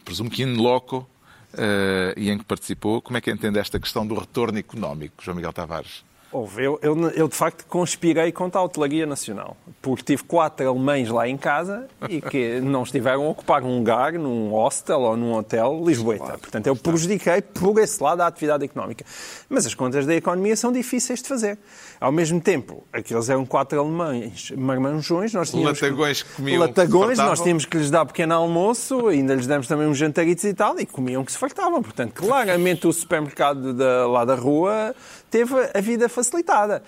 presumo 0.08 0.30
que 0.30 0.42
in 0.42 0.56
loco, 0.56 1.06
eh, 1.54 2.14
e 2.16 2.30
em 2.30 2.38
que 2.38 2.46
participou, 2.46 3.02
como 3.02 3.18
é 3.18 3.22
que 3.22 3.30
entende 3.30 3.60
esta 3.60 3.78
questão 3.78 4.08
do 4.08 4.16
retorno 4.16 4.58
económico, 4.58 5.22
João 5.22 5.36
Miguel 5.36 5.52
Tavares? 5.52 6.07
Houve. 6.32 6.64
Eu, 6.64 6.80
eu, 6.82 7.10
eu, 7.12 7.28
de 7.28 7.36
facto, 7.36 7.66
conspirei 7.68 8.32
contra 8.32 8.60
a 8.60 8.64
hotelaria 8.64 9.06
nacional. 9.06 9.56
Porque 9.82 10.04
tive 10.04 10.24
quatro 10.24 10.68
alemães 10.68 11.08
lá 11.10 11.28
em 11.28 11.38
casa 11.38 11.88
e 12.10 12.20
que 12.20 12.60
não 12.62 12.84
estiveram 12.84 13.26
a 13.26 13.30
ocupar 13.30 13.64
um 13.64 13.78
lugar 13.78 14.14
num 14.14 14.50
hostel 14.52 15.00
ou 15.02 15.16
num 15.16 15.34
hotel 15.34 15.82
lisboeta. 15.86 16.38
Portanto, 16.38 16.68
eu 16.68 16.76
prejudiquei 16.76 17.42
por 17.42 17.80
esse 17.80 18.02
lado 18.04 18.22
a 18.22 18.28
atividade 18.28 18.66
económica. 18.66 19.06
Mas 19.50 19.66
as 19.66 19.74
contas 19.74 20.06
da 20.06 20.14
economia 20.16 20.56
são 20.58 20.72
difíceis 20.72 21.22
de 21.22 21.30
fazer. 21.30 21.58
Ao 22.00 22.12
mesmo 22.12 22.40
tempo, 22.42 22.84
aqueles 22.92 23.30
eram 23.30 23.46
quatro 23.46 23.80
alemães 23.80 24.52
marmanjões. 24.52 25.34
Nós 25.34 25.50
tínhamos 25.52 25.80
Latagões 25.82 26.22
que 26.24 26.34
comiam, 26.36 26.60
Latagões, 26.60 27.18
que 27.20 27.26
nós 27.26 27.40
tínhamos 27.42 27.66
que 27.66 27.78
lhes 27.78 27.90
dar 27.90 28.06
pequeno 28.06 28.36
almoço, 28.36 29.08
ainda 29.08 29.34
lhes 29.34 29.48
demos 29.48 29.68
também 29.68 29.88
uns 29.88 29.98
jantaritos 29.98 30.44
e 30.44 30.54
tal, 30.54 30.78
e 30.80 30.86
comiam 30.86 31.24
que 31.24 31.32
se 31.32 31.38
fartavam. 31.38 31.82
Portanto, 31.82 32.14
claramente 32.14 32.86
o 32.86 32.92
supermercado 32.94 33.74
da- 33.74 34.06
lá 34.08 34.26
da 34.26 34.36
rua 34.36 34.94
teve 35.30 35.54
a 35.74 35.82
vida 35.82 36.08
facilitada. 36.10 36.84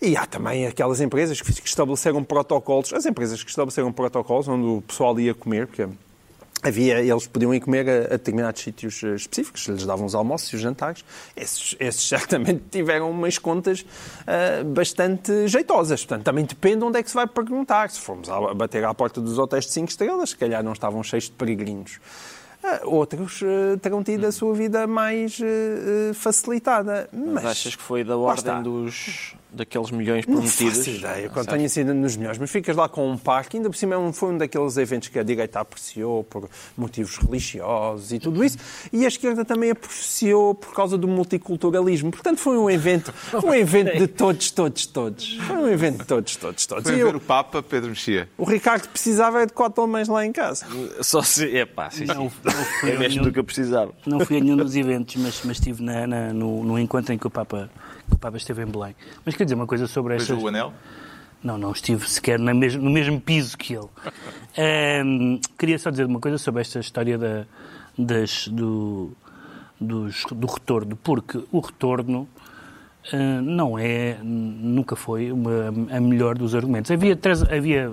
E 0.00 0.16
há 0.16 0.26
também 0.26 0.66
aquelas 0.66 1.00
empresas 1.00 1.40
que 1.40 1.50
estabeleceram 1.64 2.24
protocolos, 2.24 2.92
as 2.92 3.06
empresas 3.06 3.42
que 3.42 3.50
estabeleceram 3.50 3.92
protocolos 3.92 4.48
onde 4.48 4.66
o 4.66 4.82
pessoal 4.82 5.18
ia 5.18 5.34
comer, 5.34 5.66
porque 5.66 5.88
havia, 6.62 7.00
eles 7.00 7.26
podiam 7.26 7.52
ir 7.52 7.60
comer 7.60 7.88
a, 7.88 7.96
a 8.04 8.08
determinados 8.10 8.62
sítios 8.62 9.02
eh, 9.02 9.14
específicos, 9.14 9.66
lhes 9.66 9.84
davam 9.84 10.06
os 10.06 10.14
almoços 10.14 10.52
e 10.52 10.56
os 10.56 10.62
jantares. 10.62 11.04
Esses, 11.36 11.76
esses 11.80 12.08
certamente 12.08 12.62
tiveram 12.70 13.10
umas 13.10 13.36
contas 13.38 13.84
ah, 14.26 14.62
bastante 14.64 15.48
jeitosas. 15.48 16.04
Portanto, 16.04 16.24
também 16.24 16.44
depende 16.44 16.84
onde 16.84 16.98
é 16.98 17.02
que 17.02 17.08
se 17.08 17.14
vai 17.14 17.26
perguntar. 17.26 17.90
Se 17.90 18.00
formos 18.00 18.28
a 18.28 18.54
bater 18.54 18.84
à 18.84 18.94
porta 18.94 19.20
dos 19.20 19.38
hotéis 19.38 19.66
de 19.66 19.72
5 19.72 19.88
estrelas, 19.88 20.30
se 20.30 20.36
calhar 20.36 20.62
não 20.62 20.72
estavam 20.72 21.02
cheios 21.02 21.24
de 21.24 21.32
peregrinos. 21.32 21.98
Ah, 22.62 22.80
outros 22.84 23.40
eh, 23.42 23.76
terão 23.82 24.04
tido 24.04 24.24
a 24.24 24.30
sua 24.32 24.54
vida 24.54 24.86
mais 24.86 25.40
eh, 25.40 26.10
eh, 26.10 26.14
facilitada. 26.14 27.08
Mas, 27.12 27.32
Mas 27.34 27.46
achas 27.46 27.74
que 27.74 27.82
foi 27.82 28.04
da 28.04 28.16
ordem 28.16 28.62
dos, 28.62 29.34
daqueles 29.52 29.90
milhões 29.90 30.26
Não 30.26 30.34
prometidos? 30.36 30.78
faço 30.78 30.90
ideia, 30.90 31.28
quando 31.28 31.48
tenho 31.48 31.68
sido 31.68 31.92
nos 31.94 32.16
melhores, 32.16 32.38
mas 32.38 32.50
ficas 32.50 32.74
lá 32.76 32.88
com 32.88 33.10
um 33.10 33.18
parque, 33.18 33.56
ainda 33.56 33.68
por 33.68 33.76
cima 33.76 33.94
é 33.94 33.98
um- 33.98 34.12
foi 34.12 34.30
um 34.30 34.38
daqueles 34.38 34.76
eventos 34.76 35.08
que 35.08 35.18
a 35.18 35.22
direita 35.22 35.60
apreciou 35.60 36.24
por 36.24 36.48
motivos 36.76 37.16
religiosos 37.18 38.12
e 38.12 38.18
tudo 38.18 38.44
isso, 38.44 38.58
e 38.92 39.04
a 39.04 39.08
esquerda 39.08 39.44
também 39.44 39.70
apreciou 39.70 40.54
por 40.54 40.72
causa 40.74 40.96
do 40.96 41.06
multiculturalismo. 41.06 42.10
Portanto, 42.10 42.38
foi 42.38 42.56
um 42.56 42.70
evento, 42.70 43.12
um 43.44 43.54
evento 43.54 43.96
de 43.98 44.06
todos, 44.06 44.50
todos, 44.50 44.86
todos. 44.86 45.36
Foi 45.46 45.56
um 45.56 45.68
evento 45.68 45.98
de 45.98 46.04
todos, 46.06 46.36
todos, 46.36 46.66
todos. 46.66 46.84
Foi 46.84 46.92
E 46.92 46.96
ver 46.96 47.02
eu- 47.12 47.16
o 47.16 47.20
Papa, 47.20 47.62
Pedro 47.62 47.90
Mexia. 47.90 48.28
o 48.38 48.44
Ricardo 48.44 48.88
precisava 48.88 49.46
de 49.46 49.52
quatro 49.52 49.82
homens 49.84 50.08
lá 50.08 50.24
em 50.24 50.32
casa. 50.32 50.66
Só 51.00 51.22
se. 51.22 51.44
Epá, 51.44 51.90
sim, 51.90 51.98
sim. 52.00 52.04
Não, 52.06 52.24
não 52.24 52.30
fui 52.30 52.90
É 52.90 52.96
a 52.96 52.98
mesmo 52.98 53.08
nenhum- 53.14 53.22
do 53.24 53.32
que 53.32 53.38
eu 53.38 53.44
precisava. 53.44 53.92
Não 54.06 54.20
fui 54.20 54.38
a 54.38 54.40
nenhum 54.40 54.56
dos 54.56 54.74
eventos, 54.76 55.16
mas, 55.16 55.40
mas 55.44 55.56
estive 55.58 55.82
na, 55.82 56.06
na- 56.06 56.32
no, 56.32 56.64
no 56.64 56.78
encontro 56.78 57.12
em 57.12 57.18
que 57.18 57.26
o, 57.26 57.30
Papa, 57.30 57.70
o 58.12 58.18
Papa 58.18 58.36
esteve 58.36 58.62
em 58.62 58.66
Belém. 58.66 58.94
Mas 59.24 59.34
quer 59.34 59.44
dizer 59.44 59.54
uma 59.54 59.66
coisa 59.66 59.86
sobre 59.86 60.14
Veja 60.14 60.32
estas... 60.32 60.42
o 60.42 60.48
anel. 60.48 60.72
Não, 61.42 61.58
não 61.58 61.72
estive 61.72 62.08
sequer 62.08 62.38
na 62.38 62.54
mes- 62.54 62.76
no 62.76 62.90
mesmo 62.90 63.20
piso 63.20 63.58
que 63.58 63.74
ele. 63.74 63.88
Ahm, 64.56 65.40
queria 65.58 65.78
só 65.78 65.90
dizer 65.90 66.06
uma 66.06 66.20
coisa 66.20 66.38
sobre 66.38 66.60
esta 66.60 66.78
história 66.78 67.18
da, 67.18 67.44
das, 67.98 68.46
do, 68.48 69.10
dos- 69.80 70.24
do 70.30 70.46
retorno, 70.46 70.96
porque 70.96 71.42
o 71.50 71.58
retorno 71.60 72.28
ah, 73.12 73.40
não 73.42 73.76
é, 73.78 74.18
nunca 74.22 74.94
foi 74.94 75.32
uma, 75.32 75.68
a 75.90 76.00
melhor 76.00 76.38
dos 76.38 76.54
argumentos. 76.54 76.90
Havia, 76.90 77.16
três, 77.16 77.42
havia, 77.42 77.92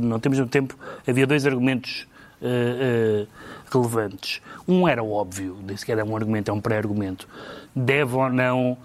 não 0.00 0.18
termos 0.18 0.38
muito 0.38 0.50
tempo, 0.50 0.74
havia 1.06 1.26
dois 1.26 1.44
argumentos 1.44 2.06
ah, 2.40 2.46
ah, 2.46 3.26
relevantes. 3.70 4.40
Um 4.66 4.88
era 4.88 5.04
óbvio, 5.04 5.58
nem 5.62 5.76
sequer 5.76 5.98
é 5.98 6.04
um 6.04 6.16
argumento, 6.16 6.50
é 6.50 6.54
um 6.54 6.60
pré-argumento. 6.62 7.28
Deve 7.74 8.14
ou 8.16 8.30
não 8.30 8.78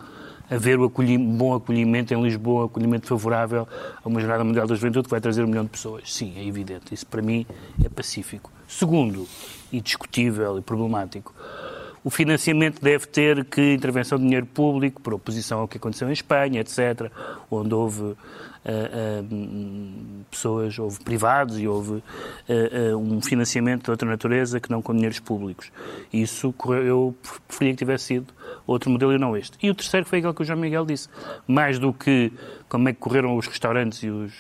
haver 0.52 0.78
acolhi- 0.80 1.18
bom 1.18 1.56
acolhimento 1.56 2.14
em 2.14 2.22
Lisboa, 2.22 2.66
acolhimento 2.66 3.08
favorável 3.08 3.68
a 4.04 4.08
uma 4.08 4.20
Jornada 4.20 4.44
Mundial 4.44 4.68
da 4.68 4.76
Juventude 4.76 5.06
que 5.06 5.10
vai 5.12 5.22
trazer 5.22 5.44
um 5.44 5.48
milhão 5.48 5.64
de 5.64 5.70
pessoas. 5.70 6.14
Sim, 6.14 6.34
é 6.38 6.46
evidente. 6.46 6.94
Isso 6.94 7.08
para 7.08 7.22
mim 7.22 7.46
é 7.84 7.88
pacífico. 7.90 8.52
Segundo, 8.68 9.28
e 9.72 9.80
discutível 9.82 10.58
e 10.58 10.62
problemático, 10.62 11.34
o 12.04 12.10
financiamento 12.10 12.82
deve 12.82 13.06
ter 13.08 13.46
que 13.46 13.74
intervenção 13.74 14.18
de 14.18 14.24
dinheiro 14.24 14.46
público, 14.46 15.02
por 15.02 15.14
oposição 15.14 15.60
ao 15.60 15.68
que 15.68 15.78
aconteceu 15.78 16.10
em 16.10 16.14
Espanha, 16.14 16.60
etc., 16.62 17.12
onde 17.50 17.74
houve 17.74 18.16
ah, 18.66 19.24
hum, 19.32 20.24
pessoas, 20.30 20.78
houve 20.80 21.00
privados 21.04 21.60
e 21.60 21.68
houve 21.68 22.04
ah, 22.50 22.96
um 22.98 23.22
financiamento 23.22 23.86
de 23.86 23.92
outra 23.92 24.08
natureza 24.08 24.60
que 24.60 24.70
não 24.72 24.82
com 24.82 24.94
dinheiros 24.94 25.20
públicos. 25.20 25.72
Isso 26.12 26.54
eu 26.84 27.16
preferia 27.48 27.74
que 27.74 27.80
tivesse 27.80 28.06
sido 28.06 28.34
outro 28.66 28.90
modelo 28.90 29.14
e 29.14 29.18
não 29.20 29.38
este. 29.38 29.58
E 29.62 29.70
o 29.70 29.76
terceiro 29.76 30.06
foi 30.06 30.20
aquele 30.20 30.34
que 30.34 30.42
o 30.42 30.46
João 30.46 30.60
Miguel 30.60 30.86
disse. 30.86 31.08
Mais 31.48 31.78
do 31.78 31.94
que 31.94 32.32
como 32.68 32.90
é 32.90 32.94
que 32.94 33.00
correram 33.00 33.36
os 33.36 33.46
restaurantes 33.48 34.02
e 34.04 34.10
os, 34.10 34.34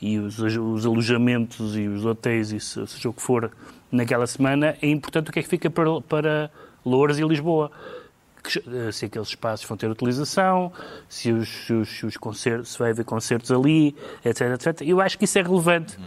e 0.00 0.18
os, 0.18 0.38
os 0.38 0.84
alojamentos 0.84 1.76
e 1.76 1.88
os 1.88 2.04
hotéis, 2.04 2.52
e 2.52 2.60
se- 2.60 2.86
seja 2.86 3.08
o 3.08 3.12
que 3.14 3.22
for, 3.22 3.50
naquela 3.90 4.26
semana, 4.26 4.76
é 4.82 4.88
importante 4.88 5.30
o 5.30 5.32
que 5.32 5.38
é 5.38 5.42
que 5.42 5.48
fica 5.48 5.70
para, 5.70 6.00
para 6.02 6.50
Louros 6.86 7.18
e 7.18 7.24
Lisboa. 7.24 7.70
Que, 8.42 8.58
eh, 8.58 8.92
se 8.92 9.06
aqueles 9.06 9.28
espaços 9.28 9.66
vão 9.66 9.76
ter 9.76 9.90
utilização, 9.90 10.72
se 11.08 11.32
os, 11.32 11.48
se 11.48 11.72
os, 11.72 11.88
se 11.88 12.06
os 12.06 12.16
concertos, 12.16 12.72
se 12.72 12.78
vai 12.78 12.92
haver 12.92 13.04
concertos 13.04 13.50
ali, 13.50 13.94
etc, 14.24 14.52
etc. 14.52 14.82
Eu 14.82 15.00
acho 15.00 15.18
que 15.18 15.24
isso 15.24 15.36
é 15.38 15.42
relevante. 15.42 15.98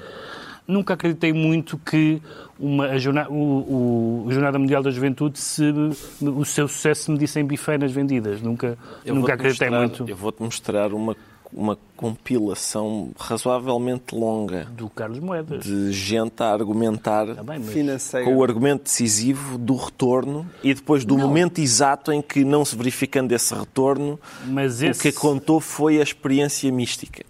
nunca 0.65 0.93
acreditei 0.93 1.33
muito 1.33 1.77
que 1.79 2.21
uma, 2.57 2.85
a, 2.85 2.97
jornada, 2.97 3.29
o, 3.29 4.23
o, 4.23 4.27
a 4.29 4.31
Jornada 4.31 4.59
Mundial 4.59 4.83
da 4.83 4.91
Juventude 4.91 5.39
se 5.39 5.63
o 6.21 6.45
seu 6.45 6.67
sucesso 6.67 7.03
se 7.03 7.11
medisse 7.11 7.39
em 7.39 7.45
bifeinas 7.45 7.91
vendidas. 7.91 8.41
Nunca, 8.41 8.77
nunca 9.05 9.33
acreditei 9.33 9.69
mostrar, 9.69 9.87
muito. 9.87 10.09
Eu 10.09 10.15
vou-te 10.15 10.41
mostrar 10.41 10.93
uma 10.93 11.15
uma 11.51 11.77
compilação 11.95 13.11
razoavelmente 13.17 14.13
longa 14.15 14.65
do 14.65 14.89
Carlos 14.89 15.19
Moedas 15.19 15.63
de 15.63 15.91
gente 15.91 16.41
a 16.41 16.51
argumentar 16.51 17.25
Tá 17.35 17.43
mas- 17.43 17.65
Financeiro. 17.67 18.25
com 18.27 18.37
o 18.37 18.43
argumento 18.43 18.83
decisivo 18.83 19.57
do 19.57 19.75
retorno 19.75 20.45
e 20.63 20.73
depois 20.73 21.03
do 21.03 21.17
Não. 21.17 21.27
momento 21.27 21.59
exato 21.59 22.11
em 22.11 22.21
que, 22.21 22.43
não 22.45 22.63
se 22.63 22.75
verificando 22.75 23.31
esse 23.31 23.53
retorno, 23.53 24.19
Mas 24.45 24.81
o 24.81 24.85
esse- 24.85 25.01
que 25.01 25.11
contou 25.11 25.59
foi 25.59 25.99
a 25.99 26.03
experiência 26.03 26.71
mística. 26.71 27.25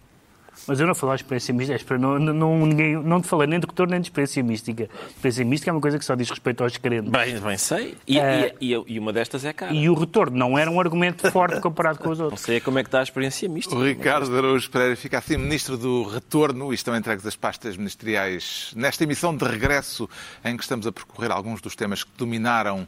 Mas 0.67 0.79
eu 0.79 0.85
não 0.85 0.93
falo 0.93 1.15
de 1.15 1.21
experiência 1.23 1.53
mística, 1.53 1.97
não, 1.97 2.19
não, 2.19 2.33
não, 2.33 2.65
ninguém, 2.65 2.95
não 2.95 3.21
te 3.21 3.27
falei 3.27 3.47
nem 3.47 3.59
de 3.59 3.65
retorno 3.65 3.91
nem 3.91 4.01
de 4.01 4.07
experiência 4.07 4.43
mística. 4.43 4.89
Experiência 5.09 5.45
mística 5.45 5.71
é 5.71 5.73
uma 5.73 5.81
coisa 5.81 5.97
que 5.97 6.05
só 6.05 6.15
diz 6.15 6.29
respeito 6.29 6.63
aos 6.63 6.77
crentes. 6.77 7.11
Bem, 7.11 7.39
bem 7.39 7.57
sei. 7.57 7.97
E, 8.07 8.19
É. 8.19 8.53
e- 8.61 8.73
e- 8.75 8.83
e 8.87 8.99
uma 8.99 9.11
destas 9.11 9.43
é 9.45 9.51
cara. 9.53 9.73
E 9.73 9.89
o 9.89 9.93
retorno 9.95 10.37
não 10.37 10.57
era 10.57 10.69
um 10.69 10.79
argumento 10.79 11.29
forte 11.31 11.59
comparado 11.61 11.99
com 11.99 12.09
os 12.09 12.17
Não 12.19 12.25
outros. 12.25 12.43
sei 12.43 12.59
como 12.59 12.77
é 12.77 12.83
que 12.83 12.87
está 12.87 12.99
a 12.99 13.03
experiência 13.03 13.49
mística. 13.49 13.75
O 13.75 13.83
Ricardo 13.83 14.35
Araújo 14.37 14.69
Pereira 14.69 14.95
fica 14.95 15.17
assim 15.17 15.37
ministro 15.37 15.77
do 15.77 16.03
retorno 16.03 16.71
e 16.71 16.75
estão 16.75 16.95
entregues 16.95 17.25
as 17.25 17.35
pastas 17.35 17.75
ministeriais 17.75 18.71
nesta 18.75 19.03
emissão 19.03 19.35
de 19.35 19.45
regresso 19.45 20.09
em 20.43 20.55
que 20.55 20.63
estamos 20.63 20.85
a 20.85 20.91
percorrer 20.91 21.31
alguns 21.31 21.61
dos 21.61 21.75
temas 21.75 22.03
que 22.03 22.11
dominaram 22.17 22.87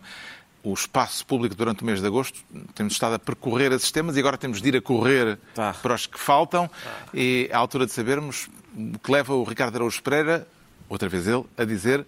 o 0.63 0.73
espaço 0.73 1.25
público 1.25 1.55
durante 1.55 1.81
o 1.83 1.85
mês 1.85 1.99
de 2.01 2.07
agosto. 2.07 2.39
Temos 2.75 2.93
estado 2.93 3.15
a 3.15 3.19
percorrer 3.19 3.71
esses 3.71 3.91
temas 3.91 4.15
e 4.15 4.19
agora 4.19 4.37
temos 4.37 4.61
de 4.61 4.67
ir 4.69 4.77
a 4.77 4.81
correr 4.81 5.37
Tá. 5.55 5.73
para 5.81 5.93
os 5.95 6.05
que 6.05 6.19
faltam. 6.19 6.69
E 7.13 7.47
é 7.51 7.55
a 7.55 7.57
altura 7.59 7.85
de 7.85 7.91
sabermos 7.91 8.49
o 8.75 8.99
que 8.99 9.11
leva 9.11 9.33
o 9.33 9.43
Ricardo 9.43 9.75
Araújo 9.75 10.01
Pereira, 10.03 10.47
outra 10.87 11.09
vez 11.09 11.27
ele, 11.27 11.43
a 11.57 11.63
dizer 11.63 12.05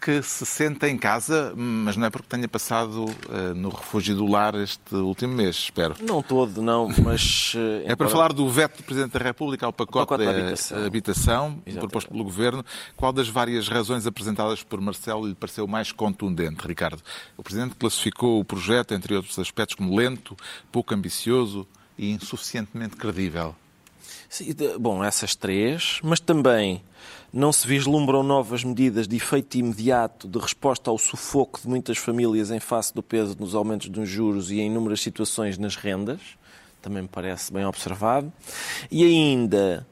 que 0.00 0.22
se 0.22 0.46
senta 0.46 0.88
em 0.88 0.96
casa, 0.96 1.52
mas 1.56 1.96
não 1.96 2.06
é 2.06 2.10
porque 2.10 2.28
tenha 2.28 2.46
passado 2.48 3.06
eh, 3.30 3.52
no 3.54 3.68
refúgio 3.68 4.14
do 4.14 4.26
lar 4.26 4.54
este 4.54 4.94
último 4.94 5.34
mês, 5.34 5.56
espero. 5.56 5.96
Não 6.00 6.22
todo, 6.22 6.62
não, 6.62 6.88
mas... 7.04 7.52
eh, 7.56 7.82
É 7.92 7.96
para 7.96 8.08
falar 8.08 8.32
do 8.32 8.48
veto 8.48 8.78
do 8.78 8.84
Presidente 8.84 9.12
da 9.18 9.24
República 9.24 9.66
ao 9.66 9.72
pacote, 9.72 10.06
pacote 10.08 10.24
da 10.24 10.30
habitação. 10.30 10.84
habitação, 10.84 11.62
proposto 11.74 12.10
pelo 12.10 12.24
Governo. 12.24 12.64
Qual 12.96 13.12
das 13.12 13.28
várias 13.28 13.68
razões 13.68 14.06
apresentadas 14.06 14.62
por 14.62 14.80
Marcelo 14.80 15.26
lhe 15.26 15.34
pareceu 15.34 15.66
mais 15.66 15.90
contundente, 15.92 16.66
Ricardo? 16.66 17.02
O 17.36 17.42
Presidente 17.42 17.74
classificou 17.74 18.40
o 18.40 18.44
projeto, 18.44 18.94
entre 18.94 19.14
outros 19.14 19.38
aspectos, 19.38 19.74
como 19.74 19.94
lento, 19.96 20.36
pouco 20.70 20.94
ambicioso 20.94 21.66
e 21.98 22.10
insuficientemente 22.12 22.96
credível. 22.96 23.54
Sim, 24.28 24.54
Bom, 24.78 25.02
essas 25.02 25.34
três, 25.34 26.00
mas 26.02 26.20
também 26.20 26.82
não 27.38 27.52
se 27.52 27.66
vislumbram 27.66 28.22
novas 28.22 28.64
medidas 28.64 29.06
de 29.08 29.16
efeito 29.16 29.56
imediato 29.56 30.26
de 30.26 30.38
resposta 30.38 30.90
ao 30.90 30.98
sufoco 30.98 31.60
de 31.60 31.68
muitas 31.68 31.96
famílias 31.96 32.50
em 32.50 32.60
face 32.60 32.94
do 32.94 33.02
peso 33.02 33.36
nos 33.38 33.54
aumentos 33.54 33.88
dos 33.88 34.08
juros 34.08 34.50
e 34.50 34.60
em 34.60 34.66
inúmeras 34.66 35.00
situações 35.00 35.56
nas 35.56 35.76
rendas. 35.76 36.20
Também 36.82 37.02
me 37.02 37.08
parece 37.08 37.52
bem 37.52 37.64
observado. 37.64 38.32
E 38.90 39.04
ainda 39.04 39.86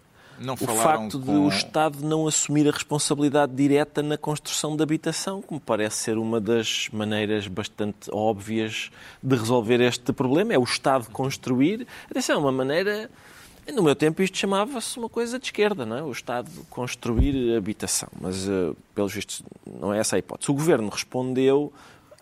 o 0.53 0.57
facto 0.66 1.18
de 1.18 1.24
com- 1.26 1.47
o 1.47 1.49
Estado 1.49 1.99
não 2.05 2.26
assumir 2.26 2.68
a 2.68 2.70
responsabilidade 2.70 3.55
direta 3.55 4.03
na 4.03 4.18
construção 4.18 4.76
da 4.76 4.84
habitação, 4.84 5.40
que 5.40 5.55
me 5.55 5.61
parece 5.61 5.97
ser 5.99 6.18
uma 6.18 6.40
das 6.40 6.88
maneiras 6.92 7.47
bastante 7.49 8.11
óbvias 8.12 8.90
de 9.22 9.34
resolver 9.36 9.80
este 9.80 10.12
problema. 10.12 10.53
É 10.53 10.59
o 10.59 10.64
Estado 10.64 11.09
construir. 11.11 11.86
Atenção, 12.11 12.36
é 12.36 12.38
uma 12.38 12.53
maneira. 12.53 13.11
No 13.73 13.83
meu 13.83 13.97
tempo 13.97 14.23
isto 14.23 14.39
chamava-se 14.39 14.97
uma 14.99 15.09
coisa 15.09 15.39
de 15.39 15.47
esquerda, 15.47 15.85
não 15.85 15.97
é? 15.97 16.03
O 16.03 16.12
Estado 16.12 16.49
construir 16.71 17.57
habitação. 17.57 18.09
Mas, 18.21 18.49
eh, 18.49 18.73
pelos 18.95 19.12
vistos, 19.12 19.43
não 19.67 19.93
é 19.93 19.99
essa 19.99 20.17
a 20.17 20.19
hipótese. 20.19 20.51
O 20.51 20.55
Governo 20.55 20.89
respondeu 20.89 21.73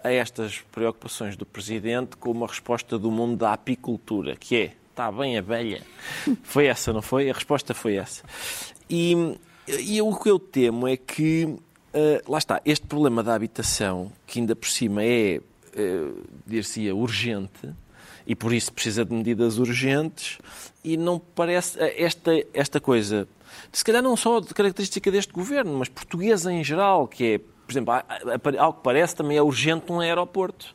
a 0.02 0.10
estas 0.10 0.58
preocupações 0.72 1.36
do 1.36 1.44
Presidente 1.44 2.16
com 2.16 2.30
uma 2.30 2.46
resposta 2.46 2.98
do 2.98 3.10
mundo 3.10 3.36
da 3.36 3.52
apicultura, 3.52 4.36
que 4.36 4.56
é, 4.56 4.72
está 4.90 5.10
bem 5.12 5.36
a 5.36 5.42
velha. 5.42 5.82
Foi 6.44 6.66
essa, 6.66 6.92
não 6.92 7.02
foi? 7.02 7.30
A 7.30 7.32
resposta 7.32 7.74
foi 7.74 7.96
essa. 7.96 8.22
E, 8.88 9.36
e 9.66 10.00
o 10.00 10.14
que 10.14 10.30
eu 10.30 10.38
temo 10.38 10.86
é 10.86 10.96
que, 10.96 11.56
eh, 11.92 12.22
lá 12.28 12.38
está, 12.38 12.60
este 12.64 12.86
problema 12.86 13.22
da 13.22 13.34
habitação, 13.34 14.12
que 14.26 14.40
ainda 14.40 14.54
por 14.54 14.68
cima 14.68 15.02
é, 15.02 15.40
eh, 15.74 16.10
dir-se 16.46 16.90
urgente, 16.92 17.74
e 18.26 18.34
por 18.34 18.52
isso 18.52 18.72
precisa 18.72 19.04
de 19.04 19.12
medidas 19.12 19.58
urgentes, 19.58 20.38
e 20.82 20.96
não 20.96 21.18
parece 21.18 21.78
eh, 21.78 22.02
esta, 22.02 22.32
esta 22.52 22.80
coisa, 22.80 23.28
se 23.72 23.84
calhar 23.84 24.02
não 24.02 24.16
só 24.16 24.40
de 24.40 24.52
característica 24.54 25.10
deste 25.10 25.32
governo, 25.32 25.78
mas 25.78 25.88
portuguesa 25.88 26.52
em 26.52 26.62
geral, 26.62 27.06
que 27.06 27.24
é, 27.24 27.38
por 27.38 27.72
exemplo, 27.72 27.94
ao 28.58 28.72
que 28.72 28.82
parece 28.82 29.16
também 29.16 29.36
é 29.36 29.42
urgente 29.42 29.90
um 29.90 30.00
aeroporto. 30.00 30.74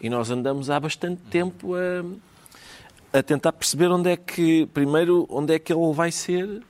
E 0.00 0.10
nós 0.10 0.30
andamos 0.30 0.68
há 0.68 0.78
bastante 0.78 1.22
tempo 1.22 1.74
a, 1.74 3.18
a 3.18 3.22
tentar 3.22 3.52
perceber 3.52 3.90
onde 3.90 4.10
é 4.10 4.16
que, 4.16 4.66
primeiro, 4.66 5.26
onde 5.30 5.54
é 5.54 5.58
que 5.58 5.72
ele 5.72 5.92
vai 5.92 6.12
ser 6.12 6.62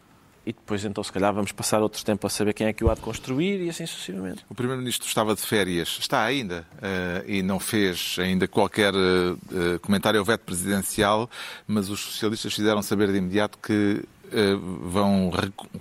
e 0.46 0.52
depois, 0.52 0.84
então, 0.84 1.02
se 1.02 1.10
calhar, 1.12 1.34
vamos 1.34 1.50
passar 1.50 1.82
outro 1.82 2.02
tempo 2.04 2.24
a 2.24 2.30
saber 2.30 2.54
quem 2.54 2.68
é 2.68 2.72
que 2.72 2.84
o 2.84 2.88
há 2.90 2.94
de 2.94 3.00
construir 3.00 3.60
e 3.64 3.68
assim 3.68 3.84
sucessivamente. 3.84 4.44
O 4.48 4.54
Primeiro-Ministro 4.54 5.08
estava 5.08 5.34
de 5.34 5.40
férias, 5.42 5.96
está 6.00 6.22
ainda, 6.22 6.64
eh, 6.80 7.24
e 7.26 7.42
não 7.42 7.58
fez 7.58 8.16
ainda 8.20 8.46
qualquer 8.46 8.94
eh, 8.94 9.78
comentário 9.82 10.20
ao 10.20 10.24
veto 10.24 10.42
presidencial, 10.42 11.28
mas 11.66 11.90
os 11.90 11.98
socialistas 12.00 12.54
fizeram 12.54 12.80
saber 12.80 13.10
de 13.10 13.18
imediato 13.18 13.58
que 13.58 14.04
eh, 14.32 14.54
vão 14.82 15.32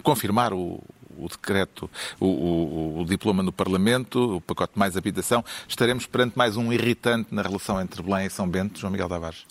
confirmar 0.02 0.52
o, 0.52 0.82
o 1.18 1.28
decreto, 1.30 1.90
o, 2.20 2.26
o- 2.26 3.00
o 3.02 3.06
diploma 3.06 3.44
no 3.44 3.52
Parlamento, 3.52 4.38
o 4.38 4.42
pacote 4.42 4.74
mais 4.78 4.98
habitação. 4.98 5.46
Estaremos 5.68 6.06
perante 6.08 6.36
mais 6.38 6.58
um 6.58 6.74
irritante 6.74 7.34
na 7.34 7.42
relação 7.44 7.80
entre 7.80 8.02
Belém 8.02 8.26
e 8.26 8.30
São 8.32 8.50
Bento, 8.50 8.80
João 8.80 8.92
Miguel 8.92 9.08
Tavares. 9.10 9.46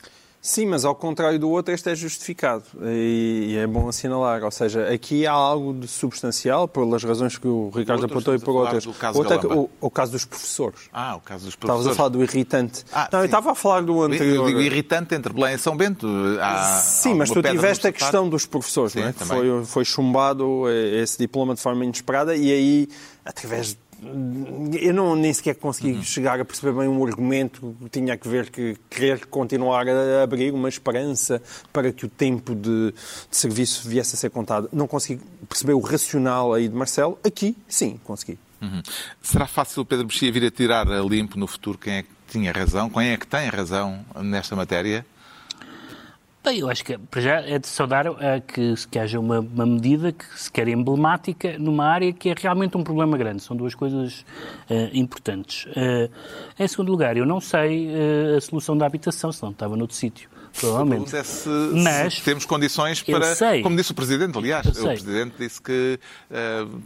Sim, 0.47 0.66
mas 0.66 0.84
ao 0.84 0.95
contrário 0.95 1.38
do 1.38 1.49
outro, 1.49 1.72
este 1.72 1.88
é 1.88 1.95
justificado 1.95 2.64
e, 2.82 3.57
é 3.59 3.66
bom 3.66 3.88
assinalar. 3.88 4.45
Ou 4.45 4.51
seja, 4.51 4.90
aqui 4.92 5.26
há 5.26 5.32
algo 5.32 5.72
de 5.72 5.88
substancial, 5.88 6.68
pelas 6.68 7.03
razões 7.03 7.38
que 7.38 7.49
o 7.49 7.70
Ricardo 7.74 8.05
apontou 8.05 8.34
e 8.34 8.38
por 8.38 8.55
outras. 8.55 8.84
caso 8.99 9.18
Outra, 9.20 9.38
Galamba. 9.38 9.62
o, 9.62 9.70
o 9.80 9.90
caso 9.90 10.12
dos 10.12 10.26
professores. 10.26 10.80
Ah, 10.92 11.16
o 11.16 11.20
caso 11.20 11.47
dos 11.47 11.55
Estavas 11.55 11.76
professores. 11.76 11.95
a 11.95 11.97
falar 11.97 12.09
do 12.11 12.22
irritante. 12.22 12.84
Ah, 12.92 13.09
não, 13.11 13.20
eu 13.20 13.22
sim. 13.22 13.26
estava 13.28 13.53
a 13.53 13.55
falar 13.55 13.80
do 13.80 13.95
Eu 13.95 14.03
anterior. 14.03 14.47
digo 14.47 14.61
irritante 14.61 15.14
entre 15.14 15.32
Belém 15.32 15.55
e 15.55 15.59
São 15.59 15.74
Bento. 15.74 16.07
Há 16.38 16.78
Sim, 16.78 17.14
mas 17.14 17.30
tu 17.30 17.42
tiveste 17.42 17.86
a 17.86 17.92
questão 17.92 18.28
dos 18.28 18.45
professores, 18.45 18.92
Sim, 18.92 19.01
não 19.01 19.09
é? 19.09 19.12
Foi, 19.14 19.64
foi 19.64 19.84
chumbado 19.86 20.68
eh, 20.68 21.01
esse 21.03 21.16
diploma 21.16 21.55
de 21.55 21.62
forma 21.62 21.82
inesperada 21.86 22.36
e 22.36 22.53
aí, 22.53 22.88
através. 23.24 23.68
de- 23.68 23.78
Eu 24.80 24.92
não, 24.92 25.16
nem 25.16 25.32
sequer 25.32 25.55
consegui 25.55 25.92
Uhum. 25.92 26.02
chegar 26.02 26.40
a 26.40 26.44
perceber 26.44 26.72
bem 26.78 26.88
um 26.88 27.05
argumento 27.05 27.76
que 27.82 27.88
tinha 27.88 28.16
que 28.16 28.28
ver 28.28 28.50
que 28.50 28.76
querer 28.90 29.26
continuar 29.26 29.86
a 29.88 30.22
abrir 30.22 30.52
uma 30.52 30.68
esperança 30.68 31.40
para 31.72 31.92
que 31.92 32.05
o 32.05 32.09
tempo 32.09 32.55
de, 32.55 32.92
de 32.92 33.36
serviço 33.36 33.88
viesse 33.88 34.14
a 34.14 34.18
ser 34.18 34.30
contado. 34.30 34.68
Não 34.72 34.86
consegui 34.86 35.22
perceber 35.48 35.72
o 35.74 35.80
racional 35.80 36.52
aí 36.52 36.68
de 36.68 36.74
Marcelo. 36.74 37.18
Aqui, 37.24 37.57
sim, 37.68 37.98
consegui. 38.05 38.38
Uhum. 38.61 38.82
Será 39.22 39.46
fácil 39.46 39.84
Pedro 39.84 40.07
Mexia 40.07 40.32
vir 40.32 40.44
a 40.44 40.50
tirar 40.50 40.90
a 40.90 41.00
limpo 41.00 41.38
no 41.38 41.46
futuro 41.46 41.76
quem 41.78 41.94
é 41.94 42.02
que 42.02 42.09
tinha 42.28 42.50
razão? 42.52 42.88
Quem 42.90 43.09
é 43.11 43.16
que 43.16 43.26
tem 43.26 43.48
razão 43.48 44.05
nesta 44.22 44.57
matéria? 44.57 45.05
Bem, 46.45 46.59
eu 46.59 46.68
acho 46.68 46.84
que 46.84 46.99
para 46.99 47.20
já 47.22 47.40
é 47.40 47.59
de 47.59 47.66
saudar 47.66 48.05
eh, 48.20 48.42
que, 48.47 48.74
que 48.90 48.99
haja 48.99 49.18
uma, 49.18 49.40
uma 49.40 49.64
medida 49.64 50.12
que 50.12 50.24
se 50.38 50.53
quer 50.53 50.68
emblemática 50.68 51.59
numa 51.59 51.86
área 51.86 52.12
que 52.12 52.28
é 52.28 52.34
realmente 52.36 52.76
um 52.76 52.84
problema 52.84 53.16
grande. 53.16 53.42
São 53.42 53.57
duas 53.57 53.74
coisas 53.74 54.26
eh, 54.68 54.90
importantes. 54.92 55.66
Eh, 55.74 56.11
em 56.59 56.68
segundo 56.68 56.90
lugar, 56.90 57.16
eu 57.16 57.24
não 57.24 57.40
sei 57.40 57.88
a 58.36 58.40
solução 58.42 58.76
da 58.76 58.84
habitação, 58.84 59.32
senão 59.32 59.53
estava 59.53 59.74
noutro 59.74 59.97
sítio, 59.97 60.28
provavelmente. 60.61 61.16
É 61.16 61.22
se, 61.24 61.49
Mas- 61.49 62.14
se 62.16 62.22
temos 62.22 62.45
condições 62.45 63.03
para. 63.03 63.34
sei. 63.34 63.62
Como 63.62 63.74
disse 63.74 63.92
o 63.92 63.95
Presidente, 63.95 64.36
aliás. 64.36 64.66
O. 64.66 64.84
Presidente 64.84 65.36
disse 65.38 65.62
que, 65.62 65.99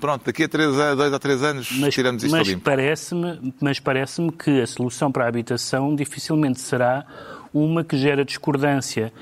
pronto, 0.00 0.24
daqui 0.24 0.44
a 0.44 0.48
três, 0.48 0.78
a 0.78 0.94
dois 0.94 1.12
a 1.12 1.18
três 1.18 1.42
anos 1.42 1.68
Mas, 1.80 1.92
tiramos 1.94 2.22
isto 2.22 2.30
mas 2.30 2.46
limpo. 2.46 2.62
parece-me, 2.62 3.52
mas 3.60 3.80
parece-me 3.80 4.30
que 4.30 4.60
a 4.60 4.66
solução 4.68 5.10
para 5.10 5.24
a 5.24 5.28
habitação 5.28 5.96
dificilmente 5.96 6.60
será 6.60 7.04
uma 7.52 7.82
que 7.84 7.96
gera 7.96 8.24
discordância 8.24 9.12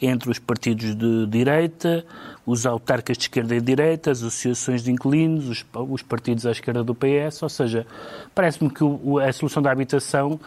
entre 0.00 0.30
os 0.30 0.38
partidos 0.38 0.94
de 0.94 1.26
direita, 1.26 2.04
os 2.44 2.66
autarcas 2.66 3.16
de 3.16 3.24
esquerda 3.24 3.54
e 3.54 3.60
de 3.60 3.66
direita, 3.66 4.10
as 4.10 4.18
associações 4.18 4.82
de 4.82 4.90
inquilinos, 4.92 5.48
os, 5.48 5.64
os 5.90 6.02
partidos 6.02 6.46
à 6.46 6.50
esquerda 6.52 6.82
do 6.84 6.94
PS, 6.94 7.42
ou 7.42 7.48
seja, 7.48 7.86
parece-me 8.34 8.70
que 8.70 8.84
o- 8.84 9.18
a 9.18 9.32
solução 9.32 9.62
da 9.62 9.70
habitação 9.70 10.38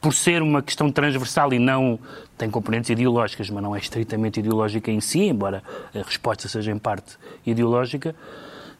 por 0.00 0.12
ser 0.12 0.42
uma 0.42 0.60
questão 0.60 0.90
transversal 0.90 1.52
e 1.52 1.60
não 1.60 1.96
tem 2.36 2.50
componentes 2.50 2.90
ideológicas, 2.90 3.48
mas 3.50 3.62
não 3.62 3.76
é 3.76 3.78
estritamente 3.78 4.40
ideológica 4.40 4.90
em 4.90 5.00
si, 5.00 5.20
embora 5.20 5.62
a 5.94 5.98
resposta 5.98 6.48
seja 6.48 6.72
em 6.72 6.78
parte 6.78 7.16
ideológica, 7.46 8.12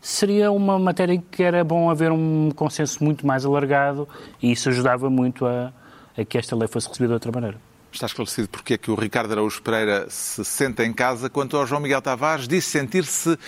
seria 0.01 0.51
uma 0.51 0.79
matéria 0.81 1.13
em 1.15 1.21
que 1.21 1.45
era 1.45 1.63
bom 1.63 1.89
haver 1.89 2.11
um 2.11 2.51
consenso 2.57 3.05
muito 3.05 3.25
mais 3.25 3.45
alargado 3.45 4.09
e 4.43 4.51
isso 4.51 4.69
ajudava 4.69 5.09
muito 5.09 5.47
a, 5.47 5.73
a 6.19 6.25
que 6.25 6.37
esta 6.37 6.57
lei 6.57 6.67
fosse 6.67 6.89
recebida 6.89 7.11
de 7.11 7.15
outra 7.15 7.31
maneira. 7.31 7.72
Está 7.93 8.07
esclarecido 8.07 8.49
porque 8.49 8.75
é 8.75 8.79
que 8.79 8.91
o 8.91 8.95
Ricardo 8.95 9.33
Araújo 9.33 9.61
Pereira 9.63 10.07
se 10.09 10.43
senta 10.45 10.85
em 10.85 10.93
casa, 10.93 11.29
quanto 11.29 11.57
ao 11.57 11.67
João 11.67 11.81
Miguel 11.81 12.01
Tavares 12.01 12.49
disse 12.49 12.71
sentir-se 12.71 13.39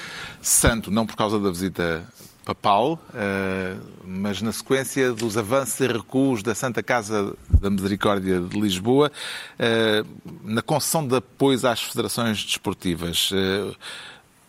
santo, 0.40 0.90
não 0.90 1.06
por 1.06 1.16
causa 1.16 1.40
da 1.40 1.50
visita 1.50 2.06
papal, 2.44 3.00
uh, 3.08 3.80
mas 4.04 4.42
na 4.42 4.52
sequência 4.52 5.12
dos 5.12 5.38
avanços 5.38 5.80
e 5.80 5.86
recuos 5.86 6.42
da 6.42 6.54
Santa 6.54 6.82
Casa 6.82 7.34
da 7.48 7.70
Misericórdia 7.70 8.38
de 8.38 8.60
Lisboa, 8.60 9.10
uh, 9.58 10.06
na 10.44 10.60
concessão 10.60 11.06
de 11.06 11.16
apoios 11.16 11.64
às 11.64 11.82
federações 11.82 12.44
desportivas. 12.44 13.30
Uh, 13.30 13.74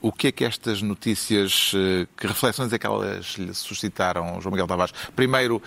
o 0.02 0.12
que 0.12 0.28
é 0.28 0.32
que 0.32 0.44
estas 0.44 0.84
notícias, 0.84 1.72
que 2.16 2.28
reflexões 2.28 2.72
é 2.72 2.78
que 2.78 2.86
elas 2.86 3.26
lhe 3.40 3.52
suscitaram, 3.56 4.40
João 4.40 4.52
Miguel 4.52 4.68
Tavares? 4.68 4.94
Primeiro, 5.16 5.60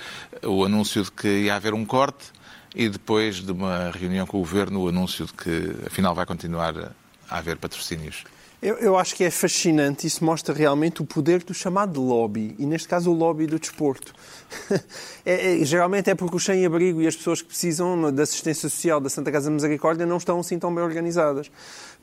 o 0.44 0.64
anúncio 0.64 1.02
de 1.02 1.10
que 1.10 1.26
ia 1.26 1.56
haver 1.56 1.74
um 1.74 1.84
corte 1.84 2.30
e 2.78 2.88
depois 2.88 3.42
de 3.42 3.50
uma 3.50 3.90
reunião 3.90 4.24
com 4.24 4.36
o 4.36 4.40
Governo, 4.40 4.84
o 4.84 4.88
anúncio 4.88 5.26
de 5.26 5.32
que 5.32 5.74
afinal 5.84 6.14
vai 6.14 6.24
continuar 6.24 6.94
a 7.28 7.38
haver 7.38 7.56
patrocínios. 7.56 8.22
Eu, 8.62 8.76
eu, 8.76 8.96
acho 8.96 9.14
que 9.14 9.24
é 9.24 9.30
fascinante, 9.30 10.06
isso 10.06 10.24
mostra 10.24 10.54
realmente 10.54 11.02
o 11.02 11.04
poder 11.04 11.42
do 11.42 11.52
chamado 11.52 12.00
lobby, 12.00 12.54
e 12.58 12.66
neste 12.66 12.88
caso 12.88 13.10
o 13.10 13.14
lobby 13.14 13.46
do 13.46 13.58
desporto. 13.58 14.12
é, 15.26 15.60
é, 15.60 15.64
geralmente 15.64 16.10
é 16.10 16.14
porque 16.14 16.36
o 16.36 16.40
sem-abrigo 16.40 17.02
e 17.02 17.06
as 17.06 17.16
pessoas 17.16 17.42
que 17.42 17.48
precisam 17.48 18.12
da 18.12 18.22
assistência 18.22 18.68
social 18.68 19.00
da 19.00 19.10
Santa 19.10 19.30
Casa 19.30 19.50
Misericórdia 19.50 20.06
não 20.06 20.16
estão 20.16 20.40
assim 20.40 20.58
tão 20.58 20.72
bem 20.72 20.82
organizadas 20.82 21.50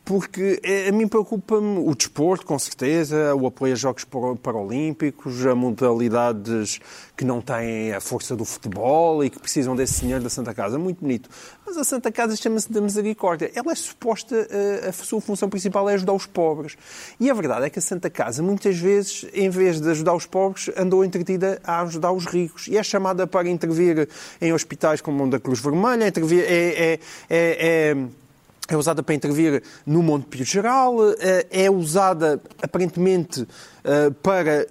porque 0.06 0.62
é, 0.64 0.88
a 0.88 0.92
mim 0.92 1.08
preocupa-me 1.08 1.80
o 1.80 1.96
desporto, 1.96 2.46
com 2.46 2.58
certeza, 2.60 3.34
o 3.34 3.48
apoio 3.48 3.74
a 3.74 3.76
Jogos 3.76 4.06
Paralímpicos, 4.42 5.44
a 5.48 5.56
modalidades 5.56 6.80
que 7.18 7.26
não 7.26 7.42
têm 7.42 7.92
a 7.92 8.00
força 8.00 8.36
do 8.36 8.46
futebol 8.46 9.24
e 9.24 9.32
que 9.32 9.40
precisam 9.40 9.76
desse 9.76 10.02
dinheiro 10.02 10.24
da 10.24 10.30
Santa 10.30 10.54
Casa. 10.54 10.78
Muito 10.78 11.02
bonito. 11.02 11.28
Mas 11.66 11.76
a 11.76 11.84
Santa 11.84 12.12
Casa 12.12 12.36
chama-se 12.36 12.72
da 12.72 12.80
Misericórdia. 12.80 13.52
Ela 13.56 13.72
é 13.72 13.76
suposta, 13.76 14.48
a, 14.86 14.90
a 14.90 14.94
sua 14.94 15.20
função 15.20 15.50
principal 15.50 15.90
é 15.90 15.96
ajudar 15.96 16.14
os 16.14 16.28
pobres. 16.28 16.78
E 17.20 17.32
a 17.32 17.34
verdade 17.34 17.66
é 17.66 17.70
que 17.72 17.80
a 17.80 17.82
Santa 17.82 18.10
Casa, 18.10 18.44
muitas 18.44 18.78
vezes, 18.78 19.26
em 19.34 19.50
vez 19.50 19.82
de 19.82 19.90
ajudar 19.90 20.14
os 20.14 20.28
pobres, 20.28 20.70
andou 20.78 21.04
entretida 21.04 21.60
a 21.64 21.82
ajudar 21.82 22.12
os 22.12 22.28
ricos. 22.28 22.68
E 22.68 22.78
é 22.78 22.84
chamada 22.84 23.26
para 23.26 23.50
intervir 23.50 24.08
em 24.40 24.54
hospitais 24.54 25.02
como 25.02 25.24
o 25.24 25.30
da 25.30 25.40
Cruz 25.40 25.60
Vermelha, 25.60 26.08
intervir, 26.08 26.44
é, 26.48 26.54
é, 26.54 26.94
é, 26.94 27.00
é 27.30 28.25
é 28.68 28.76
usada 28.76 29.04
para 29.04 29.14
intervir 29.14 29.62
no 29.86 30.02
Monte 30.02 30.26
Pio 30.26 30.46
Geral, 30.46 30.96
eh, 31.20 31.48
é 31.52 31.70
usada 31.70 32.42
aparentemente 32.62 33.48
eh, 33.84 34.10
para 34.24 34.68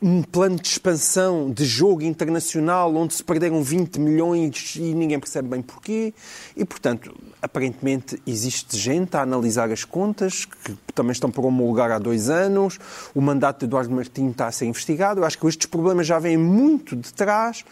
um 0.00 0.22
plano 0.22 0.56
de 0.56 0.68
expansão 0.68 1.50
de 1.50 1.64
jogo 1.64 2.02
internacional 2.02 2.94
onde 2.94 3.14
se 3.14 3.24
perderam 3.24 3.62
20 3.62 3.98
milhões 3.98 4.76
e 4.76 4.94
ninguém 4.94 5.18
percebe 5.18 5.48
bem 5.48 5.62
porquê. 5.62 6.12
E, 6.56 6.64
portanto, 6.64 7.14
aparentemente 7.40 8.20
existe 8.26 8.76
gente 8.76 9.16
a 9.16 9.22
analisar 9.22 9.70
as 9.70 9.84
contas, 9.84 10.44
que 10.44 10.76
também 10.94 11.12
estão 11.12 11.30
por 11.30 11.44
homologar 11.44 11.90
há 11.90 11.98
dois 11.98 12.28
anos. 12.28 12.78
O 13.14 13.20
mandato 13.20 13.60
de 13.60 13.64
Eduardo 13.66 13.90
Martins 13.90 14.32
está 14.32 14.48
a 14.48 14.52
ser 14.52 14.66
investigado. 14.66 15.20
Eu 15.20 15.24
acho 15.24 15.38
que 15.38 15.46
estes 15.46 15.66
problemas 15.66 16.06
já 16.06 16.18
vêm 16.18 16.36
muito 16.36 16.94
de 16.94 17.12
trás. 17.14 17.64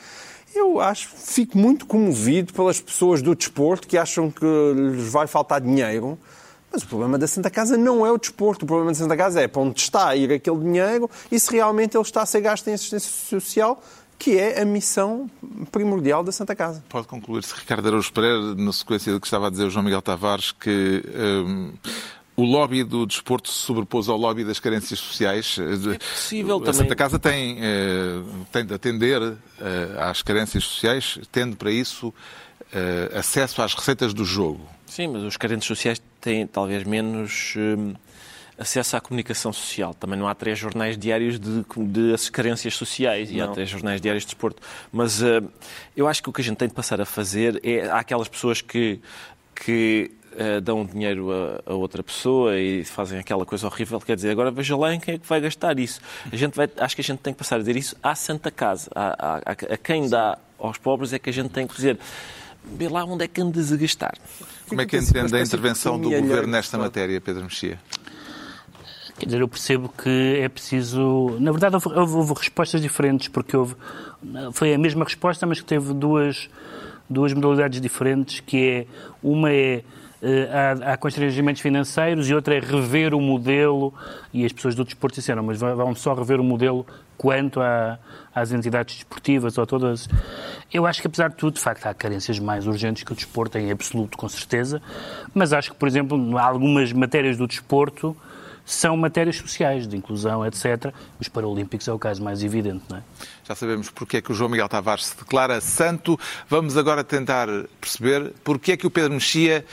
Eu 0.55 0.81
acho, 0.81 1.09
fico 1.09 1.59
muito 1.59 1.85
comovido 1.85 2.53
pelas 2.53 2.81
pessoas 2.81 3.21
do 3.21 3.35
desporto 3.35 3.89
que 3.89 3.99
acham 3.99 4.31
que 4.31 4.45
lhes 4.45 5.11
vai 5.11 5.27
faltar 5.27 5.61
dinheiro. 5.61 6.17
Mas 6.73 6.83
o 6.83 6.87
problema 6.87 7.19
da 7.19 7.27
Santa 7.27 7.51
Casa 7.51 7.77
não 7.77 8.07
é 8.07 8.11
o 8.11 8.19
desporto. 8.19 8.65
O 8.65 8.67
problema 8.67 8.93
da 8.93 8.99
Santa 8.99 9.17
Casa 9.17 9.41
é 9.41 9.49
para 9.49 9.63
onde 9.63 9.81
está 9.81 10.09
a 10.09 10.17
ir 10.17 10.33
aquele 10.33 10.59
dinheiro 10.59 11.11
e 11.31 11.39
se 11.39 11.53
realmente 11.53 11.97
ele 11.97 12.03
está 12.03 12.23
a 12.23 12.27
ser 12.27 12.41
gasto 12.41 12.69
em 12.69 12.75
assistência 12.75 13.11
social, 13.11 13.83
que 14.19 14.39
é 14.39 14.61
a 14.61 14.65
missão 14.65 15.29
primordial 15.71 16.23
da 16.23 16.33
Santa 16.33 16.55
Casa. 16.55 16.85
Pode 16.89 17.07
concluir-se, 17.07 17.55
Ricardo 17.55 17.87
Araújo 17.89 18.13
Pereira, 18.13 18.55
na 18.55 18.73
sequência 18.73 19.13
do 19.13 19.21
que 19.21 19.27
estava 19.27 19.49
a 19.49 19.51
dizer 19.51 19.65
o 19.65 19.71
João 19.71 19.85
Miguel 19.85 20.03
Tavares, 20.03 20.53
que 20.53 21.03
hum, 21.15 21.73
o 22.37 22.45
lobby 22.45 22.83
do 22.83 23.07
desporto 23.07 23.49
se 23.49 23.59
sobrepôs 23.59 24.09
ao 24.09 24.17
lobby 24.17 24.45
das 24.45 24.59
carências 24.59 24.99
sociais. 24.99 25.57
É 25.59 25.99
possível 25.99 26.57
a 26.57 26.61
também. 26.61 26.75
Santa 26.75 26.97
Casa 26.97 27.19
tem, 27.19 27.59
eh, 27.61 28.23
tem 28.51 28.65
de 28.65 28.75
atender 28.75 29.21
eh, 29.23 29.97
às 29.99 30.23
carências 30.23 30.65
sociais, 30.65 31.19
tendo 31.31 31.57
para 31.57 31.71
isso 31.71 32.13
eh, 32.73 33.13
acesso 33.15 33.63
às 33.63 33.75
receitas 33.75 34.13
do 34.13 34.25
jogo. 34.25 34.61
Sim, 34.87 35.09
mas 35.09 35.23
os 35.23 35.37
carentes 35.37 35.67
sociais 35.67 36.03
têm 36.21 36.47
talvez 36.47 36.85
menos 36.85 37.55
acesso 38.59 38.97
à 38.97 39.01
comunicação 39.01 39.53
social. 39.53 39.93
Também 39.95 40.19
não 40.19 40.29
há 40.29 40.35
três 40.35 40.59
jornais 40.59 40.97
diários 40.97 41.39
de, 41.39 41.65
de 41.87 42.31
carências 42.31 42.75
sociais 42.75 43.31
e 43.31 43.37
não. 43.37 43.45
há 43.45 43.49
três 43.49 43.69
jornais 43.69 44.01
diários 44.01 44.23
de 44.23 44.29
desporto. 44.29 44.63
Mas 44.93 45.21
eu 45.97 46.07
acho 46.07 46.23
que 46.23 46.29
o 46.29 46.33
que 46.33 46.41
a 46.41 46.45
gente 46.45 46.57
tem 46.57 46.69
de 46.69 46.75
passar 46.75 47.01
a 47.01 47.05
fazer 47.05 47.61
é 47.65 47.89
há 47.89 47.99
aquelas 47.99 48.29
pessoas 48.29 48.61
que 48.61 49.01
que 49.55 50.11
uh, 50.35 50.61
dão 50.61 50.85
dinheiro 50.85 51.31
a, 51.33 51.73
a, 51.73 51.75
outra 51.75 52.03
pessoa 52.03 52.59
e 52.59 52.85
fazem 52.85 53.19
aquela 53.19 53.45
coisa 53.45 53.67
horrível, 53.67 54.01
quer 54.01 54.17
dizer, 54.17 54.31
agora 54.31 54.51
veja 54.51 54.77
lá 54.77 54.95
em 54.95 55.01
quem 55.01 55.15
é 55.15 55.19
que 55.19 55.27
vai 55.27 55.41
gastar 55.41 55.79
isso. 55.79 56.01
A 56.31 56.37
gente 56.37 56.55
vai, 56.55 56.69
acho 56.79 56.95
que 56.95 57.01
a 57.01 57.05
gente 57.05 57.19
tem 57.19 57.33
que 57.33 57.39
passar 57.39 57.57
a 57.57 57.59
dizer 57.59 57.77
isso 57.77 57.97
à 58.03 58.15
Santa 58.15 58.51
Casa, 58.51 58.91
a, 58.95 59.41
a, 59.47 59.53
a 59.53 59.77
quem 59.77 60.09
dá 60.09 60.39
aos 60.59 60.79
pobres 60.79 61.13
é 61.13 61.19
que 61.19 61.31
a 61.31 61.33
gente 61.33 61.51
tem 61.51 61.67
que 61.67 61.75
dizer 61.75 61.99
vê 62.65 62.89
lá 62.89 63.05
onde 63.05 63.25
é 63.25 63.29
que 63.29 63.41
andas 63.41 63.73
a 63.73 63.77
gastar. 63.77 64.15
Como 64.69 64.81
é 64.81 64.87
que 64.87 64.97
entende 64.97 65.37
a 65.37 65.41
intervenção 65.41 66.01
do 66.01 66.11
Governo 66.11 66.49
nesta 66.49 66.79
matéria, 66.79 67.21
Pedro 67.21 67.45
Mexia? 67.45 67.79
Quer 69.19 69.27
dizer, 69.27 69.41
eu 69.41 69.49
percebo 69.49 69.89
que 69.89 70.39
é 70.41 70.49
preciso. 70.49 71.37
Na 71.39 71.53
verdade, 71.53 71.77
houve, 71.77 71.89
houve, 71.89 72.15
houve, 72.15 72.35
respostas 72.35 72.81
diferentes, 72.81 73.29
porque 73.29 73.57
houve. 73.57 73.77
Foi 74.53 74.75
a 74.75 74.79
mesma 74.79 75.05
resposta, 75.05 75.47
mas 75.47 75.61
que 75.61 75.67
teve 75.67 75.95
duas, 75.95 76.49
duas 77.09 77.33
modalidades 77.33 77.81
diferentes, 77.81 78.41
que 78.41 78.69
é. 78.69 78.87
Uma 79.23 79.53
é 79.53 79.77
eh, 79.77 79.85
há, 80.51 80.93
há 80.93 80.97
constrangimentos 80.97 81.61
financeiros 81.61 82.29
e 82.29 82.35
outra 82.35 82.55
é 82.57 82.61
rever 82.61 83.15
o 83.15 83.21
modelo, 83.21 83.93
e 84.33 84.45
as 84.45 84.53
pessoas 84.53 84.75
do 84.75 84.85
desporto 84.85 85.17
disseram, 85.17 85.43
mas 85.43 85.61
vão 85.61 85.95
só 85.95 86.15
rever 86.15 86.41
o 86.41 86.45
modelo 86.45 86.87
quanto 87.17 87.61
a, 87.61 87.99
às 88.35 88.53
entidades 88.53 88.97
desportivas 88.97 89.57
ou 89.59 89.67
todas. 89.67 90.09
Eu 90.73 90.87
acho 90.87 91.01
que, 91.01 91.07
apesar 91.07 91.31
de 91.31 91.37
tudo, 91.37 91.55
de 91.55 91.61
facto, 91.61 91.87
há 91.87 91.95
carências 91.95 92.39
mais 92.39 92.67
urgentes 92.67 93.03
que 93.03 93.13
o 93.13 93.15
desporto, 93.15 93.59
em 93.59 93.71
absoluto, 93.71 94.17
com 94.17 94.29
certeza, 94.29 94.83
mas 95.33 95.53
acho 95.53 95.71
que, 95.71 95.77
por 95.77 95.89
exemplo, 95.89 96.39
algumas 96.39 96.93
matérias 96.93 97.37
do 97.37 97.47
desporto 97.47 98.17
são 98.65 98.97
matérias 98.97 99.37
sociais, 99.37 99.87
de 99.87 99.97
inclusão, 99.97 100.45
etc. 100.45 100.93
Os 101.21 101.29
Paralímpicos 101.29 101.87
é 101.87 101.93
o 101.93 101.99
caso 101.99 102.23
mais 102.23 102.43
evidente, 102.43 102.85
não 102.89 102.99
é? 102.99 103.03
Já 103.45 103.55
sabemos 103.55 103.91
porque 103.91 104.19
é 104.19 104.23
que 104.23 104.33
o 104.33 104.35
João 104.35 104.51
Miguel 104.51 104.69
Tavares 104.69 105.07
se 105.07 105.17
declara 105.17 105.61
santo. 105.61 106.19
Vamos 106.49 106.77
agora 106.77 107.05
tentar 107.05 107.49
perceber 107.81 108.33
porque 108.43 108.73
é 108.73 108.77
que 108.77 108.87
o 108.87 108.91
Pedro 108.91 109.13
Mexia 109.13 109.65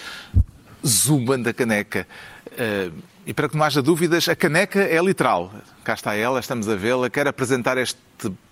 zumba 0.86 1.38
da 1.38 1.54
caneca. 1.54 2.08
Uh, 2.48 3.02
e 3.26 3.34
para 3.34 3.48
que 3.48 3.56
não 3.56 3.64
haja 3.64 3.82
dúvidas, 3.82 4.28
a 4.28 4.36
caneca 4.36 4.80
é 4.82 5.02
literal. 5.02 5.52
Cá 5.84 5.94
está 5.94 6.16
ela, 6.16 6.40
estamos 6.40 6.68
a 6.68 6.76
vê-la. 6.76 7.10
Quer 7.10 7.28
apresentar 7.28 7.78
este 7.78 8.00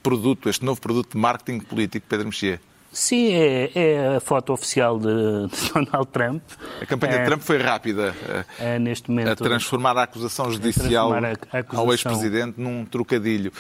produto, 0.01 0.47
este 0.47 0.63
novo 0.63 0.79
produto 0.79 1.13
de 1.13 1.17
marketing 1.17 1.59
político, 1.59 2.05
Pedro 2.07 2.27
Mexia? 2.27 2.61
Sim, 2.91 3.33
é, 3.33 3.71
é, 3.75 4.15
a 4.15 4.19
foto 4.19 4.51
oficial 4.51 4.97
de, 4.97 5.05
de, 5.05 5.73
Donald 5.73 6.07
Trump. 6.11 6.41
A 6.81 6.85
campanha 6.85 7.13
é, 7.13 7.19
de 7.19 7.25
Trump 7.25 7.41
foi 7.41 7.57
rápida 7.57 8.15
é, 8.59 8.79
neste 8.79 9.09
momento, 9.11 9.29
a 9.29 9.35
transformar 9.35 9.95
a 9.97 10.03
acusação 10.03 10.51
judicial 10.51 11.13
a 11.13 11.59
acusação. 11.59 11.79
ao 11.79 11.91
ex-presidente 11.91 12.59
num 12.59 12.85
trocadilho. 12.85 13.53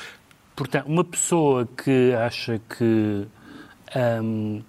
Portanto, 0.55 0.87
uma 0.87 1.03
pessoa 1.03 1.67
que 1.77 2.13
acha 2.13 2.59
que 2.67 3.27
um, 3.95 4.61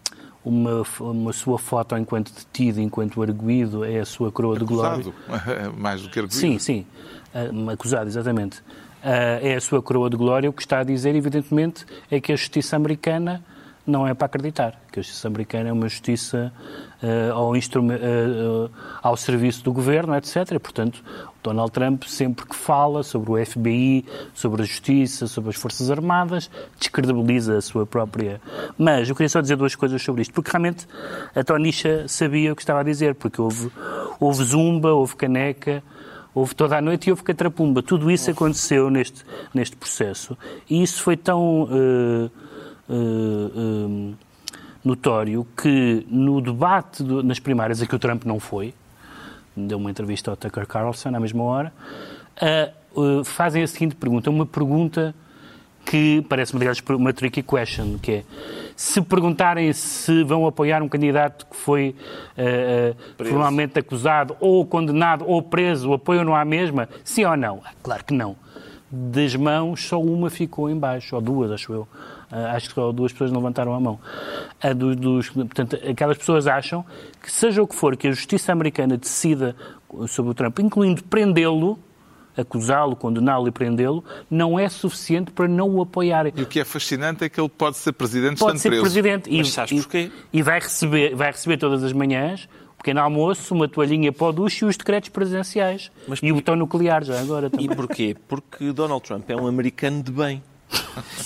uma, 0.44 0.82
uma 1.00 1.32
sua 1.32 1.58
foto 1.58 1.96
enquanto 1.96 2.32
detido, 2.32 2.80
enquanto 2.80 3.22
arguído, 3.22 3.84
é 3.84 4.00
a 4.00 4.04
sua 4.04 4.30
coroa 4.30 4.56
acusado. 4.56 5.02
de 5.02 5.10
glória. 5.10 5.72
Mais 5.76 6.02
do 6.02 6.10
que 6.10 6.18
arguído. 6.18 6.38
Sim, 6.38 6.58
sim. 6.58 6.86
Uh, 7.34 7.70
acusado, 7.70 8.08
exatamente. 8.08 8.58
Uh, 8.58 9.40
é 9.42 9.54
a 9.54 9.60
sua 9.60 9.82
coroa 9.82 10.08
de 10.08 10.16
glória. 10.16 10.48
O 10.48 10.52
que 10.52 10.62
está 10.62 10.80
a 10.80 10.84
dizer, 10.84 11.14
evidentemente, 11.14 11.84
é 12.10 12.20
que 12.20 12.32
a 12.32 12.36
justiça 12.36 12.76
americana 12.76 13.42
não 13.90 14.06
é 14.06 14.14
para 14.14 14.26
acreditar, 14.26 14.80
que 14.90 15.00
a 15.00 15.02
justiça 15.02 15.28
americana 15.28 15.68
é 15.68 15.72
uma 15.72 15.88
justiça 15.88 16.52
uh, 17.02 17.32
ao, 17.32 17.52
uh, 17.52 18.70
ao 19.02 19.16
serviço 19.16 19.62
do 19.64 19.72
governo, 19.72 20.14
etc. 20.14 20.52
E, 20.52 20.58
portanto, 20.58 21.02
Donald 21.42 21.72
Trump, 21.72 22.04
sempre 22.04 22.46
que 22.46 22.54
fala 22.54 23.02
sobre 23.02 23.30
o 23.32 23.46
FBI, 23.46 24.04
sobre 24.34 24.62
a 24.62 24.64
justiça, 24.64 25.26
sobre 25.26 25.50
as 25.50 25.56
Forças 25.56 25.90
Armadas, 25.90 26.50
descredibiliza 26.78 27.56
a 27.56 27.60
sua 27.60 27.86
própria. 27.86 28.40
Mas 28.78 29.08
eu 29.08 29.14
queria 29.14 29.28
só 29.28 29.40
dizer 29.40 29.56
duas 29.56 29.74
coisas 29.74 30.02
sobre 30.02 30.22
isto, 30.22 30.32
porque 30.34 30.50
realmente 30.50 30.86
a 31.34 31.42
Tonisha 31.42 32.06
sabia 32.08 32.52
o 32.52 32.56
que 32.56 32.62
estava 32.62 32.80
a 32.80 32.84
dizer, 32.84 33.14
porque 33.14 33.40
houve, 33.40 33.70
houve 34.18 34.44
zumba, 34.44 34.92
houve 34.92 35.16
caneca, 35.16 35.82
houve 36.34 36.54
toda 36.54 36.76
a 36.76 36.80
noite 36.80 37.08
e 37.08 37.10
houve 37.10 37.22
catrapumba. 37.22 37.82
Tudo 37.82 38.10
isso 38.10 38.30
aconteceu 38.30 38.90
neste, 38.90 39.24
neste 39.54 39.76
processo. 39.76 40.36
E 40.68 40.82
isso 40.82 41.02
foi 41.02 41.16
tão. 41.16 41.64
Uh, 41.64 42.30
uh, 42.90 44.14
notório 44.84 45.46
que 45.56 46.06
no 46.08 46.40
debate 46.40 47.02
do, 47.02 47.22
nas 47.22 47.38
primárias 47.38 47.80
a 47.80 47.86
que 47.86 47.94
o 47.94 47.98
Trump 47.98 48.24
não 48.24 48.40
foi, 48.40 48.74
deu 49.56 49.78
uma 49.78 49.90
entrevista 49.90 50.30
ao 50.30 50.36
Tucker 50.36 50.66
Carlson 50.66 51.14
à 51.14 51.20
mesma 51.20 51.42
hora, 51.42 51.72
uh, 52.94 53.00
uh, 53.00 53.24
fazem 53.24 53.62
a 53.62 53.66
seguinte 53.66 53.94
pergunta, 53.94 54.30
uma 54.30 54.46
pergunta 54.46 55.14
que 55.84 56.24
parece-me, 56.28 56.64
uma 56.90 57.12
tricky 57.12 57.42
question, 57.42 57.98
que 57.98 58.12
é 58.12 58.24
se 58.76 59.00
perguntarem 59.00 59.72
se 59.72 60.22
vão 60.24 60.46
apoiar 60.46 60.82
um 60.82 60.88
candidato 60.88 61.46
que 61.46 61.56
foi 61.56 61.94
uh, 62.38 63.24
formalmente 63.24 63.78
acusado 63.78 64.36
ou 64.40 64.64
condenado 64.64 65.24
ou 65.26 65.42
preso, 65.42 65.92
apoiam-no 65.92 66.34
à 66.34 66.44
mesma? 66.44 66.88
Sim 67.04 67.24
ou 67.24 67.36
não? 67.36 67.60
Claro 67.82 68.04
que 68.04 68.14
não. 68.14 68.36
Das 68.90 69.36
mãos, 69.36 69.84
só 69.84 70.00
uma 70.00 70.28
ficou 70.28 70.68
em 70.68 70.76
baixo, 70.76 71.14
ou 71.14 71.22
duas, 71.22 71.52
acho 71.52 71.72
eu. 71.72 71.88
Uh, 72.32 72.46
acho 72.54 72.68
que 72.68 72.74
só 72.74 72.90
duas 72.90 73.12
pessoas 73.12 73.30
levantaram 73.30 73.72
a 73.72 73.80
mão. 73.80 74.00
A 74.60 74.72
do, 74.72 74.96
dos, 74.96 75.28
portanto, 75.30 75.76
aquelas 75.88 76.18
pessoas 76.18 76.46
acham 76.46 76.84
que, 77.22 77.30
seja 77.30 77.62
o 77.62 77.66
que 77.68 77.74
for 77.74 77.96
que 77.96 78.08
a 78.08 78.12
justiça 78.12 78.50
americana 78.50 78.96
decida 78.96 79.54
sobre 80.08 80.32
o 80.32 80.34
Trump, 80.34 80.58
incluindo 80.58 81.04
prendê-lo, 81.04 81.78
acusá-lo, 82.36 82.96
condená-lo 82.96 83.46
e 83.48 83.50
prendê-lo, 83.50 84.04
não 84.30 84.58
é 84.58 84.68
suficiente 84.68 85.30
para 85.30 85.46
não 85.46 85.68
o 85.76 85.82
apoiarem. 85.82 86.32
E 86.36 86.42
o 86.42 86.46
que 86.46 86.58
é 86.58 86.64
fascinante 86.64 87.24
é 87.24 87.28
que 87.28 87.40
ele 87.40 87.48
pode 87.48 87.76
ser 87.76 87.92
presidente 87.92 88.38
pode 88.38 88.56
estando 88.56 88.58
ser 88.58 88.68
preso. 88.70 88.82
presidente 88.82 89.30
e, 89.30 89.38
Mas 89.38 89.52
sabes 89.52 89.82
porquê? 89.84 90.10
e, 90.32 90.38
e 90.38 90.42
vai, 90.42 90.58
receber, 90.58 91.14
vai 91.14 91.30
receber 91.30 91.58
todas 91.58 91.84
as 91.84 91.92
manhãs 91.92 92.48
pequeno 92.80 93.00
almoço, 93.00 93.54
uma 93.54 93.68
toalhinha 93.68 94.10
para 94.10 94.26
o 94.28 94.32
duche 94.32 94.64
e 94.64 94.68
os 94.68 94.76
decretos 94.76 95.10
presidenciais. 95.10 95.90
Mas 96.08 96.18
e 96.22 96.32
o 96.32 96.36
botão 96.36 96.56
nuclear 96.56 97.04
já 97.04 97.20
agora 97.20 97.46
E 97.46 97.50
também. 97.50 97.68
porquê? 97.76 98.16
Porque 98.26 98.72
Donald 98.72 99.04
Trump 99.04 99.28
é 99.28 99.36
um 99.36 99.46
americano 99.46 100.02
de 100.02 100.10
bem. 100.10 100.42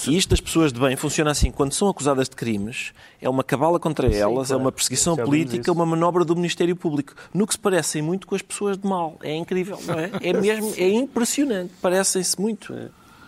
E 0.08 0.16
isto 0.16 0.30
das 0.30 0.40
pessoas 0.40 0.72
de 0.72 0.80
bem 0.80 0.96
funciona 0.96 1.30
assim. 1.30 1.50
Quando 1.50 1.72
são 1.72 1.88
acusadas 1.88 2.28
de 2.28 2.36
crimes, 2.36 2.92
é 3.20 3.28
uma 3.28 3.44
cabala 3.44 3.78
contra 3.78 4.06
elas, 4.06 4.46
é 4.46 4.54
claro. 4.54 4.62
uma 4.62 4.72
perseguição 4.72 5.16
política, 5.16 5.60
isso. 5.62 5.72
uma 5.72 5.86
manobra 5.86 6.24
do 6.24 6.34
Ministério 6.34 6.74
Público. 6.74 7.14
No 7.32 7.46
que 7.46 7.52
se 7.54 7.58
parecem 7.58 8.02
muito 8.02 8.26
com 8.26 8.34
as 8.34 8.42
pessoas 8.42 8.76
de 8.78 8.86
mal. 8.86 9.18
É 9.22 9.34
incrível, 9.34 9.78
não 9.86 9.98
é? 9.98 10.10
É 10.22 10.32
mesmo, 10.32 10.72
é 10.76 10.88
impressionante. 10.88 11.72
Parecem-se 11.80 12.40
muito. 12.40 12.74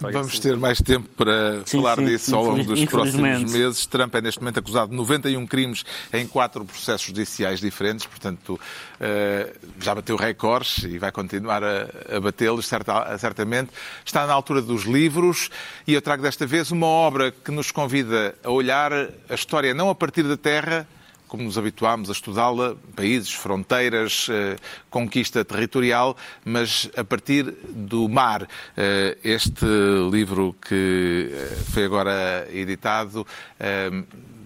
Vamos 0.00 0.38
ter 0.38 0.56
mais 0.56 0.80
tempo 0.82 1.08
para 1.16 1.62
Sim, 1.64 1.78
falar 1.78 1.96
sim, 1.96 2.04
disso 2.04 2.34
ao 2.36 2.44
longo 2.44 2.64
dos 2.64 2.84
próximos 2.84 3.52
meses. 3.52 3.86
Trump 3.86 4.14
é 4.14 4.20
neste 4.20 4.40
momento 4.40 4.58
acusado 4.58 4.90
de 4.90 4.96
91 4.96 5.46
crimes 5.46 5.84
em 6.12 6.26
quatro 6.26 6.64
processos 6.64 7.06
judiciais 7.06 7.60
diferentes, 7.60 8.04
portanto 8.06 8.60
eh, 9.00 9.54
já 9.80 9.94
bateu 9.94 10.16
recordes 10.16 10.84
e 10.84 10.98
vai 10.98 11.10
continuar 11.10 11.62
a, 11.64 12.20
batê-los 12.20 12.66
certa- 12.66 13.16
certamente. 13.18 13.70
Está 14.04 14.26
na 14.26 14.32
altura 14.34 14.60
dos 14.60 14.84
livros 14.84 15.50
e 15.86 15.94
eu 15.94 16.02
trago 16.02 16.22
desta 16.22 16.46
vez 16.46 16.70
uma 16.70 16.86
obra 16.86 17.30
que 17.32 17.50
nos 17.50 17.70
convida 17.70 18.34
a 18.44 18.50
olhar 18.50 18.92
a 18.92 19.34
história 19.34 19.72
não 19.72 19.88
a 19.88 19.94
partir 19.94 20.22
da 20.24 20.36
terra, 20.36 20.86
como 21.28 21.42
nos 21.42 21.58
habituámos 21.58 22.08
a 22.08 22.12
estudá-la, 22.12 22.76
países, 22.94 23.32
fronteiras, 23.32 24.28
eh, 24.30 24.56
conquista 24.90 25.44
territorial, 25.44 26.16
mas 26.44 26.90
a 26.96 27.04
partir 27.04 27.44
do 27.70 28.08
mar. 28.08 28.48
Eh, 28.76 29.18
Este 29.22 29.66
livro 30.10 30.54
que 30.60 31.30
eh, 31.32 31.56
foi 31.72 31.84
agora 31.84 32.46
editado 32.50 33.26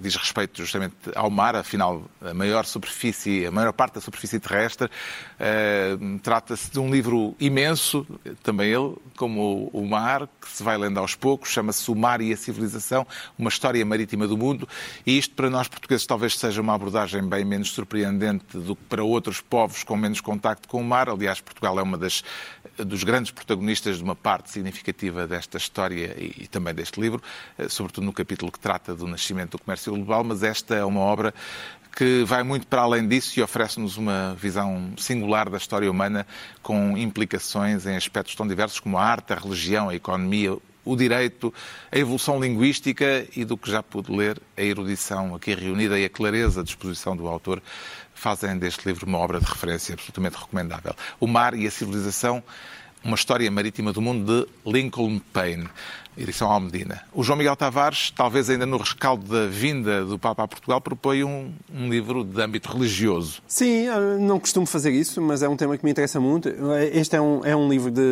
diz 0.01 0.17
respeito 0.17 0.59
justamente 0.59 0.95
ao 1.15 1.31
mar, 1.31 1.55
afinal, 1.55 2.05
a 2.21 2.35
maior 2.35 2.65
superfície, 2.65 3.47
a 3.47 3.51
maior 3.51 3.73
parte 3.73 3.95
da 3.95 4.01
superfície 4.01 4.41
terrestre. 4.41 4.91
Eh, 5.39 5.97
Trata-se 6.23 6.71
de 6.71 6.79
um 6.79 6.91
livro 6.91 7.35
imenso, 7.39 8.07
também 8.43 8.71
ele, 8.71 8.97
como 9.17 9.71
o 9.73 9.87
mar, 9.87 10.29
que 10.41 10.49
se 10.49 10.63
vai 10.63 10.77
lendo 10.77 10.99
aos 10.99 11.15
poucos, 11.15 11.51
chama-se 11.51 11.91
O 11.91 11.95
Mar 11.95 12.21
e 12.21 12.33
a 12.33 12.37
Civilização, 12.37 13.07
uma 13.39 13.49
história 13.49 13.85
marítima 13.85 14.27
do 14.27 14.37
mundo, 14.37 14.69
e 15.07 15.19
isto 15.19 15.35
para 15.35 15.51
nós 15.51 15.69
portugueses 15.69 16.07
talvez 16.07 16.39
seja 16.39 16.61
uma 16.61 16.75
abordagem 16.75 17.23
bem 17.29 17.45
menos 17.45 17.71
surpreendente 17.71 18.59
do 18.59 18.75
que 18.75 18.85
para 18.89 19.05
outros 19.05 19.41
povos 19.41 19.85
com 19.85 19.97
menos 19.97 20.21
contacto 20.21 20.69
com 20.69 20.81
o 20.81 20.85
mar. 20.85 21.09
Aliás, 21.09 21.41
Portugal 21.41 21.79
é 21.79 21.83
uma 21.83 21.99
das 21.99 22.25
dos 22.85 23.05
grandes 23.05 23.31
protagonistas 23.31 23.99
de 23.99 24.03
uma 24.03 24.17
parte 24.17 24.51
significativa 24.51 25.27
desta 25.27 25.59
história 25.59 26.15
e, 26.19 26.45
e 26.45 26.47
também 26.47 26.75
deste 26.75 27.01
livro, 27.01 27.23
eh, 27.59 27.69
sobretudo 27.69 28.05
no 28.05 28.13
capítulo 28.13 28.51
que 28.51 28.59
trata 28.59 28.95
do 28.95 29.07
nascimento 29.07 29.53
do 29.53 29.59
comércio 29.59 29.93
global, 29.93 30.25
mas 30.25 30.43
esta 30.43 30.75
é 30.75 30.85
uma 30.85 31.01
obra 31.01 31.35
que 31.97 32.25
vai 32.25 32.43
muito 32.43 32.67
para 32.67 32.83
além 32.83 33.07
disso 33.07 33.39
e 33.39 33.43
oferece-nos 33.43 33.97
uma 33.97 34.35
visão 34.39 34.93
singular 34.97 35.51
da 35.51 35.57
história 35.57 35.91
humana 35.91 36.27
com 36.63 36.97
implicações 36.97 37.85
em 37.87 37.97
aspectos 37.97 38.35
tão 38.35 38.47
diversos 38.47 38.79
como 38.79 38.97
a 38.97 39.05
arte, 39.05 39.33
a 39.33 39.37
religião, 39.37 39.89
a 39.89 39.95
economia, 39.95 40.57
o 40.91 40.97
direito, 40.97 41.55
a 41.91 41.97
evolução 41.97 42.41
linguística 42.41 43.25
e 43.37 43.45
do 43.45 43.57
que 43.57 43.71
já 43.71 43.83
pude 43.83 44.11
ler, 44.11 44.41
a 44.57 44.63
erudição 44.63 45.35
aqui 45.35 45.55
reunida 45.55 45.99
e 45.99 46.05
a 46.05 46.11
clareza 46.11 46.65
de 46.65 46.71
exposição 46.71 47.17
do 47.17 47.29
autor 47.29 47.63
fazem 48.13 48.59
deste 48.59 48.87
livro 48.87 49.07
uma 49.07 49.19
obra 49.19 49.39
de 49.39 49.47
referência 49.47 49.93
absolutamente 49.93 50.37
recomendável. 50.37 50.95
O 51.21 51.29
Mar 51.29 51.55
e 51.55 51.65
a 51.67 51.71
Civilização, 51.71 52.43
uma 53.05 53.15
história 53.15 53.49
marítima 53.51 53.93
do 53.93 54.03
mundo 54.03 54.49
de 54.65 54.73
Lincoln 54.73 55.21
Payne, 55.33 55.69
edição 56.17 56.51
Almedina. 56.51 57.03
O 57.13 57.23
João 57.23 57.37
Miguel 57.37 57.57
Tavares, 57.57 58.11
talvez 58.11 58.51
ainda 58.51 58.67
no 58.67 58.77
rescaldo 58.77 59.25
da 59.27 59.47
vinda 59.47 60.05
do 60.05 60.19
Papa 60.19 60.43
a 60.43 60.49
Portugal, 60.49 60.81
propõe 60.81 61.25
um, 61.25 61.53
um 61.73 61.89
livro 61.89 62.25
de 62.25 62.41
âmbito 62.41 62.73
religioso. 62.73 63.43
Sim, 63.47 63.87
eu 63.87 64.19
não 64.19 64.39
costumo 64.39 64.67
fazer 64.67 64.91
isso, 64.91 65.21
mas 65.21 65.43
é 65.43 65.49
um 65.49 65.57
tema 65.57 65.77
que 65.79 65.85
me 65.85 65.91
interessa 65.91 66.21
muito. 66.21 66.49
Este 66.93 67.17
é 67.17 67.21
um, 67.21 67.45
é 67.45 67.57
um 67.57 67.69
livro 67.69 67.91
de 67.91 68.03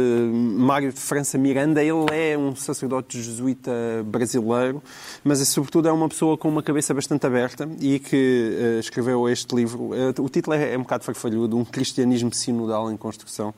Mário 0.56 0.92
de 0.92 1.00
França 1.00 1.36
Miranda. 1.36 1.82
Ele 1.82 2.06
é 2.12 2.38
um 2.38 2.54
sacerdote 2.54 3.20
jesuíta 3.20 3.70
brasileiro, 4.04 4.82
mas 5.22 5.40
é, 5.40 5.44
sobretudo 5.44 5.88
é 5.88 5.92
uma 5.92 6.08
pessoa 6.08 6.36
com 6.38 6.48
uma 6.48 6.62
cabeça 6.62 6.94
bastante 6.94 7.26
aberta 7.26 7.68
e 7.80 7.98
que 7.98 8.56
eh, 8.58 8.78
escreveu 8.80 9.28
este 9.28 9.54
livro. 9.54 9.90
Eh, 9.94 10.14
o 10.18 10.28
título 10.28 10.54
é, 10.56 10.74
é 10.74 10.78
um 10.78 10.82
bocado 10.82 11.04
farfalhudo, 11.04 11.56
Um 11.56 11.64
Cristianismo 11.64 12.32
Sinodal 12.32 12.90
em 12.90 12.96
Construção, 12.96 13.52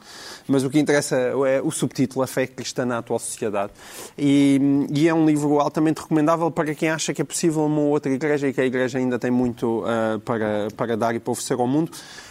mas 0.48 0.64
o 0.64 0.70
que 0.70 0.78
interessa 0.78 1.16
é 1.16 1.60
o 1.62 1.70
subtítulo, 1.70 2.22
A 2.22 2.26
Fé 2.26 2.46
Cristã 2.46 2.84
na 2.84 2.98
Atual 2.98 3.18
Sociedade. 3.18 3.72
E, 4.18 4.39
e 4.92 5.08
é 5.08 5.14
um 5.14 5.26
livro 5.26 5.60
altamente 5.60 6.00
recomendável 6.00 6.50
para 6.50 6.74
quem 6.74 6.88
acha 6.88 7.12
que 7.12 7.22
é 7.22 7.24
possível 7.24 7.64
uma 7.64 7.80
outra 7.80 8.12
igreja 8.12 8.48
e 8.48 8.52
que 8.52 8.60
a 8.60 8.64
igreja 8.64 8.98
ainda 8.98 9.18
tem 9.18 9.30
muito 9.30 9.80
uh, 9.80 10.18
para, 10.20 10.68
para 10.76 10.96
dar 10.96 11.14
e 11.14 11.20
para 11.20 11.30
oferecer 11.30 11.54
ao 11.54 11.66
mundo. 11.66 11.90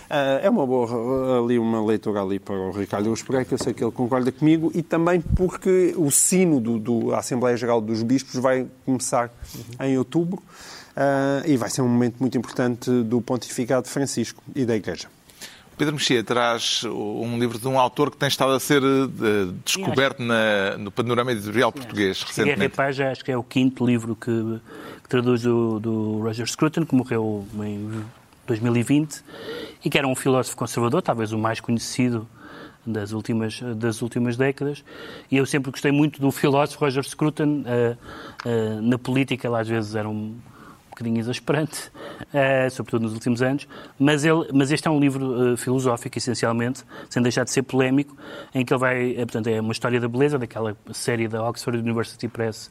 Uh, 0.09 0.41
é 0.41 0.49
uma 0.49 0.65
boa 0.65 1.43
ali 1.43 1.59
uma 1.59 1.85
leitura 1.85 2.21
ali 2.21 2.39
para 2.39 2.55
o 2.55 2.71
Ricardo 2.71 3.13
Espera, 3.13 3.45
que 3.45 3.53
eu 3.53 3.57
sei 3.57 3.73
que 3.73 3.83
ele 3.83 3.91
concorda 3.91 4.31
comigo, 4.31 4.71
e 4.73 4.81
também 4.81 5.21
porque 5.21 5.93
o 5.95 6.09
sino 6.09 6.59
do, 6.59 6.79
do, 6.79 7.13
Assembleia 7.13 7.55
Geral 7.55 7.79
dos 7.79 8.01
Bispos 8.01 8.35
vai 8.35 8.65
começar 8.85 9.31
em 9.79 9.97
outubro 9.97 10.41
uh, 10.97 11.47
e 11.47 11.57
vai 11.57 11.69
ser 11.69 11.81
um 11.83 11.87
momento 11.87 12.15
muito 12.19 12.37
importante 12.37 12.89
do 13.03 13.21
pontificado 13.21 13.87
Francisco 13.87 14.41
e 14.55 14.65
da 14.65 14.75
Igreja. 14.75 15.07
Pedro 15.79 15.95
Mexia 15.95 16.21
traz 16.21 16.83
um 16.83 17.39
livro 17.39 17.57
de 17.57 17.65
um 17.65 17.79
autor 17.79 18.11
que 18.11 18.17
tem 18.17 18.27
estado 18.27 18.51
a 18.51 18.59
ser 18.59 18.83
uh, 18.83 19.07
descoberto 19.63 20.21
na, 20.21 20.77
no 20.77 20.91
panorama 20.91 21.31
editorial 21.31 21.71
português 21.71 22.21
recentemente. 22.21 22.59
Guerra 22.59 22.69
Paz, 22.75 22.99
acho 22.99 23.23
que 23.23 23.31
é 23.31 23.37
o 23.37 23.41
quinto 23.41 23.85
livro 23.85 24.13
que, 24.13 24.59
que 25.01 25.07
traduz 25.07 25.43
do, 25.43 25.79
do 25.79 26.19
Roger 26.21 26.45
Scruton, 26.45 26.85
que 26.85 26.93
morreu 26.93 27.47
em 27.63 28.03
2020, 28.45 29.23
e 29.85 29.89
que 29.89 29.97
era 29.97 30.05
um 30.05 30.15
filósofo 30.15 30.57
conservador, 30.57 31.01
talvez 31.01 31.31
o 31.31 31.37
mais 31.37 31.61
conhecido 31.61 32.27
das 32.85 33.13
últimas, 33.13 33.61
das 33.77 34.01
últimas 34.01 34.35
décadas. 34.35 34.83
E 35.31 35.37
eu 35.37 35.45
sempre 35.45 35.71
gostei 35.71 35.93
muito 35.93 36.19
do 36.19 36.29
filósofo 36.29 36.83
Roger 36.83 37.05
Scruton. 37.05 37.63
Uh, 37.63 37.97
uh, 38.45 38.81
na 38.81 38.97
política, 38.97 39.47
ele 39.47 39.55
às 39.55 39.67
vezes 39.69 39.95
era 39.95 40.09
um 40.09 40.35
bocadinho 40.99 41.19
exasperante, 41.19 41.87
uh, 41.87 42.69
sobretudo 42.69 43.03
nos 43.03 43.13
últimos 43.13 43.41
anos, 43.41 43.67
mas, 43.97 44.25
ele, 44.25 44.47
mas 44.53 44.71
este 44.71 44.87
é 44.87 44.91
um 44.91 44.99
livro 44.99 45.53
uh, 45.53 45.57
filosófico, 45.57 46.17
essencialmente, 46.17 46.83
sem 47.09 47.23
deixar 47.23 47.45
de 47.45 47.51
ser 47.51 47.63
polémico, 47.63 48.15
em 48.53 48.65
que 48.65 48.73
ele 48.73 48.79
vai, 48.79 49.11
uh, 49.11 49.15
portanto, 49.17 49.47
é 49.47 49.59
uma 49.61 49.71
história 49.71 49.99
da 49.99 50.07
beleza, 50.07 50.37
daquela 50.37 50.75
série 50.91 51.27
da 51.27 51.41
Oxford 51.43 51.79
University 51.79 52.27
Press, 52.27 52.69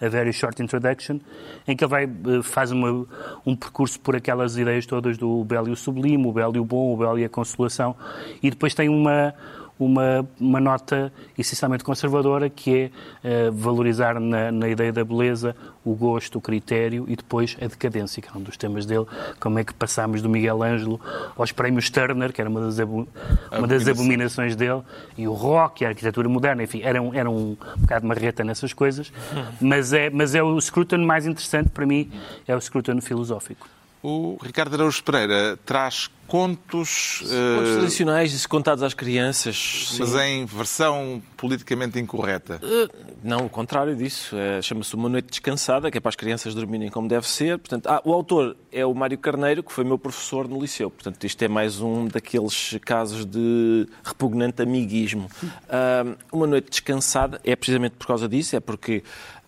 A 0.00 0.08
Very 0.08 0.32
Short 0.32 0.62
Introduction, 0.62 1.18
em 1.66 1.76
que 1.76 1.84
ele 1.84 1.90
vai, 1.90 2.08
faz 2.42 2.70
uma, 2.70 3.06
um 3.44 3.56
percurso 3.56 3.98
por 4.00 4.14
aquelas 4.14 4.56
ideias 4.56 4.86
todas 4.86 5.16
do 5.16 5.42
belo 5.44 5.68
e 5.68 5.72
o 5.72 5.76
sublime, 5.76 6.26
o 6.26 6.32
belo 6.32 6.56
e 6.56 6.60
o 6.60 6.64
bom, 6.64 6.92
o 6.92 6.96
belo 6.96 7.18
e 7.18 7.24
a 7.24 7.28
consolação, 7.28 7.96
e 8.42 8.50
depois 8.50 8.74
tem 8.74 8.88
uma 8.88 9.34
uma, 9.80 10.28
uma 10.38 10.60
nota 10.60 11.10
essencialmente 11.38 11.82
conservadora 11.82 12.50
que 12.50 12.90
é 13.24 13.48
uh, 13.48 13.52
valorizar 13.52 14.20
na, 14.20 14.52
na, 14.52 14.68
ideia 14.68 14.92
da 14.92 15.02
beleza 15.02 15.56
o 15.82 15.94
gosto, 15.94 16.36
o 16.36 16.40
critério 16.40 17.06
e 17.08 17.16
depois 17.16 17.56
a 17.60 17.66
decadência, 17.66 18.20
que 18.20 18.28
é 18.28 18.38
um 18.38 18.42
dos 18.42 18.58
temas 18.58 18.84
dele, 18.84 19.06
como 19.40 19.58
é 19.58 19.64
que 19.64 19.72
passámos 19.72 20.20
do 20.20 20.28
Miguel 20.28 20.62
Ângelo 20.62 21.00
aos 21.34 21.50
prémios 21.50 21.88
Turner, 21.88 22.30
que 22.30 22.42
era 22.42 22.50
uma 22.50 22.60
das, 22.60 22.78
abu 22.78 23.08
uma 23.50 23.66
das 23.66 23.88
abominações. 23.88 24.54
dele, 24.54 24.82
e 25.16 25.26
o 25.26 25.32
rock, 25.32 25.82
e 25.82 25.86
a 25.86 25.88
arquitetura 25.88 26.28
moderna, 26.28 26.62
enfim, 26.62 26.82
era 26.82 27.00
um, 27.00 27.14
era 27.14 27.30
um 27.30 27.56
bocado 27.78 28.06
marreta 28.06 28.44
nessas 28.44 28.74
coisas, 28.74 29.10
mas 29.60 29.94
é, 29.94 30.10
mas 30.10 30.34
é 30.34 30.42
o 30.42 30.60
Scruton 30.60 30.98
mais 30.98 31.26
interessante 31.26 31.70
para 31.70 31.86
mim, 31.86 32.10
é 32.46 32.54
o 32.54 32.60
Scruton 32.60 33.00
filosófico. 33.00 33.66
O 34.02 34.38
Ricardo 34.42 34.74
Araújo 34.74 35.02
Pereira 35.02 35.58
traz 35.64 36.08
contos... 36.26 37.18
Contos 37.18 37.22
uh, 37.22 37.78
tradicionais 37.78 38.46
contados 38.46 38.82
às 38.82 38.94
crianças. 38.94 39.96
Mas 39.98 40.10
sim. 40.10 40.20
em 40.20 40.46
versão 40.46 41.20
politicamente 41.36 41.98
incorreta. 41.98 42.60
Uh, 42.62 42.88
não, 43.22 43.46
o 43.46 43.48
contrário 43.48 43.94
disso. 43.94 44.36
É, 44.36 44.62
Chama-se 44.62 44.94
Uma 44.94 45.08
Noite 45.08 45.28
Descansada, 45.28 45.90
que 45.90 45.98
é 45.98 46.00
para 46.00 46.08
as 46.08 46.16
crianças 46.16 46.54
dormirem 46.54 46.88
como 46.88 47.08
deve 47.08 47.28
ser. 47.28 47.58
Portanto, 47.58 47.88
ah, 47.88 48.00
o 48.04 48.12
autor 48.12 48.56
é 48.72 48.86
o 48.86 48.94
Mário 48.94 49.18
Carneiro, 49.18 49.62
que 49.62 49.72
foi 49.72 49.84
meu 49.84 49.98
professor 49.98 50.48
no 50.48 50.60
liceu. 50.60 50.90
Portanto, 50.90 51.22
isto 51.24 51.42
é 51.42 51.48
mais 51.48 51.80
um 51.80 52.06
daqueles 52.06 52.78
casos 52.84 53.26
de 53.26 53.86
repugnante 54.04 54.62
amiguismo. 54.62 55.28
Uh, 55.42 56.16
uma 56.32 56.46
Noite 56.46 56.70
Descansada 56.70 57.40
é 57.44 57.54
precisamente 57.54 57.96
por 57.96 58.06
causa 58.06 58.28
disso, 58.28 58.56
é 58.56 58.60
porque 58.60 59.02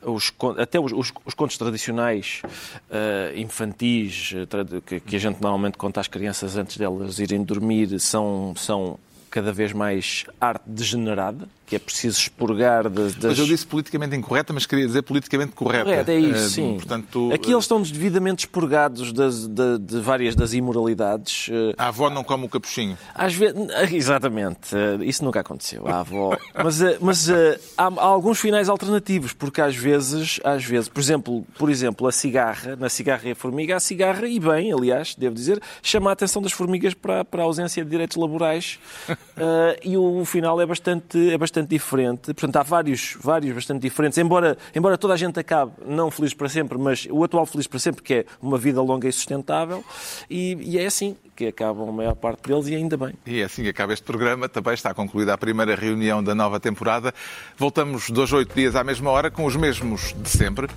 os, 0.05 0.33
até 0.59 0.81
os, 0.81 0.93
os, 0.93 1.13
os, 1.25 1.35
contos 1.35 1.57
tradicionais 1.57 2.43
uh, 2.45 3.39
infantis 3.39 4.33
uh, 4.33 4.81
que, 4.83 5.01
que, 5.01 5.17
a 5.17 5.19
gente 5.19 5.41
normalmente 5.41 5.79
conta 5.79 6.01
às 6.01 6.09
crianças 6.09 6.57
antes 6.57 6.77
delas 6.77 7.19
irem 7.19 7.43
dormir 7.43 7.99
são, 8.01 8.55
são 8.57 8.99
cada 9.31 9.53
vez 9.53 9.73
mais 9.73 10.25
arte 10.41 10.65
degenerada, 10.67 11.49
que 11.73 11.77
é 11.77 11.79
preciso 11.79 12.19
expurgar 12.21 12.91
das... 12.91 13.15
das... 13.15 13.31
Mas 13.31 13.39
eu 13.39 13.47
disse 13.47 13.67
politicamente 13.67 14.15
incorreta, 14.15 14.53
mas 14.53 14.67
queria 14.67 14.87
dizer 14.87 15.01
politicamente 15.01 15.53
correta. 15.53 15.85
Correto, 15.85 16.11
é 16.11 16.21
isso, 16.21 16.45
Eh, 16.45 16.49
sim. 16.51 16.75
Portanto, 16.75 17.31
Aqui 17.33 17.51
eles 17.51 17.65
estão 17.65 17.81
devidamente 17.81 18.41
expurgados 18.45 19.11
das, 19.11 19.47
de, 19.49 19.79
de 19.79 20.01
várias 20.01 20.35
das 20.35 20.53
imoralidades. 20.53 21.49
eh, 21.51 21.73
a 21.79 21.89
avó 21.89 22.11
não 22.11 22.23
come 22.23 22.45
o 22.45 22.49
capuchinho. 22.49 22.99
Às 23.15 23.33
vezes, 23.35 23.57
exatamente, 23.91 24.77
eh, 24.77 24.99
isso 25.03 25.25
nunca 25.25 25.41
aconteceu, 25.41 25.89
a 25.89 26.01
avó. 26.01 26.37
Mas, 26.63 26.83
eh, 26.83 26.99
mas 27.01 27.31
eh, 27.31 27.59
há, 27.79 27.85
há 27.87 28.05
alguns 28.05 28.39
finais 28.39 28.69
alternativos, 28.69 29.33
porque 29.33 29.63
às 29.63 29.75
vezes, 29.75 30.41
às 30.45 30.63
vezes, 30.63 30.91
por 30.91 31.01
exemplo, 31.01 31.47
por 31.57 31.71
exemplo, 31.71 32.07
a 32.07 32.13
cigarra, 32.13 32.77
na 32.77 32.91
cigarra 32.91 33.29
e 33.29 33.31
a 33.31 33.35
formiga, 33.35 33.77
a 33.77 33.81
cigarra, 33.81 34.29
e 34.29 34.39
bem, 34.39 34.71
aliás, 34.73 35.15
devo 35.15 35.35
dizer, 35.35 35.59
chama 35.83 36.11
a 36.11 36.13
atenção 36.13 36.43
das 36.43 36.53
formigas 36.53 36.93
para, 36.93 37.25
para 37.25 37.41
a 37.43 37.47
ausência 37.47 37.83
de 37.83 37.91
direitos 37.91 38.19
laborais 38.19 38.79
eh, 39.09 39.81
e 39.85 39.97
o 39.97 40.23
final 40.27 40.61
é 40.61 40.67
bastante, 40.67 41.31
é 41.31 41.39
bastante 41.39 41.62
diferente. 41.69 42.35
Portanto, 42.35 42.57
há 42.57 42.63
vários, 42.63 43.17
vários 43.21 43.55
bastante 43.55 43.83
diferentes, 43.83 44.19
embora, 44.19 44.57
embora 44.75 44.97
toda 44.99 45.15
a 45.15 45.17
gente 45.17 45.39
acabe 45.39 45.73
não 45.87 46.11
feliz 46.11 46.35
para 46.35 46.49
sempre, 46.49 46.79
mas 46.79 47.07
o 47.11 47.23
atual 47.25 47.47
feliz 47.47 47.67
para 47.67 47.79
sempre, 47.79 48.03
que 48.03 48.15
é 48.15 48.25
uma 48.41 48.59
vida 48.59 48.81
longa 48.81 49.09
e 49.09 49.13
sustentável, 49.13 49.85
e, 50.29 50.57
e 50.61 50.79
é 50.79 50.87
assim 50.87 51.17
que 51.35 51.47
acabam 51.47 51.89
a 51.89 51.93
maior 51.93 52.15
parte 52.15 52.49
deles, 52.49 52.69
e 52.69 52.75
ainda 52.75 52.97
bem. 52.97 53.15
E 53.27 53.41
é 53.41 53.45
assim 53.45 53.67
acaba 53.67 53.93
este 53.93 54.05
programa. 54.05 54.49
Também 54.49 54.75
está 54.75 54.95
concluída 54.95 55.35
a 55.35 55.39
primeira 55.39 55.75
reunião 55.75 56.23
da 56.23 56.35
nova 56.35 56.61
temporada. 56.61 57.13
Voltamos 57.57 58.11
dois, 58.11 58.33
oito 58.33 58.55
dias 58.55 58.77
à 58.77 58.85
mesma 58.85 59.11
hora 59.11 59.31
com 59.31 59.45
os 59.45 59.57
mesmos 59.57 60.15
de 60.17 60.29
sempre. 60.29 60.69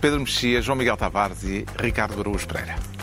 Pedro 0.00 0.20
Mexia, 0.20 0.60
João 0.60 0.76
Miguel 0.76 0.96
Tavares 0.96 1.44
e 1.44 1.64
Ricardo 1.78 2.20
Araújo 2.20 2.46
Pereira. 2.46 3.01